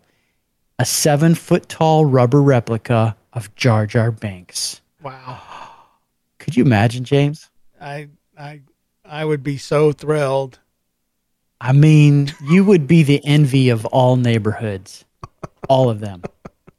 a 0.79 0.85
seven 0.85 1.35
foot 1.35 1.69
tall 1.69 2.03
rubber 2.03 2.41
replica 2.41 3.15
of 3.31 3.53
Jar 3.55 3.85
Jar 3.85 4.11
Binks. 4.11 4.81
Wow. 5.03 5.39
Could 6.39 6.57
you 6.57 6.65
imagine, 6.65 7.03
James? 7.03 7.51
I 7.79 8.07
I 8.35 8.61
I 9.05 9.23
would 9.23 9.43
be 9.43 9.57
so 9.57 9.91
thrilled. 9.91 10.57
I 11.61 11.73
mean, 11.73 12.33
you 12.49 12.65
would 12.65 12.87
be 12.87 13.03
the 13.03 13.23
envy 13.23 13.69
of 13.69 13.85
all 13.85 14.15
neighborhoods, 14.15 15.05
all 15.69 15.91
of 15.91 15.99
them. 15.99 16.23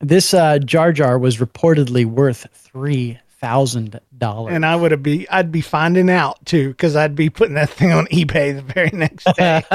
This 0.01 0.35
uh, 0.35 0.59
Jar 0.59 0.93
Jar 0.93 1.19
was 1.19 1.39
reportedly 1.39 2.05
worth 2.05 2.47
three 2.53 3.19
thousand 3.45 4.01
dollars. 4.17 4.55
And 4.55 4.65
I 4.65 4.75
would 4.75 5.03
be 5.03 5.29
I'd 5.29 5.53
be 5.53 5.61
finding 5.61 6.09
out 6.09 6.45
too 6.47 6.71
because 6.71 6.97
I'd 6.97 7.15
be 7.15 7.29
putting 7.31 7.55
that 7.55 7.71
thing 7.71 7.93
on 7.93 8.07
eBay 8.07 8.55
the 8.55 8.63
very 8.63 8.91
next 8.91 9.25
day. 9.37 9.63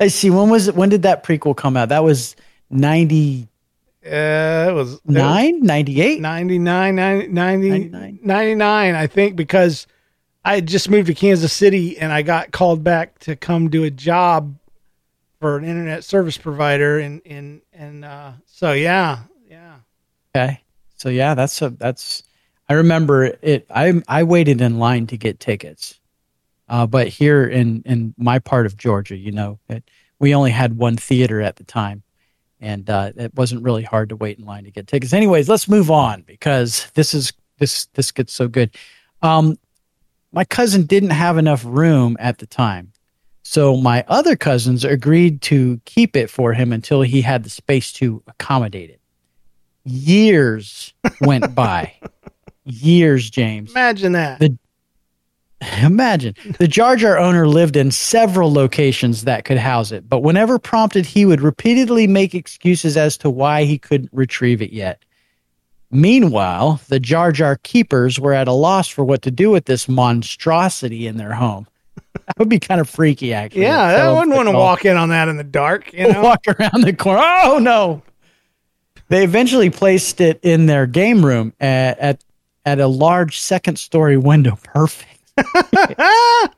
I 0.00 0.08
see. 0.08 0.30
When 0.30 0.48
was 0.48 0.68
it? 0.68 0.74
When 0.74 0.88
did 0.88 1.02
that 1.02 1.22
prequel 1.22 1.56
come 1.56 1.76
out? 1.76 1.90
That 1.90 2.04
was 2.04 2.34
ninety. 2.70 3.48
Uh, 4.04 4.66
it 4.68 4.72
was 4.72 5.00
nine, 5.04 5.62
98? 5.62 6.20
99, 6.20 6.94
90, 6.94 7.26
99. 7.26 8.20
99, 8.22 8.94
I 8.94 9.06
think, 9.08 9.34
because 9.34 9.88
I 10.44 10.54
had 10.54 10.68
just 10.68 10.88
moved 10.88 11.08
to 11.08 11.14
Kansas 11.14 11.52
City 11.52 11.98
and 11.98 12.12
I 12.12 12.22
got 12.22 12.52
called 12.52 12.84
back 12.84 13.18
to 13.20 13.34
come 13.34 13.68
do 13.68 13.82
a 13.82 13.90
job 13.90 14.56
for 15.40 15.56
an 15.56 15.64
internet 15.64 16.04
service 16.04 16.38
provider. 16.38 17.00
And, 17.00 17.20
and, 17.26 17.62
and, 17.72 18.04
uh, 18.04 18.32
so 18.56 18.72
yeah, 18.72 19.18
yeah. 19.50 19.74
Okay. 20.34 20.62
So 20.96 21.10
yeah, 21.10 21.34
that's 21.34 21.60
a, 21.60 21.68
that's, 21.68 22.22
I 22.70 22.72
remember 22.72 23.36
it. 23.42 23.66
I 23.68 24.00
I 24.08 24.22
waited 24.22 24.62
in 24.62 24.78
line 24.78 25.06
to 25.08 25.18
get 25.18 25.40
tickets, 25.40 26.00
uh, 26.70 26.86
but 26.86 27.08
here 27.08 27.46
in 27.46 27.82
in 27.84 28.14
my 28.16 28.38
part 28.38 28.64
of 28.64 28.78
Georgia, 28.78 29.14
you 29.14 29.30
know, 29.30 29.58
it, 29.68 29.84
we 30.18 30.34
only 30.34 30.52
had 30.52 30.78
one 30.78 30.96
theater 30.96 31.42
at 31.42 31.56
the 31.56 31.64
time, 31.64 32.02
and 32.58 32.88
uh, 32.88 33.12
it 33.14 33.34
wasn't 33.34 33.62
really 33.62 33.82
hard 33.82 34.08
to 34.08 34.16
wait 34.16 34.38
in 34.38 34.46
line 34.46 34.64
to 34.64 34.70
get 34.70 34.86
tickets. 34.86 35.12
Anyways, 35.12 35.50
let's 35.50 35.68
move 35.68 35.90
on 35.90 36.22
because 36.22 36.90
this 36.94 37.12
is 37.12 37.34
this 37.58 37.84
this 37.92 38.10
gets 38.10 38.32
so 38.32 38.48
good. 38.48 38.74
Um, 39.20 39.58
my 40.32 40.46
cousin 40.46 40.86
didn't 40.86 41.10
have 41.10 41.36
enough 41.36 41.62
room 41.62 42.16
at 42.18 42.38
the 42.38 42.46
time, 42.46 42.90
so 43.48 43.76
my 43.76 44.04
other 44.08 44.34
cousins 44.34 44.84
agreed 44.84 45.40
to 45.40 45.80
keep 45.84 46.16
it 46.16 46.28
for 46.28 46.52
him 46.52 46.72
until 46.72 47.00
he 47.02 47.22
had 47.22 47.44
the 47.44 47.48
space 47.48 47.92
to 47.92 48.20
accommodate 48.26 48.90
it. 48.90 49.00
Years 49.84 50.92
went 51.20 51.54
by 51.54 51.94
years, 52.64 53.30
James. 53.30 53.70
Imagine 53.70 54.12
that. 54.12 54.40
The, 54.40 54.58
imagine 55.80 56.34
the 56.58 56.66
Jar 56.66 56.96
Jar 56.96 57.18
owner 57.18 57.46
lived 57.46 57.76
in 57.76 57.92
several 57.92 58.52
locations 58.52 59.22
that 59.22 59.44
could 59.44 59.58
house 59.58 59.92
it, 59.92 60.08
but 60.08 60.24
whenever 60.24 60.58
prompted, 60.58 61.06
he 61.06 61.24
would 61.24 61.40
repeatedly 61.40 62.08
make 62.08 62.34
excuses 62.34 62.96
as 62.96 63.16
to 63.18 63.30
why 63.30 63.62
he 63.62 63.78
couldn't 63.78 64.10
retrieve 64.12 64.60
it 64.60 64.72
yet. 64.72 65.04
Meanwhile, 65.92 66.80
the 66.88 66.98
Jar 66.98 67.30
Jar 67.30 67.60
keepers 67.62 68.18
were 68.18 68.32
at 68.32 68.48
a 68.48 68.52
loss 68.52 68.88
for 68.88 69.04
what 69.04 69.22
to 69.22 69.30
do 69.30 69.50
with 69.52 69.66
this 69.66 69.88
monstrosity 69.88 71.06
in 71.06 71.16
their 71.16 71.34
home. 71.34 71.68
That 72.14 72.38
would 72.38 72.48
be 72.48 72.58
kind 72.58 72.80
of 72.80 72.88
freaky, 72.88 73.32
actually. 73.32 73.62
Yeah, 73.62 73.80
I 73.80 74.12
wouldn't 74.12 74.34
want 74.34 74.48
to 74.48 74.52
walk 74.52 74.84
in 74.84 74.96
on 74.96 75.10
that 75.10 75.28
in 75.28 75.36
the 75.36 75.44
dark. 75.44 75.92
You 75.92 76.12
know? 76.12 76.22
Walk 76.24 76.44
around 76.48 76.82
the 76.82 76.92
corner. 76.92 77.20
Oh 77.22 77.58
no! 77.58 78.02
They 79.08 79.22
eventually 79.22 79.70
placed 79.70 80.20
it 80.20 80.40
in 80.42 80.66
their 80.66 80.86
game 80.86 81.24
room 81.24 81.52
at, 81.60 81.98
at 81.98 82.24
at 82.64 82.80
a 82.80 82.88
large 82.88 83.38
second 83.38 83.78
story 83.78 84.16
window. 84.16 84.58
Perfect. 84.64 85.20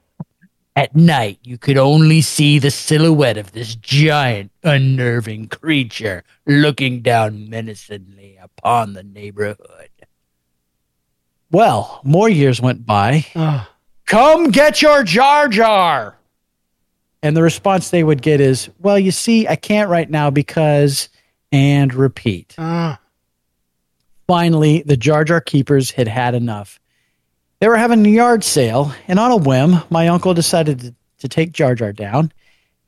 At 0.76 0.94
night, 0.94 1.40
you 1.42 1.58
could 1.58 1.76
only 1.76 2.20
see 2.20 2.60
the 2.60 2.70
silhouette 2.70 3.36
of 3.36 3.50
this 3.50 3.74
giant, 3.74 4.52
unnerving 4.62 5.48
creature 5.48 6.22
looking 6.46 7.02
down 7.02 7.50
menacingly 7.50 8.38
upon 8.40 8.92
the 8.92 9.02
neighborhood. 9.02 9.90
Well, 11.50 12.00
more 12.04 12.28
years 12.28 12.60
went 12.60 12.86
by. 12.86 13.26
Come 14.08 14.50
get 14.50 14.80
your 14.80 15.04
Jar 15.04 15.48
Jar! 15.48 16.16
And 17.22 17.36
the 17.36 17.42
response 17.42 17.90
they 17.90 18.02
would 18.02 18.22
get 18.22 18.40
is, 18.40 18.70
Well, 18.78 18.98
you 18.98 19.10
see, 19.10 19.46
I 19.46 19.54
can't 19.54 19.90
right 19.90 20.08
now 20.08 20.30
because, 20.30 21.10
and 21.52 21.92
repeat. 21.92 22.54
Uh. 22.56 22.96
Finally, 24.26 24.82
the 24.86 24.96
Jar 24.96 25.24
Jar 25.24 25.42
keepers 25.42 25.90
had 25.90 26.08
had 26.08 26.34
enough. 26.34 26.80
They 27.60 27.68
were 27.68 27.76
having 27.76 28.06
a 28.06 28.08
yard 28.08 28.44
sale, 28.44 28.94
and 29.08 29.18
on 29.18 29.30
a 29.30 29.36
whim, 29.36 29.82
my 29.90 30.08
uncle 30.08 30.32
decided 30.32 30.80
to, 30.80 30.94
to 31.18 31.28
take 31.28 31.52
Jar 31.52 31.74
Jar 31.74 31.92
down 31.92 32.32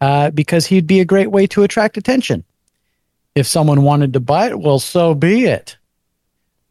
uh, 0.01 0.31
because 0.31 0.65
he'd 0.65 0.87
be 0.87 1.01
a 1.01 1.05
great 1.05 1.31
way 1.31 1.47
to 1.49 1.65
attract 1.65 1.99
attention. 1.99 2.45
If 3.35 3.47
someone 3.47 3.83
wanted 3.83 4.15
to 4.15 4.21
buy 4.21 4.49
it, 4.49 4.59
well, 4.59 4.79
so 4.79 5.15
be 5.15 5.45
it. 5.45 5.77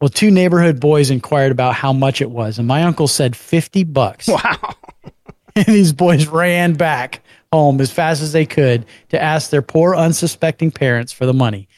Well, 0.00 0.08
two 0.08 0.30
neighborhood 0.30 0.80
boys 0.80 1.10
inquired 1.10 1.52
about 1.52 1.74
how 1.74 1.92
much 1.92 2.22
it 2.22 2.30
was, 2.30 2.58
and 2.58 2.66
my 2.66 2.82
uncle 2.84 3.06
said 3.06 3.36
50 3.36 3.84
bucks. 3.84 4.28
Wow. 4.28 4.74
and 5.56 5.66
these 5.66 5.92
boys 5.92 6.26
ran 6.26 6.72
back 6.72 7.22
home 7.52 7.80
as 7.80 7.90
fast 7.90 8.22
as 8.22 8.32
they 8.32 8.46
could 8.46 8.86
to 9.10 9.20
ask 9.20 9.50
their 9.50 9.62
poor, 9.62 9.94
unsuspecting 9.94 10.70
parents 10.70 11.12
for 11.12 11.26
the 11.26 11.34
money. 11.34 11.68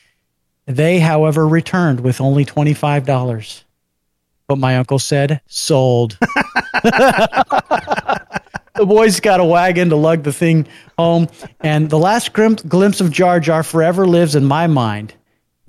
They, 0.67 1.01
however, 1.01 1.49
returned 1.49 2.01
with 2.01 2.21
only 2.21 2.45
$25. 2.45 3.65
But 4.47 4.57
my 4.57 4.77
uncle 4.77 4.99
said, 4.99 5.41
sold. 5.47 6.19
the 6.83 8.23
boys 8.77 9.19
got 9.19 9.41
a 9.41 9.45
wagon 9.45 9.89
to 9.89 9.97
lug 9.97 10.23
the 10.23 10.33
thing 10.33 10.69
home. 10.97 11.29
And 11.61 11.91
the 11.91 11.99
last 11.99 12.33
glimpse 12.33 13.01
of 13.01 13.11
Jar 13.11 13.41
Jar 13.41 13.63
forever 13.63 14.07
lives 14.07 14.37
in 14.37 14.45
my 14.45 14.69
mind. 14.69 15.15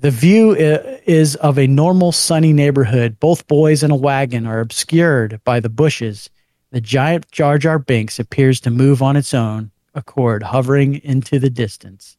The 0.04 0.10
view 0.10 0.54
is 0.54 1.34
of 1.36 1.58
a 1.58 1.66
normal 1.66 2.12
sunny 2.12 2.52
neighborhood. 2.52 3.18
Both 3.18 3.46
boys 3.46 3.82
in 3.82 3.90
a 3.90 3.96
wagon 3.96 4.46
are 4.46 4.60
obscured 4.60 5.40
by 5.44 5.60
the 5.60 5.70
bushes. 5.70 6.28
The 6.72 6.82
giant 6.82 7.30
Jar 7.30 7.56
Jar 7.56 7.78
Binks 7.78 8.18
appears 8.18 8.60
to 8.60 8.70
move 8.70 9.00
on 9.00 9.16
its 9.16 9.32
own 9.32 9.70
accord, 9.94 10.42
hovering 10.42 10.96
into 10.96 11.38
the 11.38 11.48
distance. 11.48 12.18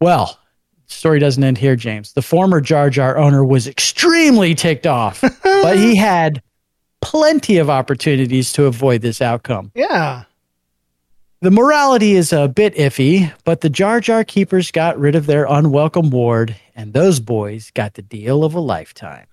Well, 0.00 0.40
story 0.86 1.20
doesn't 1.20 1.44
end 1.44 1.56
here, 1.56 1.76
James. 1.76 2.14
The 2.14 2.20
former 2.20 2.60
Jar 2.60 2.90
Jar 2.90 3.16
owner 3.16 3.44
was 3.44 3.68
extremely 3.68 4.56
ticked 4.56 4.88
off, 4.88 5.20
but 5.44 5.76
he 5.76 5.94
had 5.94 6.42
plenty 7.00 7.58
of 7.58 7.70
opportunities 7.70 8.52
to 8.54 8.64
avoid 8.64 9.02
this 9.02 9.22
outcome. 9.22 9.70
Yeah. 9.76 10.24
The 11.46 11.52
morality 11.52 12.14
is 12.14 12.32
a 12.32 12.48
bit 12.48 12.74
iffy, 12.74 13.32
but 13.44 13.60
the 13.60 13.70
Jar 13.70 14.00
Jar 14.00 14.24
keepers 14.24 14.72
got 14.72 14.98
rid 14.98 15.14
of 15.14 15.26
their 15.26 15.44
unwelcome 15.44 16.10
ward, 16.10 16.56
and 16.74 16.92
those 16.92 17.20
boys 17.20 17.70
got 17.70 17.94
the 17.94 18.02
deal 18.02 18.42
of 18.42 18.56
a 18.56 18.58
lifetime. 18.58 19.28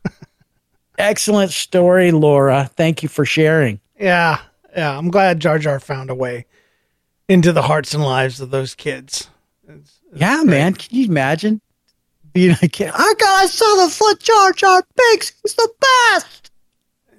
Excellent 0.99 1.49
story, 1.49 2.11
Laura. 2.11 2.69
Thank 2.75 3.01
you 3.01 3.09
for 3.09 3.25
sharing. 3.25 3.79
Yeah. 3.99 4.41
Yeah. 4.75 4.95
I'm 4.95 5.09
glad 5.09 5.39
Jar 5.39 5.57
Jar 5.57 5.79
found 5.79 6.11
a 6.11 6.13
way 6.13 6.45
into 7.27 7.51
the 7.51 7.63
hearts 7.63 7.95
and 7.95 8.03
lives 8.03 8.39
of 8.39 8.51
those 8.51 8.75
kids. 8.75 9.31
It's, 9.67 9.99
it's 10.11 10.21
yeah, 10.21 10.35
great. 10.35 10.49
man. 10.49 10.73
Can 10.75 10.95
you 10.95 11.07
imagine 11.07 11.61
being 12.31 12.55
a 12.61 12.67
kid? 12.67 12.91
I 12.93 13.13
got 13.17 13.45
a 13.45 13.47
seven 13.47 13.89
foot 13.89 14.19
Jar 14.19 14.51
Jar 14.51 14.83
Binks. 14.95 15.33
He's 15.41 15.55
the 15.55 15.71
best. 16.11 16.51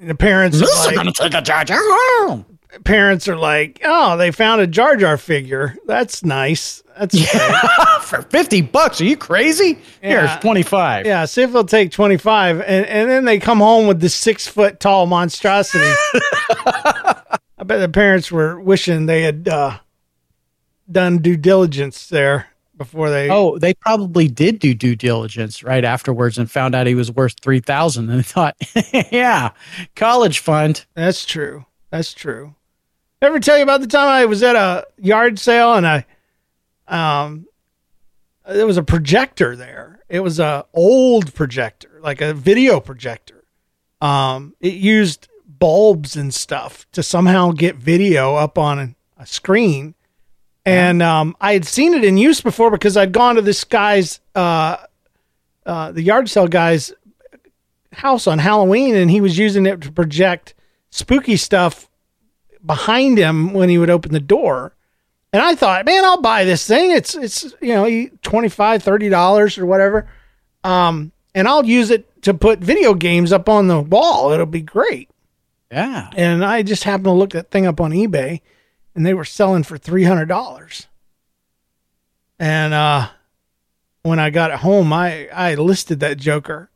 And 0.01 0.09
the 0.09 0.15
parents 0.15 0.61
This 0.61 0.71
like, 0.79 0.93
is 0.93 0.97
gonna 0.97 1.13
take 1.13 1.35
a 1.35 1.43
Jar 1.43 1.65
Jar 1.65 1.81
home. 1.83 2.47
Parents 2.83 3.29
are 3.29 3.37
like, 3.37 3.81
"Oh, 3.85 4.17
they 4.17 4.31
found 4.31 4.61
a 4.61 4.67
Jar 4.67 4.97
Jar 4.97 5.17
figure. 5.17 5.77
That's 5.87 6.25
nice. 6.25 6.83
That's 6.99 7.15
yeah. 7.15 7.99
for 8.01 8.23
fifty 8.23 8.61
bucks. 8.61 9.01
Are 9.01 9.05
you 9.05 9.17
crazy? 9.17 9.79
Yeah. 10.03 10.27
Here's 10.27 10.41
twenty 10.41 10.63
five. 10.63 11.07
Yeah, 11.07 11.25
see 11.27 11.43
if 11.43 11.53
they'll 11.53 11.65
take 11.65 11.91
twenty 11.91 12.17
five, 12.17 12.61
and 12.61 12.87
and 12.87 13.11
then 13.11 13.25
they 13.25 13.39
come 13.39 13.59
home 13.59 13.87
with 13.87 14.01
the 14.01 14.09
six 14.09 14.47
foot 14.47 14.81
tall 14.81 15.07
monstrosity. 15.07 15.85
I 17.57 17.63
bet 17.65 17.81
the 17.81 17.89
parents 17.89 18.31
were 18.31 18.61
wishing 18.61 19.07
they 19.07 19.23
had 19.23 19.49
uh, 19.49 19.79
done 20.91 21.19
due 21.19 21.37
diligence 21.37 22.09
there 22.09 22.49
before 22.77 23.11
they. 23.11 23.31
Oh, 23.31 23.59
they 23.59 23.75
probably 23.75 24.29
did 24.29 24.59
do 24.59 24.75
due 24.75 24.97
diligence 24.97 25.63
right 25.63 25.85
afterwards 25.85 26.39
and 26.39 26.51
found 26.51 26.75
out 26.75 26.87
he 26.87 26.95
was 26.95 27.11
worth 27.11 27.37
three 27.41 27.61
thousand, 27.61 28.11
and 28.11 28.19
they 28.19 28.23
thought, 28.23 28.57
yeah, 29.13 29.51
college 29.97 30.41
fund. 30.41 30.85
That's 30.95 31.25
true. 31.25 31.65
That's 31.91 32.13
true. 32.13 32.55
Ever 33.25 33.41
tell 33.41 33.57
you 33.57 33.63
about 33.63 33.81
the 33.81 33.87
time 33.87 34.09
I 34.09 34.27
was 34.27 34.43
at 34.43 34.55
a 34.55 34.87
yard 34.99 35.39
sale 35.39 35.73
and 35.73 35.87
I, 35.87 36.05
um, 36.87 37.47
there 38.47 38.67
was 38.67 38.77
a 38.77 38.83
projector 38.83 39.57
there. 39.57 40.01
It 40.11 40.21
was 40.21 40.39
a 40.39 40.67
old 40.75 41.33
projector, 41.33 42.01
like 42.03 42.21
a 42.21 42.35
video 42.35 42.81
projector. 42.81 43.43
Um, 44.03 44.55
it 44.61 44.75
used 44.75 45.29
bulbs 45.47 46.17
and 46.17 46.35
stuff 46.35 46.87
to 46.93 47.03
somehow 47.03 47.53
get 47.53 47.77
video 47.77 48.35
up 48.35 48.59
on 48.59 48.95
a 49.17 49.27
screen. 49.27 49.95
And 50.67 51.03
um, 51.03 51.35
I 51.41 51.55
had 51.55 51.65
seen 51.65 51.95
it 51.95 52.05
in 52.05 52.19
use 52.19 52.43
before 52.43 52.71
because 52.71 52.95
I'd 52.95 53.13
gone 53.13 53.37
to 53.37 53.43
this 53.43 53.65
guy's, 53.65 54.21
uh, 54.35 54.77
uh, 55.65 55.93
the 55.93 56.03
yard 56.03 56.29
sale 56.29 56.47
guy's 56.47 56.93
house 57.91 58.27
on 58.27 58.39
Halloween, 58.39 58.95
and 58.95 59.11
he 59.11 59.23
was 59.23 59.39
using 59.39 59.65
it 59.65 59.81
to 59.81 59.91
project 59.91 60.53
spooky 60.91 61.39
stuff 61.39 61.89
behind 62.65 63.19
him 63.19 63.53
when 63.53 63.69
he 63.69 63.79
would 63.79 63.91
open 63.91 64.13
the 64.13 64.21
door. 64.21 64.75
And 65.33 65.43
I 65.43 65.55
thought, 65.57 65.85
man, 65.85 66.05
I'll 66.05 66.21
buy 66.21 66.45
this 66.45 66.67
thing. 66.67 66.91
It's 66.93 67.15
it's 67.15 67.45
you 67.61 67.75
know, 67.75 68.09
25 68.23 68.83
30 68.83 69.09
dollars 69.09 69.59
or 69.59 69.67
whatever. 69.67 70.09
Um, 70.63 71.13
and 71.35 71.49
I'll 71.49 71.65
use 71.65 71.91
it 71.91 72.23
to 72.23 72.33
put 72.35 72.61
video 72.61 72.95
games 72.95 73.33
up 73.33 73.49
on 73.49 73.67
the 73.69 73.81
wall. 73.81 74.31
It'll 74.31 74.47
be 74.47 74.63
great. 74.63 75.11
Yeah. 75.73 76.09
And 76.15 76.45
I 76.45 76.63
just 76.63 76.85
happened 76.85 77.05
to 77.07 77.11
look 77.13 77.31
that 77.31 77.51
thing 77.51 77.67
up 77.67 77.81
on 77.81 77.91
eBay 77.91 78.41
and 78.95 79.05
they 79.05 79.13
were 79.13 79.25
selling 79.25 79.65
for 79.65 79.77
$300. 79.77 80.87
And 82.39 82.75
uh 82.75 83.09
when 84.03 84.19
I 84.19 84.31
got 84.31 84.51
it 84.51 84.59
home, 84.59 84.93
I 84.93 85.29
I 85.29 85.55
listed 85.57 86.01
that 86.01 86.19
joker 86.19 86.71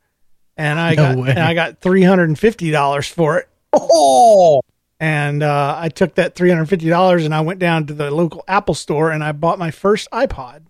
and 0.57 0.79
I 0.79 0.95
No 0.95 0.95
got 0.95 1.17
way. 1.17 1.29
and 1.29 1.39
I 1.39 1.53
got 1.53 1.79
$350 1.79 3.09
for 3.09 3.37
it. 3.39 3.47
Oh, 3.71 4.61
And 4.99 5.43
uh, 5.43 5.75
I 5.79 5.89
took 5.89 6.15
that 6.15 6.35
three 6.35 6.49
hundred 6.49 6.65
fifty 6.67 6.89
dollars 6.89 7.23
and 7.25 7.33
I 7.33 7.41
went 7.41 7.59
down 7.59 7.87
to 7.87 7.93
the 7.93 8.11
local 8.11 8.43
Apple 8.47 8.73
store 8.75 9.11
and 9.11 9.23
I 9.23 9.31
bought 9.31 9.57
my 9.59 9.71
first 9.71 10.09
iPod 10.11 10.63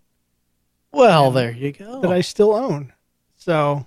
well, 0.92 1.32
there 1.32 1.52
you 1.52 1.72
go. 1.72 2.02
that 2.02 2.12
I 2.12 2.22
still 2.22 2.54
own. 2.54 2.94
So 3.38 3.86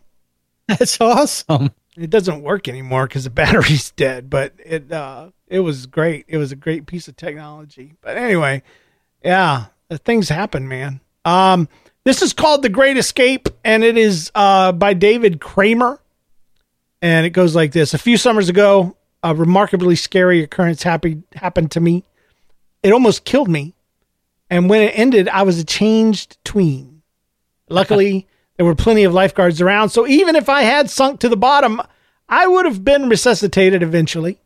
That's 0.68 1.00
awesome. 1.00 1.70
it 1.96 2.10
doesn't 2.10 2.42
work 2.42 2.68
anymore 2.68 3.06
because 3.06 3.24
the 3.24 3.30
battery's 3.42 3.90
dead. 3.92 4.30
But 4.30 4.54
it 4.64 4.90
uh, 4.92 5.30
it 5.48 5.60
was 5.60 5.86
great. 5.86 6.24
It 6.28 6.38
was 6.38 6.52
a 6.52 6.56
great 6.56 6.86
piece 6.86 7.08
of 7.08 7.16
technology. 7.16 7.94
But 8.00 8.16
anyway, 8.16 8.62
yeah, 9.24 9.66
things 10.04 10.28
happen, 10.28 10.68
man. 10.68 11.00
Um, 11.24 11.68
this 12.04 12.22
is 12.22 12.32
called 12.32 12.62
The 12.62 12.68
Great 12.68 12.96
Escape, 12.96 13.48
and 13.64 13.84
it 13.84 13.96
is 13.96 14.30
uh, 14.34 14.72
by 14.72 14.94
David 14.94 15.40
Kramer. 15.40 16.00
And 17.00 17.26
it 17.26 17.30
goes 17.30 17.54
like 17.54 17.72
this: 17.72 17.94
A 17.94 17.98
few 17.98 18.16
summers 18.16 18.48
ago, 18.48 18.96
a 19.22 19.34
remarkably 19.34 19.96
scary 19.96 20.42
occurrence 20.42 20.82
happy, 20.82 21.22
happened 21.34 21.70
to 21.72 21.80
me. 21.80 22.04
It 22.82 22.92
almost 22.92 23.24
killed 23.24 23.48
me, 23.48 23.74
and 24.50 24.68
when 24.68 24.82
it 24.82 24.98
ended, 24.98 25.28
I 25.28 25.42
was 25.42 25.58
a 25.58 25.64
changed 25.64 26.36
tween. 26.44 27.02
Luckily, 27.68 28.26
there 28.56 28.66
were 28.66 28.74
plenty 28.74 29.04
of 29.04 29.14
lifeguards 29.14 29.60
around, 29.60 29.90
so 29.90 30.06
even 30.06 30.36
if 30.36 30.48
I 30.48 30.62
had 30.62 30.90
sunk 30.90 31.20
to 31.20 31.28
the 31.28 31.36
bottom, 31.36 31.80
I 32.28 32.46
would 32.46 32.64
have 32.64 32.84
been 32.84 33.08
resuscitated 33.08 33.82
eventually. 33.82 34.40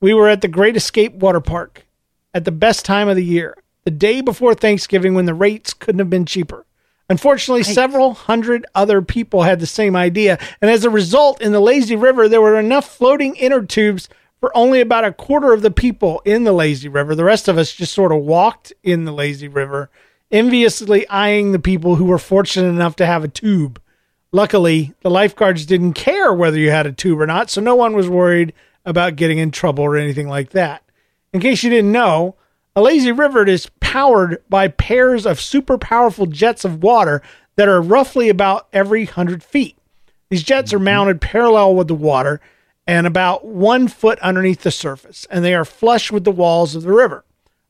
We 0.00 0.14
were 0.14 0.28
at 0.28 0.40
the 0.40 0.48
Great 0.48 0.76
Escape 0.76 1.14
Water 1.14 1.40
Park 1.40 1.86
at 2.32 2.44
the 2.44 2.52
best 2.52 2.84
time 2.84 3.08
of 3.08 3.16
the 3.16 3.24
year, 3.24 3.56
the 3.84 3.90
day 3.90 4.22
before 4.22 4.54
Thanksgiving 4.54 5.14
when 5.14 5.26
the 5.26 5.34
rates 5.34 5.74
couldn't 5.74 5.98
have 5.98 6.10
been 6.10 6.24
cheaper. 6.24 6.64
Unfortunately, 7.10 7.64
several 7.64 8.14
hundred 8.14 8.64
other 8.72 9.02
people 9.02 9.42
had 9.42 9.58
the 9.58 9.66
same 9.66 9.96
idea, 9.96 10.38
and 10.62 10.70
as 10.70 10.84
a 10.84 10.90
result, 10.90 11.42
in 11.42 11.50
the 11.50 11.58
lazy 11.58 11.96
river, 11.96 12.28
there 12.28 12.40
were 12.40 12.58
enough 12.58 12.88
floating 12.88 13.34
inner 13.34 13.62
tubes 13.66 14.08
for 14.38 14.56
only 14.56 14.80
about 14.80 15.04
a 15.04 15.12
quarter 15.12 15.52
of 15.52 15.62
the 15.62 15.72
people 15.72 16.22
in 16.24 16.44
the 16.44 16.52
lazy 16.52 16.88
river. 16.88 17.16
The 17.16 17.24
rest 17.24 17.48
of 17.48 17.58
us 17.58 17.74
just 17.74 17.92
sort 17.92 18.12
of 18.12 18.22
walked 18.22 18.72
in 18.84 19.06
the 19.06 19.12
lazy 19.12 19.48
river, 19.48 19.90
enviously 20.30 21.06
eyeing 21.08 21.50
the 21.50 21.58
people 21.58 21.96
who 21.96 22.04
were 22.04 22.16
fortunate 22.16 22.68
enough 22.68 22.94
to 22.96 23.06
have 23.06 23.24
a 23.24 23.28
tube. 23.28 23.82
Luckily, 24.30 24.94
the 25.00 25.10
lifeguards 25.10 25.66
didn't 25.66 25.94
care 25.94 26.32
whether 26.32 26.58
you 26.58 26.70
had 26.70 26.86
a 26.86 26.92
tube 26.92 27.20
or 27.20 27.26
not, 27.26 27.50
so 27.50 27.60
no 27.60 27.74
one 27.74 27.92
was 27.92 28.08
worried 28.08 28.52
about 28.84 29.16
getting 29.16 29.38
in 29.38 29.50
trouble 29.50 29.82
or 29.82 29.96
anything 29.96 30.28
like 30.28 30.50
that. 30.50 30.84
In 31.32 31.40
case 31.40 31.64
you 31.64 31.70
didn't 31.70 31.90
know, 31.90 32.36
a 32.76 32.82
lazy 32.82 33.12
river 33.12 33.46
is 33.46 33.70
powered 33.80 34.42
by 34.48 34.68
pairs 34.68 35.26
of 35.26 35.40
super 35.40 35.78
powerful 35.78 36.26
jets 36.26 36.64
of 36.64 36.82
water 36.82 37.22
that 37.56 37.68
are 37.68 37.82
roughly 37.82 38.28
about 38.28 38.68
every 38.72 39.04
100 39.04 39.42
feet. 39.42 39.76
These 40.28 40.44
jets 40.44 40.72
are 40.72 40.76
mm-hmm. 40.76 40.84
mounted 40.84 41.20
parallel 41.20 41.74
with 41.74 41.88
the 41.88 41.94
water 41.94 42.40
and 42.86 43.06
about 43.06 43.44
one 43.44 43.88
foot 43.88 44.18
underneath 44.20 44.62
the 44.62 44.70
surface, 44.70 45.26
and 45.30 45.44
they 45.44 45.54
are 45.54 45.64
flush 45.64 46.10
with 46.10 46.24
the 46.24 46.30
walls 46.30 46.74
of 46.74 46.82
the 46.82 46.92
river. 46.92 47.24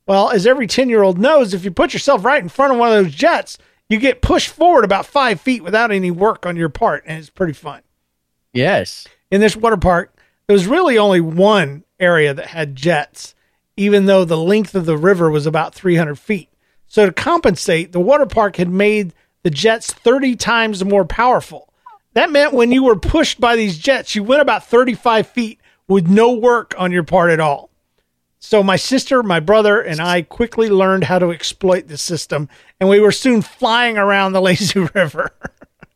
Well, 0.07 0.31
as 0.31 0.47
every 0.47 0.67
10 0.67 0.89
year 0.89 1.03
old 1.03 1.19
knows, 1.19 1.55
if 1.55 1.65
you 1.65 1.71
put 1.71 1.93
yourself 1.93 2.25
right 2.25 2.43
in 2.43 2.49
front 2.49 2.73
of 2.73 2.79
one 2.79 2.93
of 2.93 3.05
those 3.05 3.15
jets, 3.15 3.59
you 3.89 3.99
get 3.99 4.23
pushed 4.23 4.49
forward 4.49 4.85
about 4.85 5.07
five 5.07 5.41
feet 5.41 5.63
without 5.63 5.91
any 5.91 6.11
work 6.11 6.47
on 6.47 6.57
your 6.57 6.69
part, 6.69 7.05
and 7.07 7.19
it's 7.19 7.31
pretty 7.31 7.53
fun. 7.53 7.83
Yes. 8.53 9.07
In 9.31 9.41
this 9.41 9.57
water 9.57 9.77
park, 9.77 10.15
there 10.47 10.55
was 10.55 10.67
really 10.67 10.97
only 10.97 11.21
one 11.21 11.85
area 11.99 12.33
that 12.35 12.47
had 12.47 12.77
jets, 12.77 13.35
even 13.77 14.07
though 14.07 14.25
the 14.25 14.37
length 14.37 14.75
of 14.75 14.87
the 14.87 14.99
river 14.99 15.31
was 15.31 15.47
about 15.47 15.75
300 15.75 16.19
feet. 16.19 16.49
So, 16.87 17.07
to 17.07 17.13
compensate, 17.13 17.93
the 17.93 18.01
water 18.01 18.27
park 18.27 18.57
had 18.57 18.69
made 18.69 19.13
the 19.43 19.51
jets 19.51 19.93
30 19.93 20.37
times 20.37 20.85
more 20.85 21.05
powerful. 21.05 21.73
That 22.15 22.33
meant 22.33 22.53
when 22.53 22.73
you 22.73 22.83
were 22.83 22.97
pushed 22.97 23.41
by 23.41 23.57
these 23.57 23.79
jets, 23.79 24.15
you 24.15 24.25
went 24.25 24.43
about 24.43 24.67
35 24.67 25.29
feet 25.29 25.61
with 25.87 26.09
no 26.09 26.33
work 26.33 26.75
on 26.77 26.93
your 26.93 27.05
part 27.05 27.31
at 27.31 27.41
all. 27.41 27.71
So 28.41 28.63
my 28.63 28.77
sister, 28.77 29.23
my 29.23 29.39
brother, 29.39 29.81
and 29.81 30.01
I 30.01 30.23
quickly 30.23 30.71
learned 30.71 31.05
how 31.05 31.19
to 31.19 31.31
exploit 31.31 31.89
the 31.89 31.99
system, 31.99 32.49
and 32.81 32.89
we 32.89 32.99
were 32.99 33.13
soon 33.13 33.43
flying 33.43 33.99
around 33.99 34.33
the 34.33 34.41
lazy 34.43 34.81
river 34.81 35.31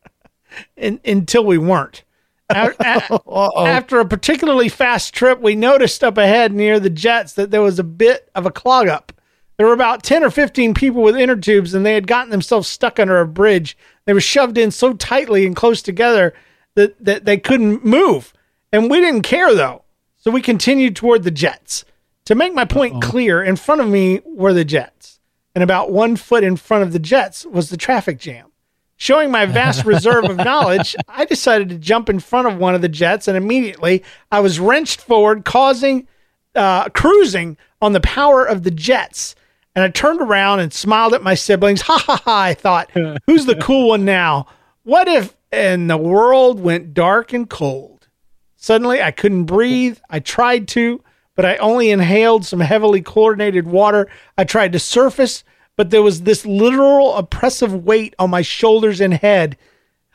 in, 0.77 0.99
until 1.03 1.43
we 1.43 1.57
weren't. 1.57 2.03
After 3.67 3.99
a 3.99 4.05
particularly 4.05 4.69
fast 4.69 5.13
trip, 5.13 5.41
we 5.41 5.55
noticed 5.55 6.03
up 6.03 6.17
ahead 6.17 6.53
near 6.53 6.79
the 6.79 6.89
jets 6.89 7.33
that 7.33 7.51
there 7.51 7.61
was 7.61 7.79
a 7.79 7.83
bit 7.83 8.29
of 8.35 8.45
a 8.45 8.51
clog 8.51 8.87
up. 8.87 9.11
There 9.57 9.67
were 9.67 9.73
about 9.73 10.03
10 10.03 10.23
or 10.23 10.29
15 10.29 10.73
people 10.73 11.01
with 11.01 11.15
inner 11.15 11.35
tubes, 11.35 11.73
and 11.73 11.85
they 11.85 11.93
had 11.93 12.07
gotten 12.07 12.29
themselves 12.29 12.67
stuck 12.67 12.99
under 12.99 13.19
a 13.19 13.27
bridge. 13.27 13.77
They 14.05 14.13
were 14.13 14.21
shoved 14.21 14.57
in 14.57 14.69
so 14.71 14.93
tightly 14.93 15.45
and 15.45 15.55
close 15.55 15.81
together 15.81 16.33
that, 16.75 17.03
that 17.03 17.25
they 17.25 17.37
couldn't 17.37 17.85
move. 17.85 18.33
And 18.71 18.89
we 18.89 18.99
didn't 18.99 19.21
care, 19.23 19.55
though. 19.55 19.83
So 20.17 20.29
we 20.29 20.41
continued 20.41 20.95
toward 20.95 21.23
the 21.23 21.31
jets. 21.31 21.85
To 22.25 22.35
make 22.35 22.53
my 22.53 22.65
point 22.65 23.01
clear, 23.03 23.43
in 23.43 23.55
front 23.55 23.81
of 23.81 23.87
me 23.87 24.19
were 24.25 24.53
the 24.53 24.65
jets, 24.65 25.19
and 25.53 25.63
about 25.63 25.91
one 25.91 26.15
foot 26.15 26.43
in 26.43 26.57
front 26.57 26.83
of 26.83 26.91
the 26.91 26.99
jets 26.99 27.45
was 27.45 27.69
the 27.69 27.77
traffic 27.77 28.19
jam. 28.19 28.51
Showing 28.97 29.31
my 29.31 29.45
vast 29.45 29.85
reserve 29.85 30.25
of 30.25 30.37
knowledge, 30.37 30.95
I 31.07 31.25
decided 31.25 31.69
to 31.69 31.77
jump 31.77 32.09
in 32.09 32.19
front 32.19 32.47
of 32.47 32.57
one 32.57 32.75
of 32.75 32.81
the 32.81 32.89
jets, 32.89 33.27
and 33.27 33.35
immediately 33.35 34.03
I 34.31 34.39
was 34.39 34.59
wrenched 34.59 35.01
forward, 35.01 35.45
causing 35.45 36.07
uh, 36.55 36.89
cruising 36.89 37.57
on 37.81 37.93
the 37.93 37.99
power 37.99 38.45
of 38.45 38.63
the 38.63 38.71
jets. 38.71 39.35
And 39.75 39.83
I 39.83 39.89
turned 39.89 40.21
around 40.21 40.61
and 40.61 40.71
smiled 40.71 41.13
at 41.13 41.21
my 41.23 41.35
siblings. 41.35 41.81
Ha 41.81 41.97
ha 41.97 42.21
ha! 42.23 42.41
I 42.41 42.53
thought, 42.53 42.89
who's 43.27 43.45
the 43.45 43.55
cool 43.55 43.89
one 43.89 44.05
now? 44.05 44.47
What 44.83 45.07
if? 45.07 45.35
And 45.51 45.89
the 45.89 45.97
world 45.97 46.59
went 46.59 46.93
dark 46.93 47.33
and 47.33 47.49
cold. 47.49 48.07
Suddenly, 48.55 49.01
I 49.01 49.11
couldn't 49.11 49.45
breathe. 49.45 49.99
I 50.09 50.19
tried 50.19 50.67
to, 50.69 51.03
but 51.35 51.45
I 51.45 51.57
only 51.57 51.91
inhaled 51.91 52.45
some 52.45 52.61
heavily 52.61 53.01
chlorinated 53.01 53.67
water. 53.67 54.07
I 54.37 54.43
tried 54.43 54.71
to 54.73 54.79
surface, 54.79 55.43
but 55.75 55.89
there 55.89 56.03
was 56.03 56.21
this 56.21 56.45
literal 56.45 57.15
oppressive 57.15 57.85
weight 57.85 58.15
on 58.17 58.29
my 58.29 58.41
shoulders 58.41 59.01
and 59.01 59.13
head. 59.13 59.57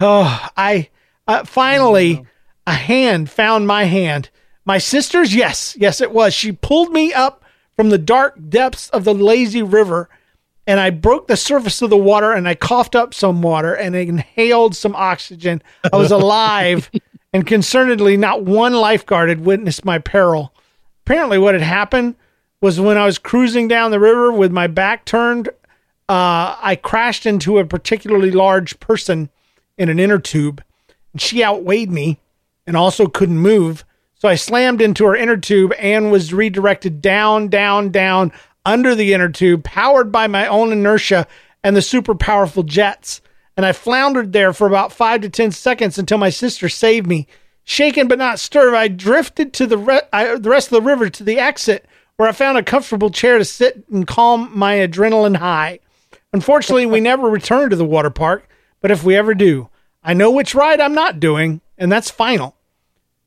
Oh, 0.00 0.48
I 0.56 0.88
uh, 1.26 1.44
finally 1.44 2.24
a 2.66 2.72
hand 2.72 3.30
found 3.30 3.66
my 3.66 3.84
hand. 3.84 4.30
My 4.64 4.78
sister's, 4.78 5.34
yes, 5.34 5.76
yes, 5.78 6.00
it 6.00 6.12
was. 6.12 6.32
She 6.34 6.52
pulled 6.52 6.92
me 6.92 7.12
up 7.12 7.44
from 7.76 7.90
the 7.90 7.98
dark 7.98 8.36
depths 8.48 8.88
of 8.90 9.04
the 9.04 9.14
lazy 9.14 9.62
river, 9.62 10.08
and 10.66 10.78
I 10.78 10.90
broke 10.90 11.28
the 11.28 11.36
surface 11.36 11.82
of 11.82 11.90
the 11.90 11.96
water 11.96 12.32
and 12.32 12.46
I 12.46 12.54
coughed 12.54 12.94
up 12.94 13.14
some 13.14 13.42
water 13.42 13.74
and 13.74 13.96
inhaled 13.96 14.76
some 14.76 14.94
oxygen. 14.94 15.62
I 15.92 15.96
was 15.96 16.10
alive, 16.10 16.90
and 17.32 17.46
concernedly, 17.46 18.18
not 18.18 18.44
one 18.44 18.74
lifeguard 18.74 19.28
had 19.28 19.44
witnessed 19.44 19.84
my 19.84 19.98
peril. 19.98 20.52
apparently 21.04 21.38
what 21.38 21.54
had 21.54 21.62
happened 21.62 22.16
was 22.60 22.78
when 22.80 22.98
I 22.98 23.06
was 23.06 23.18
cruising 23.18 23.68
down 23.68 23.90
the 23.90 24.00
river 24.00 24.30
with 24.30 24.52
my 24.52 24.66
back 24.66 25.04
turned, 25.04 25.48
uh, 26.08 26.56
I 26.60 26.78
crashed 26.80 27.24
into 27.24 27.58
a 27.58 27.64
particularly 27.64 28.30
large 28.30 28.80
person 28.80 29.30
in 29.78 29.88
an 29.88 29.98
inner 29.98 30.18
tube, 30.18 30.62
and 31.12 31.20
she 31.20 31.42
outweighed 31.42 31.90
me 31.90 32.18
and 32.66 32.76
also 32.76 33.06
couldn't 33.06 33.38
move. 33.38 33.84
So 34.14 34.28
I 34.28 34.34
slammed 34.34 34.82
into 34.82 35.06
her 35.06 35.16
inner 35.16 35.38
tube 35.38 35.72
and 35.78 36.12
was 36.12 36.34
redirected 36.34 37.00
down, 37.00 37.48
down, 37.48 37.90
down 37.90 38.32
under 38.66 38.94
the 38.94 39.14
inner 39.14 39.30
tube, 39.30 39.64
powered 39.64 40.12
by 40.12 40.26
my 40.26 40.46
own 40.46 40.72
inertia 40.72 41.26
and 41.64 41.74
the 41.74 41.82
super 41.82 42.14
powerful 42.14 42.62
jets. 42.62 43.22
And 43.56 43.64
I 43.64 43.72
floundered 43.72 44.32
there 44.32 44.52
for 44.52 44.66
about 44.66 44.92
five 44.92 45.22
to 45.22 45.30
10 45.30 45.52
seconds 45.52 45.98
until 45.98 46.18
my 46.18 46.30
sister 46.30 46.68
saved 46.68 47.06
me. 47.06 47.26
Shaken 47.64 48.08
but 48.08 48.18
not 48.18 48.38
stirred, 48.38 48.74
I 48.74 48.88
drifted 48.88 49.52
to 49.54 49.66
the, 49.66 49.78
re- 49.78 50.02
I, 50.12 50.36
the 50.36 50.50
rest 50.50 50.68
of 50.68 50.72
the 50.72 50.82
river 50.82 51.08
to 51.08 51.24
the 51.24 51.38
exit 51.38 51.86
where 52.20 52.28
I 52.28 52.32
found 52.32 52.58
a 52.58 52.62
comfortable 52.62 53.08
chair 53.08 53.38
to 53.38 53.46
sit 53.46 53.82
and 53.90 54.06
calm 54.06 54.50
my 54.52 54.74
adrenaline 54.74 55.38
high. 55.38 55.78
Unfortunately, 56.34 56.84
we 56.84 57.00
never 57.00 57.30
returned 57.30 57.70
to 57.70 57.78
the 57.78 57.84
water 57.86 58.10
park, 58.10 58.46
but 58.82 58.90
if 58.90 59.02
we 59.02 59.16
ever 59.16 59.32
do, 59.32 59.70
I 60.04 60.12
know 60.12 60.30
which 60.30 60.54
ride 60.54 60.82
I'm 60.82 60.92
not 60.92 61.18
doing, 61.18 61.62
and 61.78 61.90
that's 61.90 62.10
final. 62.10 62.56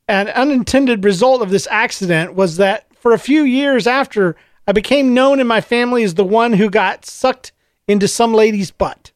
An 0.06 0.28
unintended 0.28 1.04
result 1.04 1.42
of 1.42 1.50
this 1.50 1.66
accident 1.72 2.34
was 2.36 2.56
that 2.58 2.86
for 2.94 3.12
a 3.12 3.18
few 3.18 3.42
years 3.42 3.88
after, 3.88 4.36
I 4.64 4.70
became 4.70 5.12
known 5.12 5.40
in 5.40 5.48
my 5.48 5.60
family 5.60 6.04
as 6.04 6.14
the 6.14 6.22
one 6.22 6.52
who 6.52 6.70
got 6.70 7.04
sucked 7.04 7.50
into 7.88 8.06
some 8.06 8.32
lady's 8.32 8.70
butt. 8.70 9.10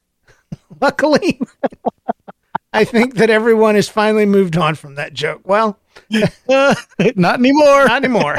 Luckily, 0.80 1.38
I 2.72 2.84
think 2.84 3.16
that 3.16 3.28
everyone 3.28 3.74
has 3.74 3.90
finally 3.90 4.24
moved 4.24 4.56
on 4.56 4.74
from 4.74 4.94
that 4.94 5.12
joke. 5.12 5.42
Well, 5.44 5.78
uh, 6.48 6.74
not 7.16 7.38
anymore. 7.38 7.86
Not 7.86 8.04
anymore. 8.04 8.38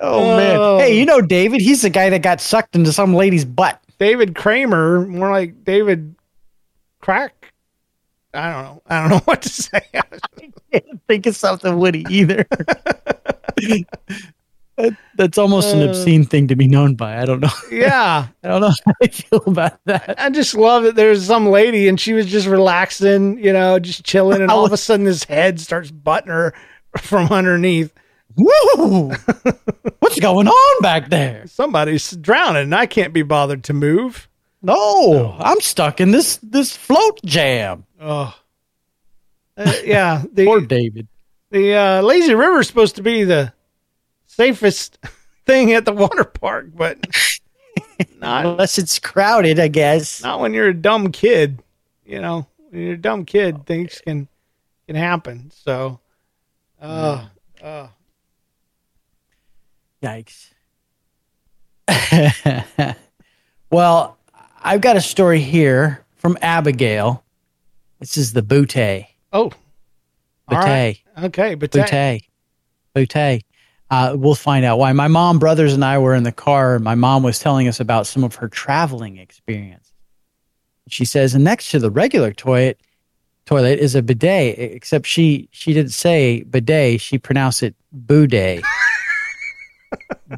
Oh, 0.00 0.36
man. 0.36 0.56
Oh. 0.56 0.78
Hey, 0.78 0.98
you 0.98 1.04
know 1.04 1.20
David? 1.20 1.60
He's 1.60 1.82
the 1.82 1.90
guy 1.90 2.10
that 2.10 2.22
got 2.22 2.40
sucked 2.40 2.74
into 2.74 2.92
some 2.92 3.14
lady's 3.14 3.44
butt. 3.44 3.82
David 3.98 4.34
Kramer, 4.34 5.06
more 5.06 5.30
like 5.30 5.64
David 5.64 6.14
Crack. 7.00 7.52
I 8.32 8.52
don't 8.52 8.62
know. 8.62 8.82
I 8.86 9.00
don't 9.00 9.10
know 9.10 9.18
what 9.24 9.42
to 9.42 9.48
say. 9.48 9.82
I 9.94 10.02
can't 10.72 11.00
think 11.06 11.26
of 11.26 11.36
something 11.36 11.78
witty 11.78 12.06
either. 12.08 12.46
that, 14.76 14.96
that's 15.16 15.38
almost 15.38 15.74
an 15.74 15.82
uh. 15.82 15.90
obscene 15.90 16.24
thing 16.24 16.48
to 16.48 16.56
be 16.56 16.68
known 16.68 16.94
by. 16.94 17.20
I 17.20 17.24
don't 17.24 17.40
know. 17.40 17.50
Yeah. 17.70 18.28
I 18.42 18.48
don't 18.48 18.60
know 18.60 18.72
how 18.86 18.92
I 19.02 19.08
feel 19.08 19.42
about 19.46 19.80
that. 19.86 20.14
I 20.18 20.30
just 20.30 20.54
love 20.54 20.84
that 20.84 20.94
there's 20.94 21.26
some 21.26 21.48
lady 21.48 21.88
and 21.88 22.00
she 22.00 22.12
was 22.12 22.26
just 22.26 22.46
relaxing, 22.46 23.38
you 23.42 23.52
know, 23.52 23.78
just 23.78 24.04
chilling, 24.04 24.40
and 24.40 24.50
all 24.50 24.64
of 24.64 24.72
a 24.72 24.76
sudden 24.76 25.06
his 25.06 25.24
head 25.24 25.60
starts 25.60 25.90
butting 25.90 26.30
her 26.30 26.54
from 26.98 27.28
underneath. 27.28 27.92
Woo! 28.36 29.10
What's 29.98 30.20
going 30.20 30.48
on 30.48 30.82
back 30.82 31.10
there? 31.10 31.46
Somebody's 31.46 32.10
drowning 32.12 32.62
and 32.62 32.74
I 32.74 32.86
can't 32.86 33.12
be 33.12 33.22
bothered 33.22 33.64
to 33.64 33.72
move. 33.72 34.28
No, 34.62 35.36
I'm 35.38 35.60
stuck 35.60 36.00
in 36.00 36.10
this 36.10 36.38
this 36.42 36.76
float 36.76 37.20
jam. 37.24 37.86
Oh. 38.00 38.34
Uh, 39.56 39.72
yeah. 39.84 40.22
The, 40.32 40.44
Poor 40.44 40.60
David. 40.60 41.08
The 41.50 41.74
uh, 41.74 42.02
lazy 42.02 42.34
river 42.34 42.60
is 42.60 42.68
supposed 42.68 42.96
to 42.96 43.02
be 43.02 43.24
the 43.24 43.52
safest 44.26 44.98
thing 45.46 45.72
at 45.72 45.84
the 45.84 45.92
water 45.92 46.24
park, 46.24 46.68
but 46.74 46.98
not 48.18 48.46
unless 48.46 48.78
it's 48.78 48.98
crowded, 48.98 49.58
I 49.58 49.68
guess. 49.68 50.22
Not 50.22 50.40
when 50.40 50.54
you're 50.54 50.68
a 50.68 50.74
dumb 50.74 51.10
kid. 51.10 51.62
You 52.04 52.20
know, 52.20 52.46
when 52.68 52.82
you're 52.82 52.94
a 52.94 52.98
dumb 52.98 53.24
kid, 53.24 53.66
things 53.66 54.00
can 54.04 54.28
can 54.86 54.96
happen. 54.96 55.50
So, 55.54 56.00
uh, 56.80 57.26
uh. 57.62 57.88
Yikes. 60.02 60.50
well, 63.70 64.18
I've 64.62 64.80
got 64.80 64.96
a 64.96 65.00
story 65.00 65.40
here 65.40 66.04
from 66.16 66.38
Abigail. 66.42 67.24
This 67.98 68.16
is 68.16 68.32
the 68.32 68.42
bootay. 68.42 69.06
Oh, 69.32 69.50
bootay. 70.50 70.64
Right. 70.64 71.00
Okay, 71.24 71.56
bootay. 71.56 71.86
Bootay. 71.86 72.20
Bootay. 72.94 73.40
Uh, 73.90 74.14
we'll 74.16 74.34
find 74.34 74.64
out 74.64 74.78
why. 74.78 74.92
My 74.92 75.08
mom, 75.08 75.38
brothers, 75.38 75.74
and 75.74 75.84
I 75.84 75.98
were 75.98 76.14
in 76.14 76.22
the 76.22 76.32
car, 76.32 76.76
and 76.76 76.84
my 76.84 76.94
mom 76.94 77.22
was 77.22 77.38
telling 77.38 77.66
us 77.66 77.80
about 77.80 78.06
some 78.06 78.22
of 78.22 78.36
her 78.36 78.48
traveling 78.48 79.18
experience. 79.18 79.92
She 80.88 81.04
says, 81.04 81.34
and 81.34 81.44
next 81.44 81.70
to 81.72 81.78
the 81.78 81.90
regular 81.90 82.32
toilet, 82.32 82.80
toilet 83.46 83.78
is 83.80 83.94
a 83.94 84.02
bidet, 84.02 84.58
except 84.58 85.06
she 85.06 85.48
she 85.50 85.72
didn't 85.72 85.92
say 85.92 86.42
bidet; 86.44 87.00
she 87.00 87.18
pronounced 87.18 87.62
it 87.62 87.74
boudet. 87.92 88.62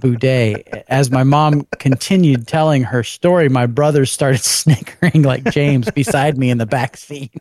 Boudet. 0.00 0.84
As 0.88 1.11
my 1.11 1.24
mom 1.24 1.66
continued 1.78 2.46
telling 2.46 2.82
her 2.82 3.03
story, 3.03 3.48
my 3.48 3.66
brothers 3.66 4.11
started 4.11 4.38
snickering 4.42 5.22
like 5.22 5.44
James 5.53 5.90
beside 5.90 6.38
me 6.38 6.50
in 6.50 6.59
the 6.59 6.66
back 6.66 6.96
seat. 6.96 7.32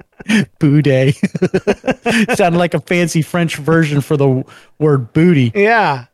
boudet 0.60 1.16
sounded 2.38 2.58
like 2.58 2.74
a 2.74 2.80
fancy 2.82 3.22
French 3.22 3.58
version 3.58 4.02
for 4.02 4.18
the 4.18 4.44
word 4.80 5.14
booty. 5.14 5.52
Yeah. 5.56 6.06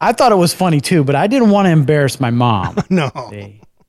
I 0.00 0.12
thought 0.12 0.32
it 0.32 0.36
was 0.36 0.52
funny 0.52 0.80
too, 0.80 1.04
but 1.04 1.14
I 1.14 1.26
didn't 1.26 1.50
want 1.50 1.66
to 1.66 1.70
embarrass 1.70 2.20
my 2.20 2.30
mom. 2.30 2.76
no. 2.90 3.10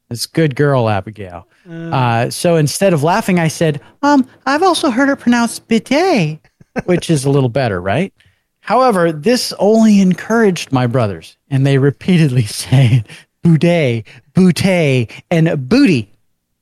This 0.09 0.27
good 0.27 0.55
girl, 0.55 0.87
Abigail. 0.87 1.47
Uh, 1.69 2.29
so 2.29 2.57
instead 2.57 2.93
of 2.93 3.01
laughing, 3.01 3.39
I 3.39 3.47
said, 3.47 3.81
um, 4.03 4.27
I've 4.45 4.61
also 4.61 4.91
heard 4.91 5.09
it 5.09 5.17
pronounced 5.17 5.67
bidet, 5.67 6.39
which 6.85 7.09
is 7.09 7.25
a 7.25 7.29
little 7.29 7.49
better, 7.49 7.81
right? 7.81 8.13
However, 8.65 9.11
this 9.11 9.53
only 9.59 10.01
encouraged 10.01 10.71
my 10.71 10.87
brothers, 10.87 11.37
and 11.51 11.67
they 11.67 11.77
repeatedly 11.77 12.43
say 12.45 13.03
boudet, 13.43 14.05
boutet, 14.33 15.11
and 15.29 15.69
booty 15.69 16.11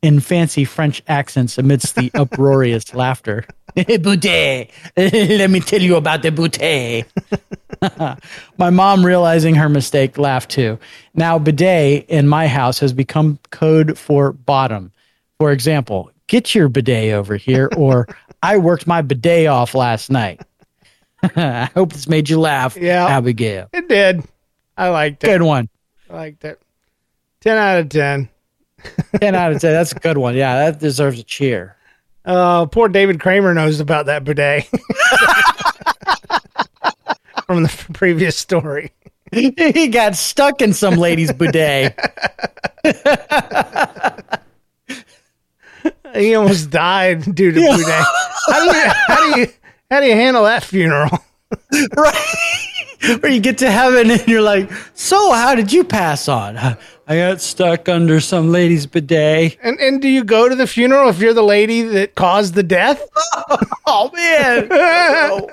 in 0.02 0.20
fancy 0.20 0.66
French 0.66 1.02
accents 1.08 1.58
amidst 1.58 1.96
the 1.96 2.12
uproarious 2.16 2.94
laughter. 2.94 3.46
boudet, 3.76 4.70
let 4.98 5.50
me 5.50 5.62
tell 5.62 5.82
you 5.82 5.96
about 5.96 6.24
the 6.24 6.30
boutet. 6.30 7.06
my 8.58 8.70
mom, 8.70 9.06
realizing 9.06 9.56
her 9.56 9.70
mistake, 9.70 10.18
laughed 10.18 10.52
too. 10.52 10.78
Now, 11.14 11.40
bidet 11.40 12.10
in 12.10 12.28
my 12.28 12.48
house 12.48 12.80
has 12.80 12.92
become 12.92 13.40
code 13.50 13.98
for 13.98 14.34
bottom. 14.34 14.92
For 15.40 15.54
example, 15.54 16.12
get 16.28 16.54
your 16.54 16.68
bidet 16.68 17.14
over 17.14 17.38
here, 17.38 17.70
or 17.78 18.10
I 18.44 18.58
worked 18.58 18.88
my 18.88 19.02
bidet 19.02 19.48
off 19.48 19.74
last 19.74 20.12
night. 20.12 20.42
I 21.38 21.70
hope 21.74 21.94
this 21.94 22.08
made 22.10 22.30
you 22.30 22.40
laugh, 22.40 22.76
yeah, 22.76 23.08
Abigail. 23.08 23.70
It 23.72 23.88
did. 23.88 24.24
I 24.76 24.90
liked 24.90 25.24
it. 25.24 25.28
Good 25.28 25.42
one. 25.42 25.70
I 26.10 26.14
liked 26.14 26.44
it. 26.44 26.62
10 27.42 27.58
out 27.58 27.80
of 27.80 27.88
10. 27.90 28.30
10 29.22 29.36
out 29.36 29.54
of 29.54 29.62
10. 29.62 29.72
That's 29.72 29.94
a 29.94 30.00
good 30.00 30.18
one. 30.18 30.36
Yeah, 30.36 30.66
that 30.66 30.80
deserves 30.80 31.20
a 31.20 31.24
cheer. 31.24 31.78
Oh, 32.26 32.64
uh, 32.64 32.66
poor 32.66 32.90
David 32.90 33.22
Kramer 33.22 33.54
knows 33.54 33.80
about 33.80 34.08
that 34.08 34.24
bidet 34.24 34.66
from 37.48 37.64
the 37.64 37.86
previous 37.94 38.38
story. 38.38 38.92
he 39.32 39.88
got 39.88 40.16
stuck 40.16 40.62
in 40.62 40.74
some 40.74 40.96
lady's 40.96 41.32
bidet. 41.34 41.98
he 46.14 46.36
almost 46.36 46.70
died 46.70 47.36
due 47.36 47.52
to 47.52 47.60
bidet. 47.60 48.06
How 48.48 48.60
do 48.60 48.78
you 48.78 48.84
how 49.08 49.34
do 49.34 49.40
you 49.42 49.48
how 49.94 50.00
do 50.00 50.08
you 50.08 50.16
handle 50.16 50.46
that 50.46 50.64
funeral? 50.64 51.10
right. 51.96 53.20
Where 53.20 53.32
you 53.32 53.40
get 53.40 53.60
to 53.60 53.70
heaven 53.70 54.10
and 54.10 54.28
you're 54.28 54.42
like, 54.42 54.72
so 54.96 55.32
how 55.34 55.54
did 55.54 55.72
you 55.72 55.84
pass 55.84 56.28
on? 56.28 56.58
I 56.58 56.78
got 57.16 57.42
stuck 57.42 57.88
under 57.88 58.20
some 58.20 58.50
lady's 58.52 58.88
bidet. 58.88 59.60
And 59.62 59.80
and 59.80 60.02
do 60.02 60.08
you 60.08 60.24
go 60.24 60.50
to 60.50 60.56
the 60.56 60.66
funeral 60.66 61.10
if 61.10 61.20
you're 61.20 61.36
the 61.36 61.44
lady 61.44 61.84
that 61.84 62.16
caused 62.16 62.56
the 62.56 62.64
death? 62.64 63.08
oh 63.86 64.10
man. 64.14 64.68
Oh. 65.36 65.50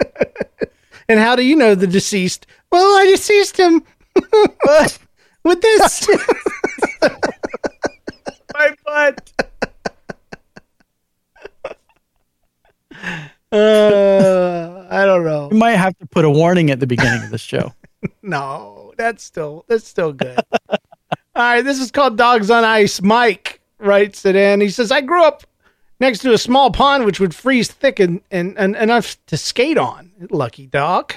and 1.09 1.21
how 1.21 1.37
do 1.37 1.43
you 1.43 1.55
know 1.55 1.75
the 1.75 1.87
deceased? 1.87 2.47
Well, 2.73 2.97
I 2.99 3.05
deceased 3.07 3.59
him 3.59 3.83
But 4.65 4.99
with 5.45 5.61
this. 5.61 6.09
My 8.55 8.75
butt. 8.87 9.33
Uh, 13.53 14.87
I 14.91 15.05
don't 15.05 15.25
know. 15.25 15.49
You 15.51 15.59
might 15.59 15.77
have 15.77 15.97
to 15.99 16.07
put 16.07 16.25
a 16.25 16.31
warning 16.31 16.71
at 16.71 16.81
the 16.81 16.87
beginning 16.87 17.25
of 17.25 17.31
the 17.31 17.39
show. 17.39 17.73
no, 18.23 18.93
that's 18.97 19.23
still 19.23 19.65
that's 19.69 19.87
still 19.87 20.13
good. 20.13 20.39
All 20.71 20.79
right, 21.35 21.63
this 21.63 21.81
is 21.81 21.91
called 21.91 22.17
Dogs 22.17 22.51
on 22.51 22.65
Ice. 22.65 23.03
Mike 23.03 23.61
writes 23.79 24.25
it 24.25 24.37
in. 24.37 24.61
He 24.61 24.71
says, 24.71 24.93
"I 24.93 25.01
grew 25.01 25.25
up 25.25 25.45
next 26.01 26.21
to 26.21 26.33
a 26.33 26.39
small 26.39 26.71
pond 26.71 27.05
which 27.05 27.21
would 27.21 27.35
freeze 27.35 27.71
thick 27.71 28.01
and, 28.01 28.21
and, 28.31 28.59
and 28.59 28.75
enough 28.77 29.17
to 29.27 29.37
skate 29.37 29.79
on. 29.79 30.13
Lucky 30.31 30.67
dog. 30.67 31.15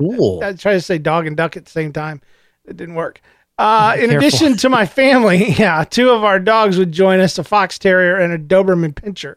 Ooh. 0.00 0.40
I, 0.40 0.48
I 0.48 0.52
tried 0.54 0.74
to 0.74 0.80
say 0.80 0.98
dog 0.98 1.26
and 1.26 1.36
duck 1.36 1.56
at 1.56 1.64
the 1.64 1.70
same 1.70 1.92
time. 1.92 2.22
It 2.64 2.76
didn't 2.76 2.94
work. 2.94 3.20
Uh, 3.58 3.96
in 3.98 4.10
addition 4.10 4.56
to 4.56 4.68
my 4.68 4.86
family, 4.86 5.52
yeah, 5.58 5.84
two 5.84 6.10
of 6.10 6.24
our 6.24 6.38
dogs 6.38 6.78
would 6.78 6.92
join 6.92 7.20
us: 7.20 7.38
a 7.38 7.44
fox 7.44 7.78
terrier 7.78 8.16
and 8.16 8.32
a 8.32 8.38
Doberman 8.38 8.94
Pinscher. 8.94 9.36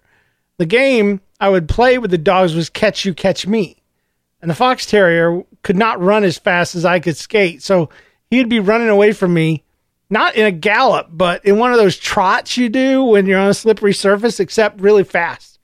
The 0.57 0.65
game 0.65 1.21
I 1.39 1.49
would 1.49 1.67
play 1.67 1.97
with 1.97 2.11
the 2.11 2.17
dogs 2.17 2.55
was 2.55 2.69
catch 2.69 3.05
you, 3.05 3.13
catch 3.13 3.45
me. 3.47 3.81
and 4.41 4.49
the 4.51 4.55
fox 4.55 4.85
terrier 4.85 5.43
could 5.63 5.75
not 5.75 5.99
run 5.99 6.23
as 6.23 6.37
fast 6.37 6.75
as 6.75 6.85
I 6.85 6.99
could 6.99 7.17
skate. 7.17 7.63
So 7.63 7.89
he'd 8.29 8.47
be 8.49 8.59
running 8.59 8.89
away 8.89 9.11
from 9.11 9.33
me, 9.33 9.63
not 10.09 10.35
in 10.35 10.45
a 10.45 10.51
gallop, 10.51 11.07
but 11.11 11.43
in 11.43 11.57
one 11.57 11.71
of 11.71 11.79
those 11.79 11.97
trots 11.97 12.55
you 12.55 12.69
do 12.69 13.03
when 13.03 13.25
you're 13.25 13.39
on 13.39 13.49
a 13.49 13.53
slippery 13.55 13.93
surface, 13.93 14.39
except 14.39 14.79
really 14.79 15.03
fast. 15.03 15.57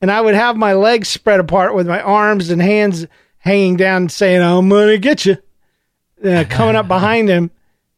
And 0.00 0.10
I 0.12 0.20
would 0.20 0.36
have 0.36 0.56
my 0.56 0.74
legs 0.74 1.08
spread 1.08 1.40
apart 1.40 1.74
with 1.74 1.88
my 1.88 2.00
arms 2.00 2.50
and 2.50 2.62
hands 2.62 3.06
hanging 3.38 3.76
down, 3.76 4.08
saying, 4.08 4.40
I'm 4.40 4.68
going 4.68 4.88
to 4.88 4.98
get 4.98 5.26
you. 5.26 5.38
Uh, 6.24 6.44
coming 6.48 6.76
up 6.76 6.86
behind 6.86 7.28
him 7.28 7.50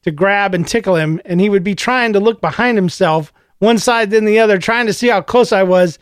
to 0.05 0.11
grab 0.11 0.55
and 0.55 0.67
tickle 0.67 0.97
him. 0.97 1.21
And 1.27 1.39
he 1.41 1.51
would 1.51 1.65
be 1.65 1.75
trying 1.75 2.15
to 2.15 2.21
look 2.21 2.41
behind 2.41 2.79
himself, 2.79 3.31
one 3.59 3.77
side 3.77 4.11
then 4.11 4.25
the 4.25 4.39
other, 4.39 4.57
trying 4.57 4.87
to 4.87 4.95
see 4.95 5.09
how 5.09 5.21
close 5.21 5.53
I 5.53 5.65
was. 5.65 5.99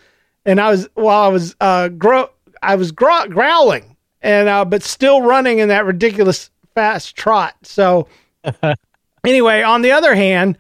And 0.49 0.59
I 0.59 0.71
was, 0.71 0.89
while 0.95 1.25
I 1.25 1.29
was, 1.29 1.55
uh, 1.61 1.89
gro- 1.89 2.31
I 2.63 2.77
was 2.77 2.91
gro- 2.91 3.27
growling 3.29 3.97
and, 4.23 4.49
uh, 4.49 4.65
but 4.65 4.83
still 4.83 5.21
running 5.21 5.59
in 5.59 5.69
that 5.69 5.85
ridiculous 5.85 6.51
fast 6.75 7.15
trot. 7.15 7.55
So, 7.65 8.09
anyway, 9.27 9.61
on 9.61 9.83
the 9.83 9.93
other 9.93 10.15
hand, 10.15 10.57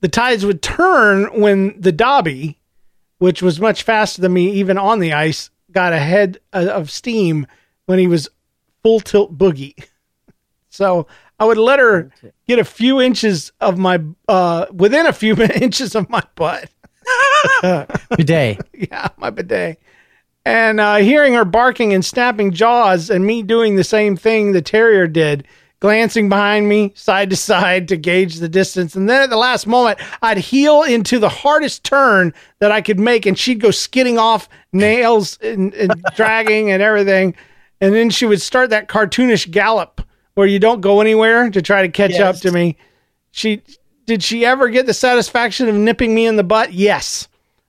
the 0.00 0.08
tides 0.08 0.44
would 0.44 0.60
turn 0.60 1.40
when 1.40 1.80
the 1.80 1.92
Dobby, 1.92 2.58
which 3.18 3.40
was 3.40 3.60
much 3.60 3.84
faster 3.84 4.20
than 4.20 4.32
me, 4.32 4.50
even 4.54 4.76
on 4.76 4.98
the 4.98 5.12
ice, 5.12 5.50
got 5.70 5.92
ahead 5.92 6.38
of 6.52 6.90
steam 6.90 7.46
when 7.86 8.00
he 8.00 8.08
was 8.08 8.28
full 8.82 8.98
tilt 9.00 9.38
boogie. 9.38 9.74
So 10.70 11.06
I 11.40 11.46
would 11.46 11.56
let 11.56 11.80
her 11.80 12.10
get 12.46 12.58
a 12.58 12.64
few 12.64 13.00
inches 13.00 13.52
of 13.58 13.78
my, 13.78 14.00
uh, 14.28 14.66
within 14.70 15.06
a 15.06 15.14
few 15.14 15.34
inches 15.60 15.94
of 15.94 16.10
my 16.10 16.22
butt. 16.34 16.70
bidet. 18.16 18.60
yeah, 18.72 19.08
my 19.16 19.30
bidet. 19.30 19.80
And 20.44 20.80
uh, 20.80 20.96
hearing 20.96 21.34
her 21.34 21.44
barking 21.44 21.92
and 21.92 22.04
snapping 22.04 22.52
jaws, 22.52 23.10
and 23.10 23.26
me 23.26 23.42
doing 23.42 23.76
the 23.76 23.84
same 23.84 24.16
thing 24.16 24.52
the 24.52 24.62
terrier 24.62 25.06
did, 25.06 25.46
glancing 25.80 26.28
behind 26.28 26.68
me 26.68 26.92
side 26.94 27.30
to 27.30 27.36
side 27.36 27.88
to 27.88 27.96
gauge 27.96 28.36
the 28.36 28.48
distance. 28.48 28.96
And 28.96 29.08
then 29.08 29.22
at 29.22 29.30
the 29.30 29.36
last 29.36 29.66
moment, 29.66 29.98
I'd 30.22 30.38
heel 30.38 30.82
into 30.82 31.18
the 31.18 31.28
hardest 31.28 31.84
turn 31.84 32.32
that 32.60 32.72
I 32.72 32.80
could 32.80 32.98
make, 32.98 33.26
and 33.26 33.38
she'd 33.38 33.60
go 33.60 33.70
skidding 33.70 34.18
off, 34.18 34.48
nails 34.72 35.38
and, 35.42 35.74
and 35.74 36.02
dragging 36.16 36.70
and 36.70 36.82
everything. 36.82 37.34
And 37.80 37.94
then 37.94 38.10
she 38.10 38.26
would 38.26 38.40
start 38.40 38.70
that 38.70 38.88
cartoonish 38.88 39.50
gallop 39.50 40.00
where 40.34 40.46
you 40.46 40.58
don't 40.58 40.80
go 40.80 41.00
anywhere 41.00 41.50
to 41.50 41.62
try 41.62 41.82
to 41.82 41.88
catch 41.88 42.12
yes. 42.12 42.20
up 42.20 42.36
to 42.42 42.52
me. 42.52 42.76
She 43.30 43.62
did 44.08 44.22
she 44.22 44.46
ever 44.46 44.70
get 44.70 44.86
the 44.86 44.94
satisfaction 44.94 45.68
of 45.68 45.74
nipping 45.74 46.14
me 46.14 46.26
in 46.26 46.36
the 46.36 46.42
butt? 46.42 46.72
Yes. 46.72 47.28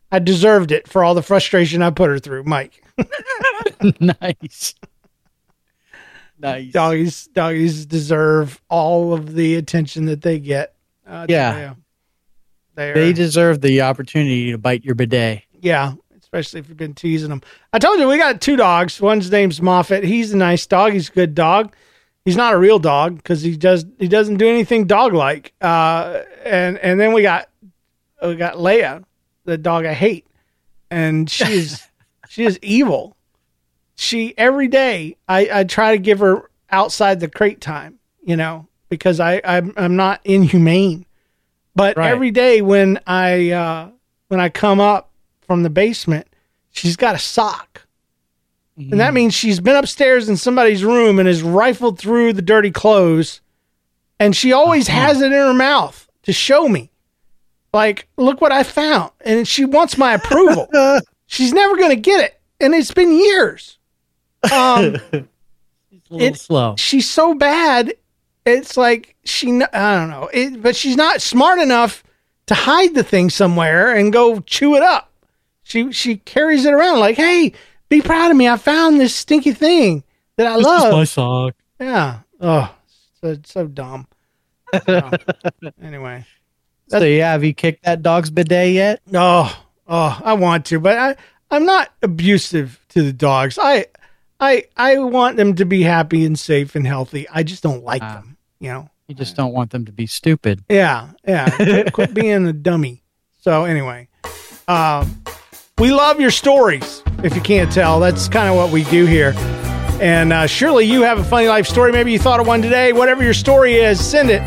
I 0.10 0.20
deserved 0.20 0.72
it 0.72 0.88
for 0.88 1.04
all 1.04 1.14
the 1.14 1.22
frustration 1.22 1.82
I 1.82 1.92
put 1.92 2.10
her 2.10 2.18
through, 2.18 2.46
Mike. 2.46 2.82
nice. 4.00 4.74
Nice. 6.40 6.72
Doggies 6.72 7.28
doggies 7.28 7.86
deserve 7.86 8.62
all 8.70 9.14
of 9.14 9.36
the 9.36 9.56
attention 9.58 10.06
that 10.06 10.22
they 10.22 10.40
get. 10.40 10.76
Uh, 11.06 11.26
yeah. 11.28 11.74
They, 12.76 12.94
they 12.94 13.14
deserve 13.14 13.60
the 13.60 13.82
opportunity 13.82 14.52
to 14.52 14.58
bite 14.58 14.86
your 14.86 14.96
bidet. 14.96 15.44
Yeah, 15.60 15.96
especially 16.22 16.62
if 16.62 16.70
you've 16.70 16.78
been 16.78 16.94
teasing 16.94 17.30
them. 17.30 17.42
I 17.74 17.80
told 17.80 18.00
you 18.00 18.08
we 18.08 18.18
got 18.18 18.40
two 18.40 18.56
dogs. 18.56 19.02
One's 19.02 19.30
name's 19.30 19.62
Moffat. 19.62 20.06
He's 20.06 20.32
a 20.32 20.38
nice 20.38 20.66
dog. 20.66 20.94
He's 20.94 21.10
a 21.10 21.12
good 21.12 21.36
dog. 21.36 21.76
He's 22.30 22.38
not 22.38 22.54
a 22.54 22.60
real 22.60 22.78
dog 22.78 23.16
because 23.16 23.42
he 23.42 23.58
does 23.58 23.88
he 23.98 24.08
doesn't 24.08 24.38
do 24.38 24.48
anything 24.48 24.86
dog 24.86 25.14
like. 25.14 25.52
Uh, 25.60 26.22
and 26.46 26.78
and 26.78 27.00
then 27.00 27.12
we 27.12 27.24
got 27.24 27.50
we 28.22 28.36
got 28.36 28.54
Leia, 28.54 29.04
the 29.46 29.58
dog 29.58 29.84
I 29.84 29.96
hate, 29.96 30.28
and 30.92 31.28
she's 31.28 31.88
she 32.30 32.46
is 32.46 32.60
evil. 32.62 33.18
She 33.96 34.36
every 34.38 34.68
day 34.68 35.18
I 35.28 35.50
I 35.52 35.64
try 35.64 35.94
to 35.94 35.98
give 35.98 36.20
her 36.20 36.52
outside 36.70 37.20
the 37.20 37.28
crate 37.28 37.62
time, 37.62 37.98
you 38.22 38.36
know, 38.36 38.68
because 38.90 39.20
I 39.20 39.42
I'm, 39.44 39.74
I'm 39.76 39.96
not 39.96 40.22
inhumane. 40.24 41.08
But 41.74 41.98
right. 41.98 42.12
every 42.12 42.30
day 42.30 42.62
when 42.62 43.00
I 43.08 43.50
uh, 43.50 43.90
when 44.28 44.40
I 44.40 44.50
come 44.50 44.80
up 44.80 45.10
from 45.42 45.64
the 45.64 45.72
basement, 45.72 46.28
she's 46.70 46.96
got 46.96 47.16
a 47.16 47.20
sock. 47.20 47.88
Mm-hmm. 48.80 48.94
And 48.94 49.02
that 49.02 49.14
means 49.14 49.34
she's 49.34 49.60
been 49.60 49.76
upstairs 49.76 50.30
in 50.30 50.38
somebody's 50.38 50.84
room 50.84 51.20
and 51.20 51.28
has 51.28 51.44
rifled 51.44 52.00
through 52.00 52.34
the 52.34 52.42
dirty 52.42 52.72
clothes. 52.72 53.42
And 54.20 54.36
she 54.36 54.54
always 54.54 54.88
uh-huh. 54.88 55.00
has 55.00 55.22
it 55.22 55.28
in 55.28 55.32
her 55.34 55.54
mouth 55.54 56.08
to 56.24 56.32
show 56.32 56.68
me. 56.68 56.90
Like, 57.74 58.08
look 58.18 58.42
what 58.42 58.52
I 58.52 58.64
found. 58.64 59.12
And 59.22 59.48
she 59.48 59.66
wants 59.66 59.98
my 59.98 60.14
approval. 60.14 60.68
she's 61.28 61.54
never 61.54 61.76
going 61.76 61.90
to 61.90 61.96
get 61.96 62.24
it. 62.24 62.40
And 62.62 62.74
it's 62.74 62.92
been 62.92 63.12
years. 63.12 63.78
Um, 64.52 64.98
it, 66.12 66.38
slow. 66.38 66.76
She's 66.78 67.10
so 67.10 67.34
bad. 67.34 67.94
It's 68.46 68.78
like 68.78 69.16
she, 69.26 69.62
I 69.74 69.96
don't 69.96 70.10
know, 70.10 70.30
it, 70.34 70.62
but 70.62 70.76
she's 70.76 70.96
not 70.96 71.22
smart 71.22 71.60
enough 71.60 72.04
to 72.48 72.56
hide 72.56 72.96
the 72.96 73.04
thing 73.04 73.30
somewhere 73.30 73.94
and 73.94 74.12
go 74.12 74.40
chew 74.40 74.76
it 74.76 74.82
up. 74.82 75.12
She 75.64 75.92
she 75.92 76.18
carries 76.18 76.66
it 76.66 76.74
around 76.74 77.00
like, 77.00 77.16
hey, 77.16 77.54
be 77.90 78.02
proud 78.02 78.32
of 78.32 78.38
me. 78.38 78.48
I 78.48 78.58
found 78.58 79.00
this 79.00 79.16
stinky 79.16 79.52
thing 79.52 80.04
that 80.38 80.48
I 80.48 80.58
this 80.58 80.66
love. 80.66 80.94
My 80.94 81.04
sock. 81.04 81.56
Yeah. 81.80 82.20
Oh, 82.40 82.74
so 83.22 83.38
so 83.44 83.68
dumb. 83.68 84.08
So, 84.86 85.12
anyway. 85.82 86.26
So 86.88 87.00
yeah, 87.04 87.32
have 87.32 87.44
you 87.44 87.54
kicked 87.54 87.84
that 87.84 88.02
dog's 88.02 88.30
bidet 88.30 88.74
yet? 88.74 89.02
No. 89.06 89.48
Oh, 89.48 89.64
oh, 89.88 90.22
I 90.24 90.34
want 90.34 90.66
to, 90.68 90.80
but 90.80 90.98
I 90.98 91.16
I'm 91.52 91.66
not 91.66 91.92
abusive 92.02 92.80
to 92.90 93.04
the 93.04 93.14
dogs. 93.14 93.58
I 93.62 93.88
I 94.40 94.66
I 94.78 94.98
want 95.00 95.38
them 95.38 95.56
to 95.56 95.66
be 95.66 95.84
happy 95.84 96.26
and 96.26 96.38
safe 96.38 96.76
and 96.76 96.86
healthy. 96.86 97.28
I 97.30 97.44
just 97.44 97.64
don't 97.64 97.84
like 97.84 98.04
uh, 98.04 98.16
them. 98.16 98.38
You 98.60 98.70
know. 98.70 98.90
You 99.08 99.16
just 99.16 99.36
don't 99.36 99.54
want 99.54 99.72
them 99.72 99.86
to 99.86 99.92
be 99.92 100.06
stupid. 100.06 100.64
Yeah, 100.70 101.10
yeah. 101.28 101.50
quit, 101.50 101.94
quit 101.94 102.14
being 102.14 102.46
a 102.46 102.54
dummy. 102.54 103.02
So 103.40 103.64
anyway, 103.64 104.08
um, 104.68 105.24
we 105.80 105.92
love 105.92 106.20
your 106.20 106.32
stories. 106.32 107.02
If 107.24 107.36
you 107.36 107.42
can't 107.42 107.72
tell, 107.72 108.00
that's 108.00 108.28
kind 108.28 108.50
of 108.50 108.56
what 108.56 108.72
we 108.72 108.84
do 108.86 109.06
here. 109.06 109.34
And 110.02 110.32
uh, 110.32 110.48
surely 110.48 110.86
you 110.86 111.02
have 111.02 111.20
a 111.20 111.24
funny 111.24 111.48
life 111.48 111.68
story. 111.68 111.92
Maybe 111.92 112.12
you 112.12 112.20
thought 112.20 112.40
of 112.40 112.48
one 112.48 112.62
today. 112.62 112.94
Whatever 112.94 113.24
your 113.24 113.34
story 113.34 113.76
is, 113.76 114.04
send 114.04 114.30
it. 114.30 114.42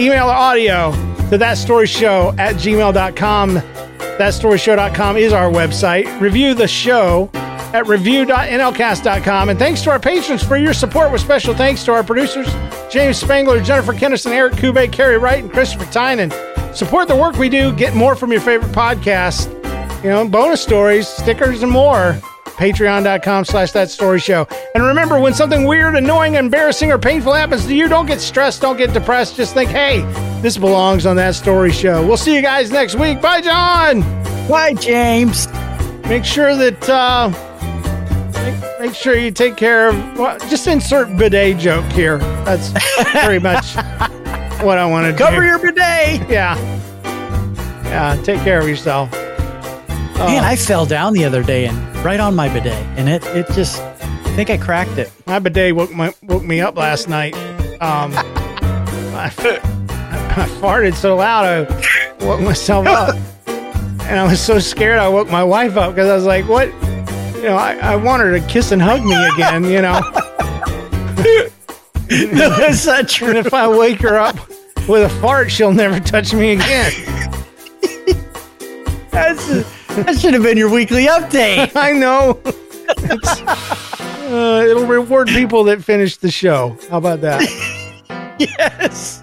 Email 0.00 0.26
or 0.26 0.32
audio 0.32 0.92
to 0.92 1.38
thatstoryshow 1.38 2.38
at 2.38 2.56
gmail.com. 2.56 3.56
Thatstoryshow.com 4.18 5.16
is 5.16 5.32
our 5.32 5.50
website. 5.50 6.20
Review 6.20 6.54
the 6.54 6.68
show 6.68 7.30
at 7.34 7.86
review.nlcast.com. 7.86 9.48
And 9.50 9.58
thanks 9.58 9.82
to 9.82 9.90
our 9.90 10.00
patrons 10.00 10.42
for 10.42 10.56
your 10.56 10.72
support, 10.72 11.12
with 11.12 11.20
special 11.20 11.54
thanks 11.54 11.84
to 11.84 11.92
our 11.92 12.02
producers, 12.02 12.46
James 12.90 13.18
Spangler, 13.18 13.60
Jennifer 13.60 13.92
Kennison, 13.92 14.30
Eric 14.30 14.54
Kube, 14.54 14.90
Carrie 14.90 15.18
Wright, 15.18 15.42
and 15.42 15.52
Christopher 15.52 15.90
Tynan. 15.92 16.32
Support 16.74 17.08
the 17.08 17.16
work 17.16 17.36
we 17.36 17.48
do. 17.48 17.72
Get 17.72 17.94
more 17.94 18.16
from 18.16 18.32
your 18.32 18.40
favorite 18.40 18.72
podcast 18.72 19.57
you 20.02 20.10
know, 20.10 20.28
bonus 20.28 20.62
stories, 20.62 21.08
stickers, 21.08 21.62
and 21.62 21.72
more. 21.72 22.18
Patreon.com 22.58 23.44
slash 23.44 23.70
that 23.72 23.88
story 23.88 24.18
show. 24.18 24.46
And 24.74 24.82
remember, 24.82 25.20
when 25.20 25.32
something 25.32 25.64
weird, 25.64 25.94
annoying, 25.94 26.34
embarrassing, 26.34 26.90
or 26.90 26.98
painful 26.98 27.32
happens 27.32 27.64
to 27.66 27.74
you, 27.74 27.86
don't 27.88 28.06
get 28.06 28.20
stressed, 28.20 28.62
don't 28.62 28.76
get 28.76 28.92
depressed. 28.92 29.36
Just 29.36 29.54
think, 29.54 29.70
hey, 29.70 30.00
this 30.42 30.58
belongs 30.58 31.06
on 31.06 31.14
that 31.16 31.36
story 31.36 31.70
show. 31.70 32.04
We'll 32.04 32.16
see 32.16 32.34
you 32.34 32.42
guys 32.42 32.72
next 32.72 32.96
week. 32.96 33.20
Bye, 33.22 33.42
John. 33.42 34.00
Bye, 34.48 34.74
James. 34.74 35.46
Make 36.08 36.24
sure 36.24 36.56
that, 36.56 36.88
uh, 36.88 37.28
make, 38.42 38.80
make 38.80 38.94
sure 38.96 39.14
you 39.16 39.30
take 39.30 39.56
care 39.56 39.90
of, 39.90 40.18
well, 40.18 40.36
just 40.48 40.66
insert 40.66 41.16
bidet 41.16 41.58
joke 41.58 41.84
here. 41.92 42.18
That's 42.44 42.72
pretty 43.22 43.38
much 43.38 43.76
what 44.64 44.78
I 44.78 44.86
want 44.86 45.06
to 45.06 45.12
do. 45.12 45.18
Cover 45.18 45.44
your 45.44 45.60
bidet. 45.60 46.28
Yeah. 46.28 46.56
Yeah, 47.84 48.20
take 48.24 48.40
care 48.40 48.58
of 48.60 48.68
yourself. 48.68 49.12
Man, 50.18 50.44
I 50.44 50.56
fell 50.56 50.84
down 50.84 51.12
the 51.12 51.24
other 51.24 51.44
day 51.44 51.66
and 51.66 51.96
right 52.04 52.18
on 52.18 52.34
my 52.34 52.48
bidet, 52.52 52.74
and 52.98 53.08
it 53.08 53.24
it 53.26 53.46
just 53.52 53.80
I 53.80 54.34
think 54.34 54.50
I 54.50 54.56
cracked 54.56 54.98
it. 54.98 55.12
My 55.26 55.38
bidet 55.38 55.76
woke 55.76 55.92
my 55.92 56.12
woke 56.24 56.42
me 56.42 56.60
up 56.60 56.76
last 56.76 57.08
night. 57.08 57.34
Um, 57.80 58.12
I, 58.14 59.26
I 59.26 60.48
farted 60.60 60.94
so 60.94 61.14
loud 61.14 61.44
I 61.46 62.24
woke 62.24 62.40
myself 62.40 62.86
up, 62.88 63.14
and 63.46 64.18
I 64.18 64.26
was 64.28 64.40
so 64.40 64.58
scared 64.58 64.98
I 64.98 65.08
woke 65.08 65.30
my 65.30 65.44
wife 65.44 65.76
up 65.76 65.94
because 65.94 66.08
I 66.08 66.16
was 66.16 66.24
like, 66.24 66.48
"What?" 66.48 66.68
You 67.36 67.44
know, 67.44 67.56
I, 67.56 67.78
I 67.80 67.94
want 67.94 68.20
her 68.22 68.36
to 68.36 68.44
kiss 68.48 68.72
and 68.72 68.82
hug 68.82 69.04
me 69.04 69.14
again. 69.34 69.62
You 69.62 69.82
know. 69.82 70.00
no, 72.10 72.50
that's 72.56 72.86
not 72.86 73.08
true. 73.08 73.28
And 73.28 73.38
if 73.38 73.54
I 73.54 73.68
wake 73.68 74.00
her 74.00 74.18
up 74.18 74.36
with 74.88 75.04
a 75.04 75.20
fart, 75.20 75.52
she'll 75.52 75.72
never 75.72 76.00
touch 76.00 76.34
me 76.34 76.54
again. 76.54 76.92
that's 79.12 79.77
that 79.88 80.18
should 80.18 80.34
have 80.34 80.42
been 80.42 80.58
your 80.58 80.70
weekly 80.70 81.06
update. 81.06 81.72
I 81.76 81.92
know. 81.92 82.40
Uh, 84.28 84.62
it'll 84.68 84.86
reward 84.86 85.26
people 85.28 85.64
that 85.64 85.82
finish 85.82 86.18
the 86.18 86.30
show. 86.30 86.76
How 86.90 86.98
about 86.98 87.22
that? 87.22 87.40
yes. 88.38 89.22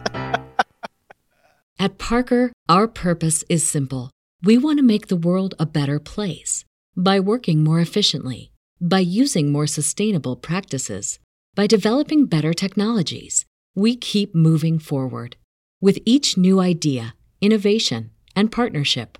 At 1.77 1.99
Parker, 1.99 2.51
our 2.67 2.87
purpose 2.87 3.43
is 3.47 3.67
simple. 3.67 4.09
We 4.41 4.57
want 4.57 4.79
to 4.79 4.83
make 4.83 5.07
the 5.07 5.15
world 5.15 5.53
a 5.59 5.67
better 5.67 5.99
place 5.99 6.65
by 6.97 7.19
working 7.19 7.63
more 7.63 7.79
efficiently, 7.79 8.51
by 8.81 8.99
using 8.99 9.51
more 9.51 9.67
sustainable 9.67 10.35
practices, 10.35 11.19
by 11.53 11.67
developing 11.67 12.25
better 12.25 12.53
technologies, 12.53 13.45
we 13.75 13.95
keep 13.95 14.33
moving 14.33 14.79
forward. 14.79 15.35
With 15.81 15.99
each 16.03 16.35
new 16.35 16.59
idea, 16.59 17.13
innovation, 17.41 18.09
and 18.35 18.51
partnership, 18.51 19.19